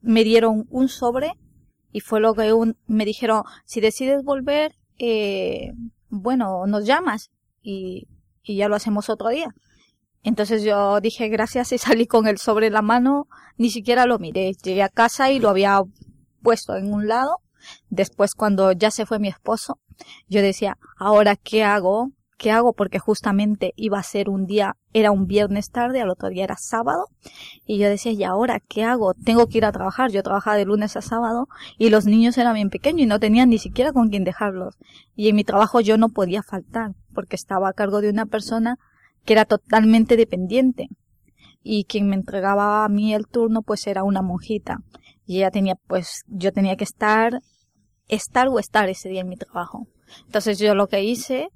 me 0.00 0.24
dieron 0.24 0.66
un 0.70 0.88
sobre 0.88 1.34
y 1.92 2.00
fue 2.00 2.20
lo 2.20 2.34
que 2.34 2.52
me 2.86 3.04
dijeron, 3.04 3.44
si 3.64 3.80
decides 3.80 4.24
volver, 4.24 4.74
eh, 4.98 5.72
bueno, 6.08 6.66
nos 6.66 6.86
llamas 6.86 7.30
y, 7.62 8.08
y 8.42 8.56
ya 8.56 8.68
lo 8.68 8.76
hacemos 8.76 9.08
otro 9.08 9.28
día. 9.28 9.54
Entonces 10.22 10.62
yo 10.62 11.00
dije 11.00 11.28
gracias 11.28 11.72
y 11.72 11.78
salí 11.78 12.06
con 12.06 12.26
el 12.26 12.38
sobre 12.38 12.68
en 12.68 12.74
la 12.74 12.82
mano, 12.82 13.28
ni 13.56 13.70
siquiera 13.70 14.06
lo 14.06 14.18
miré. 14.18 14.52
Llegué 14.62 14.82
a 14.82 14.88
casa 14.88 15.30
y 15.30 15.38
lo 15.38 15.48
había 15.48 15.80
puesto 16.42 16.76
en 16.76 16.92
un 16.92 17.08
lado. 17.08 17.38
Después 17.90 18.34
cuando 18.34 18.72
ya 18.72 18.90
se 18.90 19.06
fue 19.06 19.18
mi 19.18 19.28
esposo, 19.28 19.78
yo 20.28 20.42
decía, 20.42 20.78
ahora 20.96 21.36
qué 21.36 21.62
hago, 21.62 22.10
qué 22.42 22.50
hago 22.50 22.72
porque 22.72 22.98
justamente 22.98 23.72
iba 23.76 24.00
a 24.00 24.02
ser 24.02 24.28
un 24.28 24.46
día, 24.46 24.74
era 24.92 25.12
un 25.12 25.28
viernes 25.28 25.70
tarde, 25.70 26.00
al 26.00 26.10
otro 26.10 26.28
día 26.28 26.42
era 26.42 26.56
sábado, 26.58 27.06
y 27.64 27.78
yo 27.78 27.88
decía, 27.88 28.10
¿y 28.10 28.24
ahora 28.24 28.58
qué 28.58 28.82
hago? 28.82 29.14
Tengo 29.14 29.46
que 29.46 29.58
ir 29.58 29.64
a 29.64 29.70
trabajar, 29.70 30.10
yo 30.10 30.24
trabajaba 30.24 30.56
de 30.56 30.64
lunes 30.64 30.96
a 30.96 31.02
sábado, 31.02 31.46
y 31.78 31.90
los 31.90 32.04
niños 32.04 32.36
eran 32.38 32.54
bien 32.54 32.68
pequeños 32.68 33.02
y 33.02 33.06
no 33.06 33.20
tenían 33.20 33.48
ni 33.50 33.58
siquiera 33.58 33.92
con 33.92 34.08
quién 34.08 34.24
dejarlos. 34.24 34.76
Y 35.14 35.28
en 35.28 35.36
mi 35.36 35.44
trabajo 35.44 35.80
yo 35.80 35.96
no 35.98 36.08
podía 36.08 36.42
faltar, 36.42 36.96
porque 37.14 37.36
estaba 37.36 37.68
a 37.68 37.74
cargo 37.74 38.00
de 38.00 38.10
una 38.10 38.26
persona 38.26 38.76
que 39.24 39.34
era 39.34 39.44
totalmente 39.44 40.16
dependiente. 40.16 40.88
Y 41.62 41.84
quien 41.84 42.08
me 42.08 42.16
entregaba 42.16 42.84
a 42.84 42.88
mí 42.88 43.14
el 43.14 43.28
turno 43.28 43.62
pues 43.62 43.86
era 43.86 44.02
una 44.02 44.20
monjita 44.20 44.78
y 45.24 45.36
ella 45.36 45.52
tenía, 45.52 45.76
pues, 45.86 46.24
yo 46.26 46.52
tenía 46.52 46.74
que 46.74 46.82
estar, 46.82 47.38
estar 48.08 48.48
o 48.48 48.58
estar 48.58 48.88
ese 48.88 49.08
día 49.08 49.20
en 49.20 49.28
mi 49.28 49.36
trabajo. 49.36 49.86
Entonces 50.26 50.58
yo 50.58 50.74
lo 50.74 50.88
que 50.88 51.04
hice 51.04 51.50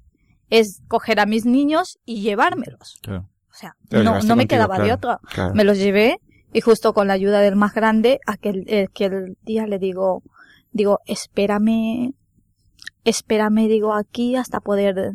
es 0.49 0.81
coger 0.87 1.19
a 1.19 1.25
mis 1.25 1.45
niños 1.45 1.99
y 2.05 2.21
llevármelos. 2.21 2.99
O 3.07 3.53
sea, 3.53 3.75
no, 3.91 4.21
no 4.21 4.35
me 4.35 4.47
quedaba 4.47 4.79
de 4.79 4.93
otra. 4.93 5.19
Me 5.53 5.63
los 5.63 5.77
llevé 5.77 6.19
y 6.53 6.61
justo 6.61 6.93
con 6.93 7.07
la 7.07 7.13
ayuda 7.13 7.41
del 7.41 7.55
más 7.55 7.73
grande, 7.73 8.19
aquel, 8.25 8.65
aquel 8.89 9.37
día 9.41 9.67
le 9.67 9.79
digo, 9.79 10.23
digo, 10.71 10.99
espérame, 11.05 12.13
espérame, 13.03 13.67
digo, 13.67 13.93
aquí 13.93 14.35
hasta 14.35 14.59
poder 14.59 15.13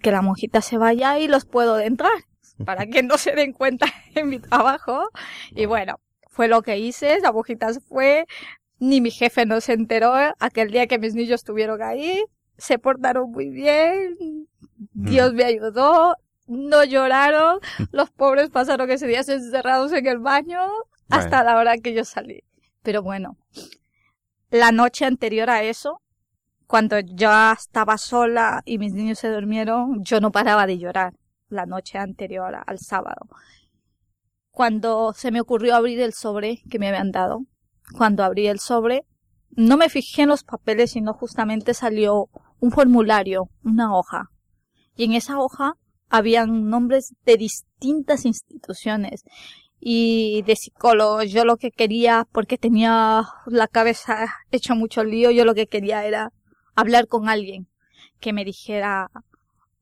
que 0.00 0.10
la 0.10 0.22
monjita 0.22 0.60
se 0.62 0.78
vaya 0.78 1.18
y 1.18 1.26
los 1.26 1.44
puedo 1.44 1.80
entrar 1.80 2.12
para 2.64 2.86
que 2.86 3.02
no 3.02 3.18
se 3.18 3.32
den 3.32 3.52
cuenta 3.52 3.86
en 4.14 4.28
mi 4.28 4.38
trabajo. 4.38 5.10
Y 5.50 5.66
bueno, 5.66 5.96
fue 6.28 6.48
lo 6.48 6.62
que 6.62 6.78
hice, 6.78 7.20
la 7.20 7.32
monjita 7.32 7.72
se 7.72 7.80
fue, 7.80 8.26
ni 8.78 9.00
mi 9.00 9.10
jefe 9.10 9.44
no 9.44 9.60
se 9.60 9.72
enteró 9.72 10.14
aquel 10.38 10.70
día 10.70 10.86
que 10.86 10.98
mis 10.98 11.14
niños 11.14 11.40
estuvieron 11.40 11.82
ahí, 11.82 12.24
se 12.58 12.78
portaron 12.78 13.30
muy 13.30 13.48
bien, 13.48 14.48
Dios 14.92 15.32
me 15.32 15.44
ayudó, 15.44 16.16
no 16.46 16.84
lloraron, 16.84 17.60
los 17.92 18.10
pobres 18.10 18.50
pasaron 18.50 18.90
ese 18.90 19.06
día 19.06 19.20
encerrados 19.20 19.92
en 19.92 20.06
el 20.06 20.18
baño 20.18 20.60
hasta 21.08 21.42
la 21.42 21.56
hora 21.56 21.78
que 21.78 21.94
yo 21.94 22.04
salí. 22.04 22.44
Pero 22.82 23.02
bueno, 23.02 23.36
la 24.50 24.72
noche 24.72 25.04
anterior 25.04 25.48
a 25.50 25.62
eso, 25.62 26.02
cuando 26.66 26.98
ya 27.00 27.54
estaba 27.58 27.96
sola 27.96 28.62
y 28.64 28.78
mis 28.78 28.92
niños 28.92 29.18
se 29.18 29.30
durmieron, 29.30 30.04
yo 30.04 30.20
no 30.20 30.30
paraba 30.30 30.66
de 30.66 30.78
llorar 30.78 31.14
la 31.48 31.64
noche 31.64 31.96
anterior 31.96 32.54
al 32.66 32.78
sábado 32.78 33.26
cuando 34.58 35.12
se 35.12 35.30
me 35.30 35.40
ocurrió 35.40 35.76
abrir 35.76 36.00
el 36.00 36.12
sobre 36.12 36.64
que 36.68 36.80
me 36.80 36.88
habían 36.88 37.12
dado. 37.12 37.44
Cuando 37.96 38.24
abrí 38.24 38.48
el 38.48 38.58
sobre, 38.58 39.06
no 39.50 39.76
me 39.76 39.88
fijé 39.88 40.22
en 40.22 40.30
los 40.30 40.42
papeles, 40.42 40.90
sino 40.90 41.14
justamente 41.14 41.74
salió 41.74 42.28
un 42.60 42.70
formulario, 42.70 43.48
una 43.64 43.96
hoja. 43.96 44.30
Y 44.96 45.04
en 45.04 45.12
esa 45.12 45.38
hoja 45.38 45.74
habían 46.08 46.68
nombres 46.68 47.14
de 47.24 47.36
distintas 47.36 48.24
instituciones 48.24 49.24
y 49.80 50.42
de 50.42 50.56
psicólogos. 50.56 51.30
Yo 51.30 51.44
lo 51.44 51.56
que 51.56 51.70
quería, 51.70 52.26
porque 52.32 52.58
tenía 52.58 53.22
la 53.46 53.68
cabeza 53.68 54.34
hecho 54.50 54.74
mucho 54.74 55.04
lío, 55.04 55.30
yo 55.30 55.44
lo 55.44 55.54
que 55.54 55.66
quería 55.66 56.04
era 56.04 56.32
hablar 56.74 57.06
con 57.06 57.28
alguien 57.28 57.68
que 58.20 58.32
me 58.32 58.44
dijera 58.44 59.10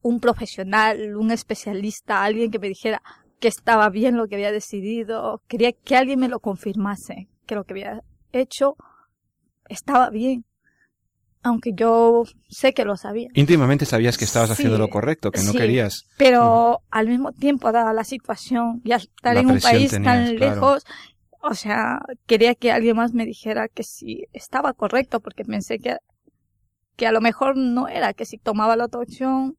un 0.03 0.21
profesional, 0.21 1.17
un 1.17 1.31
especialista, 1.31 2.23
alguien 2.23 2.51
que 2.51 2.59
me 2.59 2.69
dijera 2.69 3.03
que 3.41 3.49
estaba 3.49 3.89
bien 3.91 4.17
lo 4.17 4.29
que 4.29 4.37
había 4.37 4.53
decidido, 4.53 5.43
quería 5.47 5.73
que 5.73 5.97
alguien 5.97 6.21
me 6.21 6.29
lo 6.29 6.41
confirmase, 6.41 7.29
que 7.47 7.55
lo 7.55 7.65
que 7.65 7.75
había 7.75 8.03
hecho 8.33 8.77
estaba 9.69 10.11
bien. 10.11 10.46
Aunque 11.43 11.73
yo 11.75 12.25
sé 12.49 12.73
que 12.75 12.85
lo 12.85 12.97
sabía. 12.97 13.29
Íntimamente 13.35 13.87
sabías 13.87 14.19
que 14.19 14.25
estabas 14.25 14.51
haciendo 14.51 14.79
lo 14.79 14.89
correcto, 14.89 15.31
que 15.31 15.43
no 15.43 15.53
querías. 15.53 16.05
Pero 16.19 16.81
al 16.91 17.09
mismo 17.09 17.33
tiempo, 17.33 17.71
dada 17.73 17.93
la 17.93 18.05
situación 18.05 18.81
y 18.85 18.93
estar 18.93 19.37
en 19.37 19.51
un 19.51 19.61
país 19.61 19.91
tan 19.91 20.37
lejos, 20.37 20.85
o 21.41 21.55
sea, 21.55 22.01
quería 22.27 22.55
que 22.55 22.73
alguien 22.73 22.97
más 22.97 23.13
me 23.13 23.25
dijera 23.25 23.69
que 23.69 23.85
sí 23.85 24.27
estaba 24.33 24.73
correcto, 24.73 25.21
porque 25.21 25.45
pensé 25.45 25.79
que, 25.79 25.99
que 26.97 27.07
a 27.07 27.13
lo 27.13 27.21
mejor 27.21 27.57
no 27.57 27.87
era, 27.89 28.13
que 28.15 28.25
si 28.25 28.39
tomaba 28.39 28.77
la 28.77 28.87
otra 28.87 29.01
opción, 29.01 29.57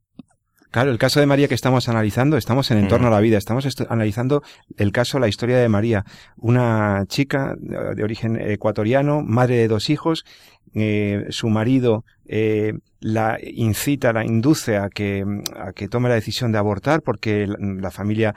Claro, 0.70 0.90
el 0.90 0.98
caso 0.98 1.18
de 1.18 1.26
María 1.26 1.48
que 1.48 1.54
estamos 1.54 1.88
analizando, 1.88 2.36
estamos 2.36 2.70
en 2.70 2.78
entorno 2.78 3.08
a 3.08 3.10
la 3.10 3.20
vida, 3.20 3.38
estamos 3.38 3.66
analizando 3.88 4.42
el 4.76 4.92
caso, 4.92 5.18
la 5.18 5.28
historia 5.28 5.56
de 5.56 5.68
María, 5.70 6.04
una 6.36 7.04
chica 7.08 7.54
de 7.58 8.02
origen 8.02 8.38
ecuatoriano, 8.38 9.22
madre 9.22 9.56
de 9.56 9.68
dos 9.68 9.88
hijos, 9.88 10.26
eh, 10.74 11.26
su 11.30 11.48
marido 11.48 12.04
eh, 12.26 12.74
la 13.00 13.38
incita, 13.42 14.12
la 14.12 14.26
induce 14.26 14.76
a 14.76 14.90
que, 14.90 15.24
a 15.56 15.72
que 15.72 15.88
tome 15.88 16.10
la 16.10 16.16
decisión 16.16 16.52
de 16.52 16.58
abortar 16.58 17.00
porque 17.00 17.46
la, 17.46 17.90
familia 17.90 18.34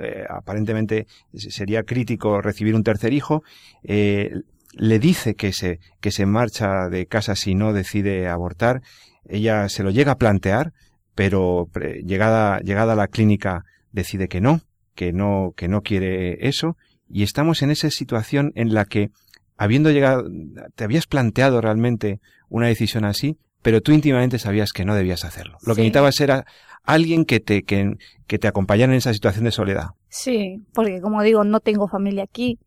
eh, 0.00 0.24
aparentemente 0.28 1.06
sería 1.34 1.82
crítico 1.82 2.40
recibir 2.40 2.76
un 2.76 2.84
tercer 2.84 3.12
hijo. 3.12 3.42
le 3.82 4.98
dice 4.98 5.34
que 5.34 5.52
se, 5.52 5.80
que 6.00 6.12
se 6.12 6.26
marcha 6.26 6.88
de 6.88 7.06
casa 7.06 7.34
si 7.34 7.54
no 7.56 7.72
decide 7.72 8.28
abortar. 8.28 8.82
Ella 9.28 9.68
se 9.68 9.82
lo 9.82 9.90
llega 9.90 10.12
a 10.12 10.18
plantear, 10.18 10.72
pero 11.16 11.68
llegada, 12.04 12.60
llegada 12.60 12.92
a 12.92 12.96
la 12.96 13.08
clínica 13.08 13.64
decide 13.90 14.28
que 14.28 14.40
no, 14.40 14.60
que 14.94 15.12
no, 15.12 15.54
que 15.56 15.66
no 15.66 15.82
quiere 15.82 16.46
eso, 16.46 16.76
y 17.08 17.24
estamos 17.24 17.62
en 17.62 17.70
esa 17.70 17.90
situación 17.90 18.52
en 18.54 18.74
la 18.74 18.84
que, 18.84 19.10
habiendo 19.56 19.90
llegado, 19.90 20.28
te 20.74 20.84
habías 20.84 21.06
planteado 21.06 21.60
realmente 21.60 22.20
una 22.48 22.68
decisión 22.68 23.04
así, 23.04 23.38
pero 23.62 23.80
tú 23.80 23.92
íntimamente 23.92 24.38
sabías 24.38 24.72
que 24.72 24.84
no 24.84 24.94
debías 24.94 25.24
hacerlo. 25.24 25.58
Lo 25.66 25.74
que 25.74 25.80
necesitabas 25.80 26.20
era 26.20 26.44
alguien 26.84 27.24
que 27.24 27.40
te, 27.40 27.62
que, 27.64 27.96
que 28.26 28.38
te 28.38 28.46
acompañara 28.46 28.92
en 28.92 28.98
esa 28.98 29.12
situación 29.12 29.44
de 29.44 29.52
soledad. 29.52 29.88
Sí, 30.08 30.62
porque 30.72 31.00
como 31.00 31.22
digo, 31.22 31.44
no 31.44 31.60
tengo 31.60 31.88
familia 31.88 32.24
aquí. 32.24 32.58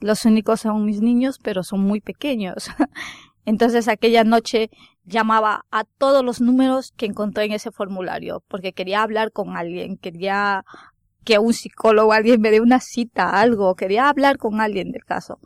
Los 0.00 0.24
únicos 0.24 0.60
son 0.60 0.84
mis 0.84 1.00
niños, 1.00 1.38
pero 1.42 1.62
son 1.62 1.80
muy 1.80 2.00
pequeños. 2.00 2.68
Entonces 3.44 3.88
aquella 3.88 4.24
noche 4.24 4.70
llamaba 5.04 5.64
a 5.70 5.84
todos 5.84 6.24
los 6.24 6.40
números 6.40 6.92
que 6.96 7.06
encontré 7.06 7.44
en 7.44 7.52
ese 7.52 7.70
formulario, 7.72 8.42
porque 8.48 8.72
quería 8.72 9.02
hablar 9.02 9.32
con 9.32 9.56
alguien, 9.56 9.96
quería 9.96 10.64
que 11.24 11.38
un 11.38 11.54
psicólogo, 11.54 12.12
alguien 12.12 12.40
me 12.40 12.50
dé 12.50 12.60
una 12.60 12.80
cita, 12.80 13.30
algo, 13.30 13.74
quería 13.74 14.08
hablar 14.08 14.38
con 14.38 14.60
alguien 14.60 14.90
del 14.92 15.04
caso. 15.04 15.38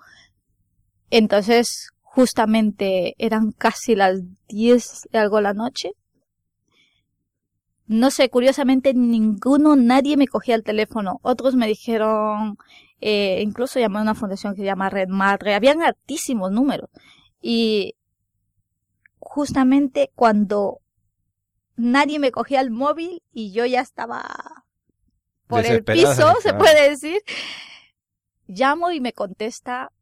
Entonces, 1.10 1.90
justamente 2.02 3.14
eran 3.18 3.52
casi 3.52 3.94
las 3.94 4.20
diez 4.48 5.02
de 5.12 5.18
algo 5.18 5.40
la 5.40 5.54
noche. 5.54 5.92
no 7.88 8.10
sé, 8.10 8.28
curiosamente 8.30 8.94
ninguno, 8.94 9.76
nadie 9.76 10.16
me 10.16 10.26
cogía 10.26 10.56
el 10.56 10.64
teléfono. 10.64 11.20
Otros 11.22 11.54
me 11.54 11.68
dijeron, 11.68 12.58
eh, 13.00 13.42
incluso 13.42 13.78
llamé 13.78 13.98
a 13.98 14.02
una 14.02 14.14
fundación 14.14 14.54
que 14.54 14.62
se 14.62 14.66
llama 14.66 14.90
Red 14.90 15.08
Madre, 15.08 15.54
habían 15.54 15.82
altísimos 15.82 16.50
números. 16.50 16.90
Y 17.40 17.94
justamente 19.18 20.10
cuando 20.14 20.80
nadie 21.76 22.18
me 22.18 22.32
cogía 22.32 22.60
el 22.60 22.70
móvil 22.70 23.22
y 23.32 23.52
yo 23.52 23.66
ya 23.66 23.80
estaba 23.80 24.64
por 25.46 25.64
el 25.64 25.84
piso, 25.84 26.34
se 26.42 26.54
puede 26.54 26.90
decir, 26.90 27.18
llamo 28.46 28.90
y 28.90 29.00
me 29.00 29.12
contesta 29.12 29.92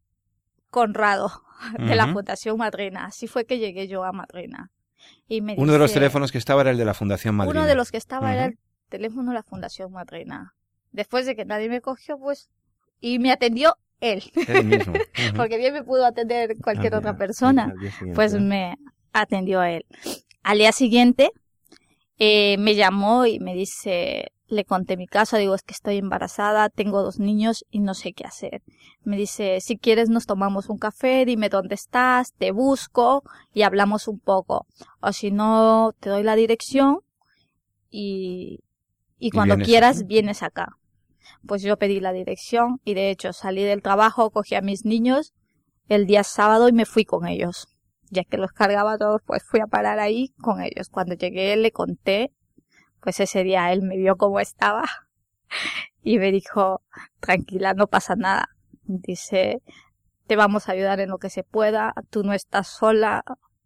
Conrado 0.71 1.43
de 1.79 1.95
la 1.95 2.13
Fundación 2.13 2.59
Madrina. 2.59 3.07
Así 3.07 3.27
fue 3.27 3.45
que 3.45 3.59
llegué 3.59 3.87
yo 3.87 4.05
a 4.05 4.13
Madrina. 4.13 4.73
Y 5.29 5.41
me 5.41 5.55
uno 5.57 5.73
de 5.73 5.79
los 5.79 5.93
teléfonos 5.93 6.33
que 6.33 6.39
estaba 6.39 6.63
era 6.63 6.71
el 6.71 6.79
de 6.79 6.85
la 6.85 6.95
Fundación 6.95 7.35
Madrina. 7.35 7.61
Uno 7.61 7.69
de 7.69 7.75
los 7.75 7.91
que 7.91 7.97
estaba 7.97 8.33
era 8.33 8.47
el 8.47 8.59
teléfono 8.89 9.31
de 9.31 9.35
la 9.35 9.43
Fundación 9.43 9.93
Madrina. 9.93 10.55
Después 10.93 11.27
de 11.27 11.37
que 11.37 11.45
nadie 11.45 11.69
me 11.69 11.81
cogió, 11.81 12.19
pues, 12.19 12.51
y 13.01 13.19
me 13.19 13.33
atendió 13.33 13.77
él. 14.01 14.23
Él 14.49 14.65
mismo. 14.65 14.93
Porque 15.37 15.59
bien 15.59 15.73
me 15.73 15.83
pudo 15.83 16.05
atender 16.07 16.57
cualquier 16.63 16.95
otra 16.95 17.17
persona. 17.17 17.75
Pues 18.15 18.35
me 18.35 18.77
atendió 19.13 19.61
a 19.61 19.71
él. 19.71 19.87
Al 20.43 20.59
día 20.59 20.73
siguiente, 20.73 21.31
eh, 22.19 22.57
me 22.59 22.75
llamó 22.75 23.27
y 23.27 23.41
me 23.41 23.55
dice, 23.55 24.33
le 24.47 24.65
conté 24.65 24.97
mi 24.97 25.07
caso, 25.07 25.37
digo, 25.37 25.55
es 25.55 25.63
que 25.63 25.73
estoy 25.73 25.99
embarazada, 25.99 26.69
tengo 26.69 27.03
dos 27.03 27.19
niños 27.19 27.65
y 27.71 27.81
no 27.81 27.95
sé 27.95 28.13
qué 28.13 28.25
hacer. 28.25 28.63
Me 29.03 29.17
dice, 29.17 29.61
si 29.61 29.77
quieres 29.77 30.09
nos 30.09 30.27
tomamos 30.27 30.69
un 30.69 30.79
café, 30.79 31.25
dime 31.25 31.49
dónde 31.49 31.75
estás, 31.75 32.33
te 32.35 32.53
busco 32.53 33.23
y 33.53 33.63
hablamos 33.63 34.09
un 34.09 34.19
poco. 34.21 34.67
O 35.01 35.13
si 35.13 35.31
no, 35.31 35.95
te 35.99 36.11
doy 36.11 36.23
la 36.23 36.37
dirección 36.37 37.01
y, 37.91 38.61
y 39.19 39.31
cuando 39.31 39.57
quieras 39.57 40.07
vienes 40.07 40.43
acá. 40.43 40.77
Pues 41.47 41.63
yo 41.63 41.77
pedí 41.77 42.01
la 42.01 42.13
dirección 42.13 42.81
y 42.85 42.95
de 42.95 43.11
hecho 43.11 43.33
salí 43.33 43.65
del 43.65 43.83
trabajo, 43.83 44.31
cogí 44.31 44.55
a 44.55 44.63
mis 44.63 44.85
niños 44.85 45.35
el 45.89 46.07
día 46.07 46.25
sábado 46.25 46.69
y 46.69 46.73
me 46.73 46.87
fui 46.87 47.05
con 47.05 47.27
ellos. 47.27 47.69
Ya 48.11 48.25
que 48.25 48.37
los 48.37 48.53
cargaba 48.53 48.99
todos, 48.99 49.21
pues 49.27 49.43
fui 49.43 49.61
a 49.61 49.67
parar 49.67 49.99
ahí 49.99 50.35
con 50.41 50.61
ellos. 50.61 50.89
Cuando 50.89 51.15
llegué 51.15 51.57
le 51.57 51.73
conté 51.73 52.33
pues 53.05 53.21
ese 53.21 53.45
día 53.45 53.71
él 53.71 53.83
me 53.83 53.99
vio 53.99 54.17
como 54.17 54.41
estaba 54.41 54.85
y 56.03 56.19
me 56.19 56.33
dijo, 56.33 56.83
tranquila, 57.21 57.75
no 57.75 57.87
pasa 57.87 58.17
nada. 58.17 58.49
Dice, 58.85 59.63
te 60.27 60.37
vamos 60.37 60.69
a 60.69 60.73
ayudar 60.73 61.01
en 61.01 61.11
lo 61.11 61.19
que 61.19 61.31
se 61.31 61.45
pueda, 61.45 61.95
tú 62.11 62.25
no 62.25 62.33
estás 62.33 62.67
sola, 62.67 63.23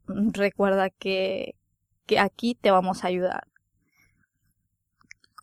recuerda 0.06 0.90
que, 0.90 1.54
que 2.06 2.18
aquí 2.18 2.56
te 2.56 2.72
vamos 2.72 3.04
a 3.04 3.08
ayudar. 3.08 3.47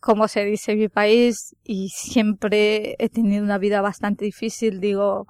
Como 0.00 0.28
se 0.28 0.44
dice 0.44 0.72
en 0.72 0.78
mi 0.78 0.88
país, 0.88 1.56
y 1.64 1.88
siempre 1.88 2.96
he 2.98 3.08
tenido 3.08 3.42
una 3.42 3.58
vida 3.58 3.80
bastante 3.80 4.24
difícil, 4.24 4.80
digo, 4.80 5.26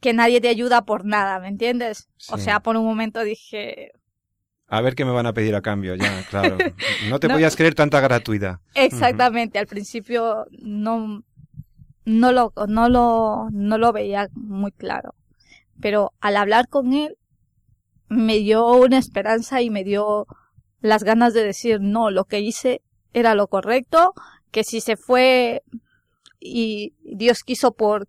que 0.00 0.12
nadie 0.12 0.40
te 0.40 0.48
ayuda 0.48 0.84
por 0.84 1.04
nada, 1.04 1.38
¿me 1.40 1.48
entiendes? 1.48 2.08
O 2.30 2.38
sea, 2.38 2.60
por 2.60 2.76
un 2.76 2.84
momento 2.84 3.22
dije, 3.22 3.92
a 4.72 4.80
ver 4.82 4.94
qué 4.94 5.04
me 5.04 5.10
van 5.10 5.26
a 5.26 5.32
pedir 5.32 5.56
a 5.56 5.62
cambio, 5.62 5.96
ya, 5.96 6.24
claro. 6.30 6.56
No 7.08 7.18
te 7.18 7.28
podías 7.28 7.56
creer 7.56 7.74
tanta 7.74 8.00
gratuidad. 8.00 8.60
Exactamente, 8.74 9.58
al 9.58 9.66
principio 9.66 10.46
no, 10.62 11.24
no, 12.04 12.30
lo, 12.30 12.52
no, 12.68 12.88
lo, 12.88 13.48
no 13.50 13.78
lo 13.78 13.92
veía 13.92 14.28
muy 14.32 14.70
claro. 14.70 15.16
Pero 15.80 16.12
al 16.20 16.36
hablar 16.36 16.68
con 16.68 16.92
él, 16.92 17.16
me 18.08 18.38
dio 18.38 18.64
una 18.74 18.98
esperanza 18.98 19.60
y 19.60 19.70
me 19.70 19.82
dio 19.82 20.28
las 20.80 21.02
ganas 21.02 21.34
de 21.34 21.42
decir, 21.42 21.80
no, 21.80 22.12
lo 22.12 22.24
que 22.26 22.38
hice 22.38 22.80
era 23.12 23.34
lo 23.34 23.48
correcto, 23.48 24.12
que 24.50 24.64
si 24.64 24.80
se 24.80 24.96
fue 24.96 25.62
y 26.38 26.94
Dios 27.02 27.40
quiso 27.44 27.72
por, 27.72 28.08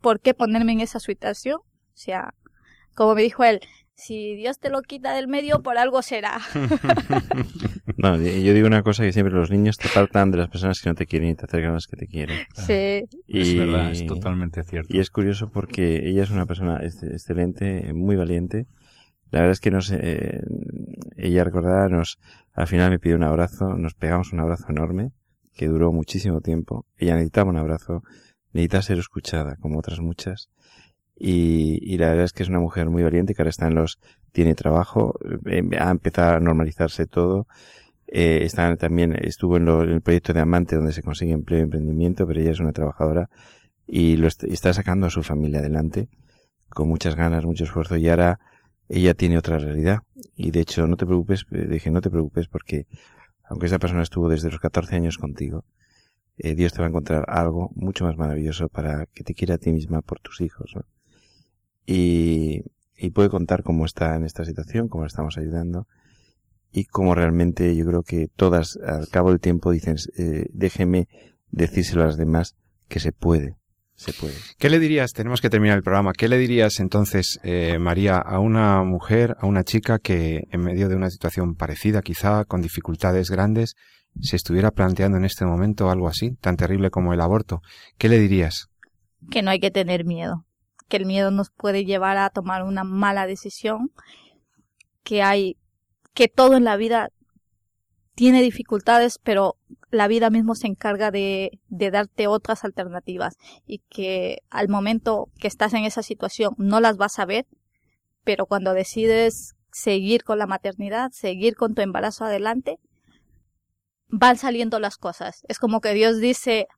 por 0.00 0.20
qué 0.20 0.34
ponerme 0.34 0.72
en 0.72 0.80
esa 0.80 1.00
situación, 1.00 1.56
o 1.56 1.96
sea, 1.96 2.34
como 2.94 3.14
me 3.14 3.22
dijo 3.22 3.44
él, 3.44 3.60
si 3.96 4.34
Dios 4.34 4.58
te 4.58 4.70
lo 4.70 4.82
quita 4.82 5.14
del 5.14 5.28
medio, 5.28 5.62
por 5.62 5.78
algo 5.78 6.02
será. 6.02 6.40
no, 7.96 8.16
yo 8.16 8.54
digo 8.54 8.66
una 8.66 8.82
cosa 8.82 9.04
que 9.04 9.12
siempre 9.12 9.34
los 9.34 9.50
niños 9.50 9.76
te 9.76 9.88
faltan 9.88 10.30
de 10.30 10.38
las 10.38 10.48
personas 10.48 10.80
que 10.80 10.88
no 10.88 10.94
te 10.94 11.06
quieren 11.06 11.30
y 11.30 11.34
te 11.36 11.44
acercan 11.44 11.70
a 11.70 11.74
las 11.74 11.86
que 11.86 11.96
te 11.96 12.06
quieren. 12.06 12.38
Sí. 12.54 13.04
Y, 13.26 13.40
es 13.40 13.56
verdad, 13.56 13.92
es 13.92 14.04
totalmente 14.06 14.64
cierto. 14.64 14.94
Y 14.94 14.98
es 14.98 15.10
curioso 15.10 15.50
porque 15.50 16.08
ella 16.08 16.24
es 16.24 16.30
una 16.30 16.46
persona 16.46 16.80
excelente, 16.82 17.92
muy 17.94 18.16
valiente. 18.16 18.66
La 19.34 19.40
verdad 19.40 19.50
es 19.50 19.60
que 19.60 19.72
nos, 19.72 19.90
eh, 19.90 20.40
ella 21.16 21.42
recordará, 21.42 21.88
nos, 21.88 22.20
al 22.52 22.68
final 22.68 22.90
me 22.90 23.00
pidió 23.00 23.16
un 23.16 23.24
abrazo, 23.24 23.74
nos 23.76 23.94
pegamos 23.94 24.32
un 24.32 24.38
abrazo 24.38 24.66
enorme, 24.68 25.10
que 25.54 25.66
duró 25.66 25.92
muchísimo 25.92 26.40
tiempo. 26.40 26.86
Ella 26.96 27.14
necesitaba 27.14 27.50
un 27.50 27.56
abrazo, 27.56 28.04
necesitaba 28.52 28.82
ser 28.82 28.98
escuchada, 28.98 29.56
como 29.56 29.80
otras 29.80 29.98
muchas 29.98 30.50
y, 31.16 31.80
y, 31.82 31.98
la 31.98 32.10
verdad 32.10 32.26
es 32.26 32.32
que 32.32 32.44
es 32.44 32.48
una 32.48 32.60
mujer 32.60 32.90
muy 32.90 33.02
valiente 33.02 33.34
que 33.34 33.42
ahora 33.42 33.50
está 33.50 33.66
en 33.66 33.74
los, 33.74 33.98
tiene 34.30 34.54
trabajo, 34.54 35.18
eh, 35.46 35.62
ha 35.80 35.90
empezado 35.90 36.36
a 36.36 36.40
normalizarse 36.40 37.06
todo, 37.06 37.48
eh, 38.06 38.40
está 38.42 38.76
también, 38.76 39.16
estuvo 39.20 39.56
en, 39.56 39.66
el 39.68 40.00
proyecto 40.00 40.32
de 40.32 40.40
Amante 40.42 40.76
donde 40.76 40.92
se 40.92 41.02
consigue 41.02 41.32
empleo 41.32 41.58
y 41.58 41.62
emprendimiento, 41.62 42.24
pero 42.26 42.40
ella 42.40 42.52
es 42.52 42.60
una 42.60 42.72
trabajadora 42.72 43.30
y 43.86 44.16
lo 44.16 44.28
está 44.28 44.72
sacando 44.72 45.06
a 45.06 45.10
su 45.10 45.24
familia 45.24 45.58
adelante 45.58 46.08
con 46.68 46.88
muchas 46.88 47.16
ganas, 47.16 47.44
mucho 47.44 47.64
esfuerzo 47.64 47.96
y 47.96 48.08
ahora 48.08 48.38
ella 48.88 49.14
tiene 49.14 49.38
otra 49.38 49.58
realidad 49.58 50.00
y 50.36 50.50
de 50.50 50.60
hecho 50.60 50.86
no 50.86 50.96
te 50.96 51.06
preocupes, 51.06 51.46
eh, 51.50 51.66
dije 51.68 51.90
no 51.90 52.00
te 52.00 52.10
preocupes 52.10 52.48
porque 52.48 52.86
aunque 53.44 53.66
esa 53.66 53.78
persona 53.78 54.02
estuvo 54.02 54.28
desde 54.28 54.50
los 54.50 54.60
14 54.60 54.96
años 54.96 55.18
contigo, 55.18 55.64
eh, 56.38 56.54
Dios 56.54 56.72
te 56.72 56.80
va 56.80 56.86
a 56.86 56.88
encontrar 56.88 57.24
algo 57.28 57.70
mucho 57.74 58.04
más 58.04 58.16
maravilloso 58.16 58.68
para 58.68 59.06
que 59.06 59.22
te 59.22 59.34
quiera 59.34 59.56
a 59.56 59.58
ti 59.58 59.72
misma 59.72 60.02
por 60.02 60.20
tus 60.20 60.40
hijos. 60.40 60.74
y, 61.86 62.62
y 62.96 63.10
puede 63.10 63.28
contar 63.28 63.62
cómo 63.62 63.84
está 63.84 64.16
en 64.16 64.24
esta 64.24 64.44
situación, 64.44 64.88
cómo 64.88 65.04
estamos 65.04 65.36
ayudando 65.36 65.86
y 66.72 66.86
cómo 66.86 67.14
realmente 67.14 67.74
yo 67.76 67.86
creo 67.86 68.02
que 68.02 68.28
todas 68.34 68.78
al 68.84 69.08
cabo 69.08 69.30
del 69.30 69.40
tiempo 69.40 69.70
dicen 69.70 69.96
eh, 70.16 70.46
déjeme 70.52 71.08
decírselo 71.50 72.02
a 72.02 72.06
las 72.06 72.16
demás 72.16 72.56
que 72.88 73.00
se 73.00 73.12
puede, 73.12 73.56
se 74.04 74.12
puede. 74.12 74.34
¿Qué 74.58 74.68
le 74.68 74.78
dirías, 74.78 75.12
tenemos 75.12 75.40
que 75.40 75.50
terminar 75.50 75.76
el 75.76 75.82
programa, 75.82 76.12
qué 76.12 76.28
le 76.28 76.36
dirías 76.36 76.78
entonces, 76.80 77.38
eh, 77.42 77.78
María, 77.78 78.18
a 78.18 78.38
una 78.38 78.82
mujer, 78.84 79.36
a 79.40 79.46
una 79.46 79.64
chica 79.64 79.98
que 79.98 80.44
en 80.50 80.60
medio 80.60 80.88
de 80.88 80.96
una 80.96 81.10
situación 81.10 81.54
parecida, 81.54 82.02
quizá 82.02 82.44
con 82.44 82.60
dificultades 82.60 83.30
grandes, 83.30 83.74
se 84.20 84.36
estuviera 84.36 84.70
planteando 84.70 85.18
en 85.18 85.24
este 85.24 85.44
momento 85.44 85.90
algo 85.90 86.08
así, 86.08 86.36
tan 86.40 86.56
terrible 86.56 86.90
como 86.90 87.12
el 87.12 87.20
aborto? 87.20 87.62
¿Qué 87.98 88.08
le 88.08 88.18
dirías? 88.18 88.68
Que 89.30 89.42
no 89.42 89.50
hay 89.50 89.58
que 89.58 89.70
tener 89.70 90.04
miedo, 90.04 90.46
que 90.88 90.98
el 90.98 91.06
miedo 91.06 91.30
nos 91.30 91.50
puede 91.50 91.84
llevar 91.84 92.18
a 92.18 92.30
tomar 92.30 92.62
una 92.62 92.84
mala 92.84 93.26
decisión, 93.26 93.90
que 95.02 95.22
hay, 95.22 95.56
que 96.12 96.28
todo 96.28 96.56
en 96.56 96.64
la 96.64 96.76
vida 96.76 97.08
tiene 98.14 98.42
dificultades, 98.42 99.18
pero 99.22 99.56
la 99.90 100.08
vida 100.08 100.30
mismo 100.30 100.54
se 100.54 100.66
encarga 100.66 101.10
de, 101.10 101.60
de, 101.68 101.90
darte 101.90 102.26
otras 102.26 102.64
alternativas 102.64 103.36
y 103.66 103.78
que 103.88 104.38
al 104.50 104.68
momento 104.68 105.28
que 105.38 105.48
estás 105.48 105.74
en 105.74 105.84
esa 105.84 106.02
situación 106.02 106.54
no 106.58 106.80
las 106.80 106.96
vas 106.96 107.18
a 107.18 107.26
ver, 107.26 107.46
pero 108.24 108.46
cuando 108.46 108.72
decides 108.72 109.54
seguir 109.72 110.22
con 110.22 110.38
la 110.38 110.46
maternidad, 110.46 111.10
seguir 111.12 111.56
con 111.56 111.74
tu 111.74 111.82
embarazo 111.82 112.24
adelante, 112.24 112.78
van 114.08 114.36
saliendo 114.36 114.78
las 114.78 114.96
cosas. 114.96 115.42
Es 115.48 115.58
como 115.58 115.80
que 115.80 115.94
Dios 115.94 116.20
dice, 116.20 116.68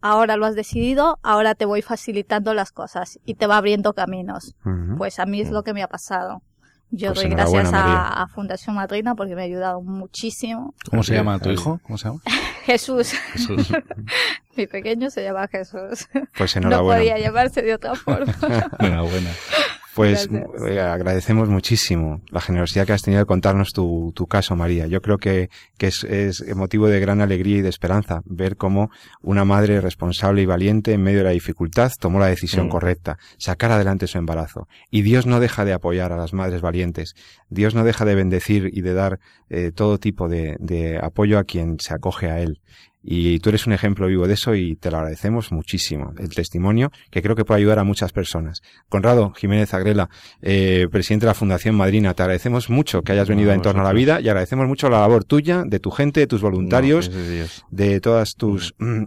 ahora 0.00 0.36
lo 0.36 0.46
has 0.46 0.54
decidido, 0.54 1.18
ahora 1.22 1.54
te 1.54 1.64
voy 1.64 1.82
facilitando 1.82 2.54
las 2.54 2.70
cosas 2.70 3.18
y 3.24 3.34
te 3.34 3.46
va 3.46 3.56
abriendo 3.56 3.94
caminos. 3.94 4.54
Pues 4.96 5.18
a 5.18 5.26
mí 5.26 5.40
es 5.40 5.50
lo 5.50 5.64
que 5.64 5.74
me 5.74 5.82
ha 5.82 5.88
pasado. 5.88 6.42
Yo 6.92 7.12
pues 7.12 7.22
doy 7.22 7.30
gracias 7.30 7.70
a, 7.72 8.26
Fundación 8.34 8.74
Madrina 8.74 9.14
porque 9.14 9.34
me 9.34 9.42
ha 9.42 9.44
ayudado 9.44 9.80
muchísimo. 9.80 10.74
¿Cómo 10.90 11.02
se 11.02 11.14
llama 11.14 11.38
tu 11.38 11.50
hijo? 11.50 11.80
¿Cómo 11.84 11.96
se 11.96 12.08
llama? 12.08 12.20
Jesús. 12.64 13.12
Jesús. 13.32 13.72
Mi 14.56 14.66
pequeño 14.66 15.10
se 15.10 15.22
llama 15.22 15.46
Jesús. 15.48 16.08
Pues 16.36 16.56
enhorabuena. 16.56 16.98
No 16.98 17.00
podía 17.00 17.18
llamarse 17.18 17.62
de 17.62 17.74
otra 17.74 17.94
forma. 17.94 18.34
enhorabuena. 18.80 19.30
Pues 19.94 20.28
eh, 20.68 20.80
agradecemos 20.80 21.48
muchísimo 21.48 22.20
la 22.30 22.40
generosidad 22.40 22.86
que 22.86 22.92
has 22.92 23.02
tenido 23.02 23.20
de 23.20 23.26
contarnos 23.26 23.72
tu, 23.72 24.12
tu 24.14 24.26
caso, 24.26 24.54
María. 24.54 24.86
Yo 24.86 25.02
creo 25.02 25.18
que, 25.18 25.50
que 25.78 25.88
es, 25.88 26.04
es, 26.04 26.44
motivo 26.54 26.86
de 26.88 27.00
gran 27.00 27.20
alegría 27.20 27.58
y 27.58 27.62
de 27.62 27.68
esperanza 27.68 28.22
ver 28.24 28.56
cómo 28.56 28.90
una 29.20 29.44
madre 29.44 29.80
responsable 29.80 30.42
y 30.42 30.46
valiente 30.46 30.92
en 30.92 31.02
medio 31.02 31.18
de 31.18 31.24
la 31.24 31.30
dificultad 31.30 31.90
tomó 31.98 32.20
la 32.20 32.26
decisión 32.26 32.66
mm. 32.66 32.70
correcta, 32.70 33.18
sacar 33.36 33.72
adelante 33.72 34.06
su 34.06 34.18
embarazo. 34.18 34.68
Y 34.90 35.02
Dios 35.02 35.26
no 35.26 35.40
deja 35.40 35.64
de 35.64 35.72
apoyar 35.72 36.12
a 36.12 36.16
las 36.16 36.32
madres 36.32 36.60
valientes. 36.60 37.14
Dios 37.48 37.74
no 37.74 37.82
deja 37.82 38.04
de 38.04 38.14
bendecir 38.14 38.70
y 38.72 38.82
de 38.82 38.94
dar 38.94 39.18
eh, 39.48 39.72
todo 39.74 39.98
tipo 39.98 40.28
de, 40.28 40.56
de 40.60 40.98
apoyo 41.02 41.38
a 41.38 41.44
quien 41.44 41.80
se 41.80 41.94
acoge 41.94 42.30
a 42.30 42.40
Él. 42.40 42.60
Y 43.02 43.38
tú 43.40 43.48
eres 43.48 43.66
un 43.66 43.72
ejemplo 43.72 44.06
vivo 44.06 44.26
de 44.26 44.34
eso 44.34 44.54
y 44.54 44.76
te 44.76 44.90
lo 44.90 44.98
agradecemos 44.98 45.52
muchísimo, 45.52 46.12
el 46.18 46.28
testimonio 46.28 46.90
que 47.10 47.22
creo 47.22 47.34
que 47.34 47.44
puede 47.44 47.60
ayudar 47.60 47.78
a 47.78 47.84
muchas 47.84 48.12
personas. 48.12 48.60
Conrado 48.88 49.32
Jiménez 49.32 49.72
Agrela, 49.72 50.10
eh, 50.42 50.86
presidente 50.90 51.26
de 51.26 51.30
la 51.30 51.34
Fundación 51.34 51.74
Madrina, 51.74 52.14
te 52.14 52.22
agradecemos 52.22 52.68
mucho 52.68 53.02
que 53.02 53.12
hayas 53.12 53.28
venido 53.28 53.50
a 53.52 53.54
En 53.54 53.62
torno 53.62 53.80
a 53.82 53.84
la 53.84 53.92
vida 53.92 54.20
y 54.20 54.28
agradecemos 54.28 54.66
mucho 54.66 54.88
la 54.88 55.00
labor 55.00 55.24
tuya, 55.24 55.64
de 55.66 55.80
tu 55.80 55.90
gente, 55.90 56.20
de 56.20 56.26
tus 56.26 56.42
voluntarios, 56.42 57.10
de 57.70 58.00
todas 58.00 58.34
tus... 58.34 58.74
Mm, 58.78 59.04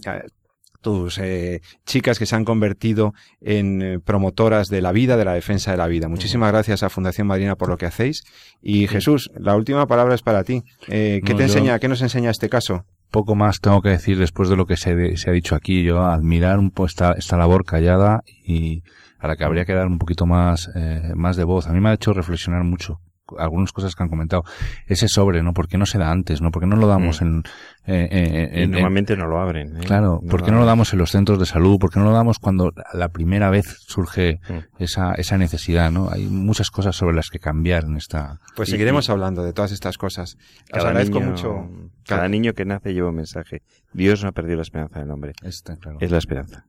tus 0.84 1.18
eh, 1.18 1.62
chicas 1.86 2.20
que 2.20 2.28
se 2.28 2.36
han 2.36 2.46
convertido 2.46 3.14
en 3.42 3.82
eh, 3.82 4.00
promotoras 4.00 4.68
de 4.68 4.82
la 4.82 4.92
vida, 4.92 5.18
de 5.18 5.26
la 5.26 5.34
defensa 5.34 5.72
de 5.72 5.78
la 5.78 5.88
vida. 5.88 6.08
Muchísimas 6.10 6.52
gracias 6.52 6.84
a 6.84 6.90
Fundación 6.90 7.26
Madrina 7.26 7.56
por 7.56 7.70
lo 7.70 7.78
que 7.78 7.88
hacéis. 7.88 8.24
Y 8.62 8.88
Jesús, 8.88 9.32
la 9.36 9.56
última 9.56 9.88
palabra 9.88 10.14
es 10.14 10.22
para 10.22 10.44
ti. 10.44 10.62
Eh, 10.90 11.22
¿Qué 11.26 11.34
te 11.34 11.44
enseña, 11.44 11.80
qué 11.80 11.88
nos 11.88 12.02
enseña 12.02 12.30
este 12.30 12.50
caso? 12.50 12.86
Poco 13.14 13.36
más 13.36 13.62
tengo 13.62 13.84
que 13.84 13.90
decir 13.90 14.18
después 14.18 14.50
de 14.50 14.56
lo 14.56 14.66
que 14.66 14.76
se, 14.76 15.18
se 15.18 15.30
ha 15.30 15.34
dicho 15.34 15.54
aquí. 15.54 15.84
Yo 15.84 16.02
admirar 16.02 16.58
un 16.58 16.72
poco 16.72 16.88
esta, 16.88 17.12
esta 17.12 17.38
labor 17.38 17.64
callada 17.64 18.24
y 18.44 18.82
a 19.20 19.28
la 19.28 19.36
que 19.36 19.44
habría 19.44 19.66
que 19.66 19.74
dar 19.74 19.86
un 19.86 20.00
poquito 20.00 20.26
más, 20.26 20.72
más 21.14 21.38
de 21.38 21.44
voz. 21.44 21.68
A 21.68 21.74
mí 21.74 21.80
me 21.80 21.90
ha 21.90 21.94
hecho 21.94 22.12
reflexionar 22.12 22.64
mucho 22.64 23.00
algunas 23.38 23.72
cosas 23.72 23.96
que 23.96 24.04
han 24.04 24.10
comentado. 24.10 24.44
Ese 24.88 25.08
sobre, 25.08 25.44
¿no? 25.44 25.54
¿Por 25.54 25.68
qué 25.68 25.78
no 25.78 25.86
se 25.86 25.98
da 25.98 26.12
antes, 26.12 26.42
no? 26.42 26.52
¿Por 26.52 26.62
qué 26.62 26.68
no 26.68 26.76
lo 26.76 26.88
damos 26.88 27.22
mm. 27.22 27.26
en, 27.26 27.44
eh, 27.86 28.08
eh, 28.12 28.50
en, 28.64 28.72
Normalmente 28.72 29.16
no 29.16 29.28
lo 29.28 29.40
abren. 29.40 29.78
¿eh? 29.78 29.82
Claro, 29.86 30.22
¿por 30.30 30.44
qué 30.44 30.52
no 30.52 30.60
lo 30.60 30.66
damos 30.66 30.94
en 30.94 31.00
los 31.00 31.12
centros 31.12 31.40
de 31.40 31.46
salud? 31.46 31.80
¿Por 31.80 31.92
qué 31.92 32.00
no 32.00 32.06
lo 32.06 32.12
damos 32.12 32.40
cuando 32.40 32.74
la 32.94 33.10
primera 33.10 33.50
vez 33.50 33.66
surge 33.88 34.40
mm. 34.48 34.84
esa, 34.84 35.14
esa 35.14 35.38
necesidad, 35.38 35.92
no? 35.92 36.10
Hay 36.12 36.26
muchas 36.26 36.70
cosas 36.72 36.96
sobre 36.96 37.16
las 37.16 37.30
que 37.30 37.40
cambiar 37.40 37.86
en 37.86 37.98
esta... 37.98 38.40
Pues 38.56 38.70
seguiremos 38.70 39.10
hablando 39.10 39.44
de 39.44 39.54
todas 39.54 39.72
estas 39.72 39.98
cosas. 39.98 40.38
Os 40.72 40.84
agradezco 40.84 41.20
mucho. 41.20 41.70
Cada 42.06 42.28
niño 42.28 42.54
que 42.54 42.66
nace 42.66 42.94
lleva 42.94 43.10
un 43.10 43.16
mensaje. 43.16 43.62
Dios 43.94 44.24
no 44.24 44.30
ha 44.30 44.32
perdido 44.34 44.58
la 44.58 44.64
esperanza 44.64 45.00
del 45.00 45.12
hombre. 45.12 45.34
claro. 45.80 45.98
Es 46.00 46.12
la 46.12 46.18
esperanza. 46.18 46.66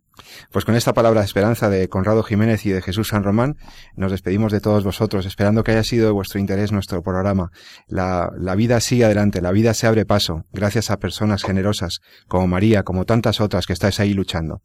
Pues 0.50 0.64
con 0.64 0.74
esta 0.74 0.92
palabra 0.92 1.20
de 1.20 1.26
esperanza 1.26 1.68
de 1.68 1.88
Conrado 1.88 2.22
Jiménez 2.22 2.64
y 2.66 2.70
de 2.70 2.82
Jesús 2.82 3.08
San 3.08 3.24
Román, 3.24 3.56
nos 3.96 4.12
despedimos 4.12 4.52
de 4.52 4.60
todos 4.60 4.84
vosotros, 4.84 5.26
esperando 5.26 5.64
que 5.64 5.72
haya 5.72 5.84
sido 5.84 6.06
de 6.06 6.12
vuestro 6.12 6.40
interés 6.40 6.72
nuestro 6.72 7.02
programa. 7.02 7.50
La, 7.86 8.30
la 8.38 8.54
vida 8.54 8.80
sigue 8.80 9.04
adelante, 9.04 9.40
la 9.40 9.52
vida 9.52 9.74
se 9.74 9.86
abre 9.86 10.06
paso, 10.06 10.44
gracias 10.52 10.90
a 10.90 10.98
personas 10.98 11.42
generosas, 11.42 12.00
como 12.28 12.46
María, 12.46 12.82
como 12.82 13.04
tantas 13.04 13.40
otras 13.40 13.66
que 13.66 13.72
estáis 13.72 14.00
ahí 14.00 14.14
luchando. 14.14 14.62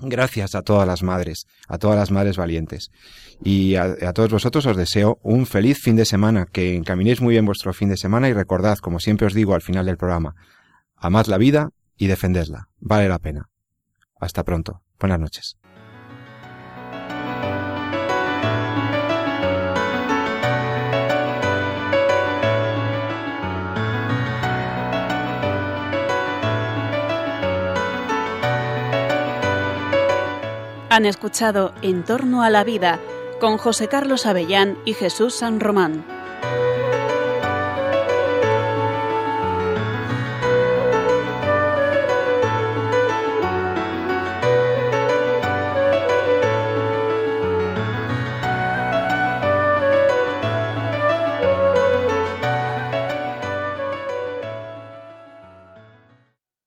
Gracias 0.00 0.54
a 0.54 0.62
todas 0.62 0.86
las 0.86 1.02
madres, 1.02 1.46
a 1.66 1.78
todas 1.78 1.96
las 1.96 2.12
madres 2.12 2.36
valientes. 2.36 2.90
Y 3.42 3.74
a, 3.74 3.96
a, 4.06 4.12
todos 4.12 4.30
vosotros 4.30 4.64
os 4.66 4.76
deseo 4.76 5.18
un 5.22 5.44
feliz 5.44 5.78
fin 5.82 5.96
de 5.96 6.04
semana, 6.04 6.46
que 6.46 6.76
encaminéis 6.76 7.20
muy 7.20 7.32
bien 7.34 7.46
vuestro 7.46 7.72
fin 7.72 7.88
de 7.88 7.96
semana 7.96 8.28
y 8.28 8.32
recordad, 8.32 8.78
como 8.78 9.00
siempre 9.00 9.26
os 9.26 9.34
digo 9.34 9.54
al 9.54 9.62
final 9.62 9.86
del 9.86 9.96
programa, 9.96 10.36
amad 10.96 11.26
la 11.26 11.36
vida 11.36 11.70
y 11.96 12.06
defendedla. 12.06 12.68
Vale 12.78 13.08
la 13.08 13.18
pena. 13.18 13.48
Hasta 14.20 14.44
pronto. 14.44 14.82
Buenas 14.98 15.20
noches. 15.20 15.56
Han 30.90 31.06
escuchado 31.06 31.74
En 31.80 32.02
torno 32.02 32.42
a 32.42 32.50
la 32.50 32.64
vida 32.64 32.98
con 33.38 33.56
José 33.56 33.86
Carlos 33.86 34.26
Avellán 34.26 34.78
y 34.84 34.94
Jesús 34.94 35.32
San 35.32 35.60
Román. 35.60 36.04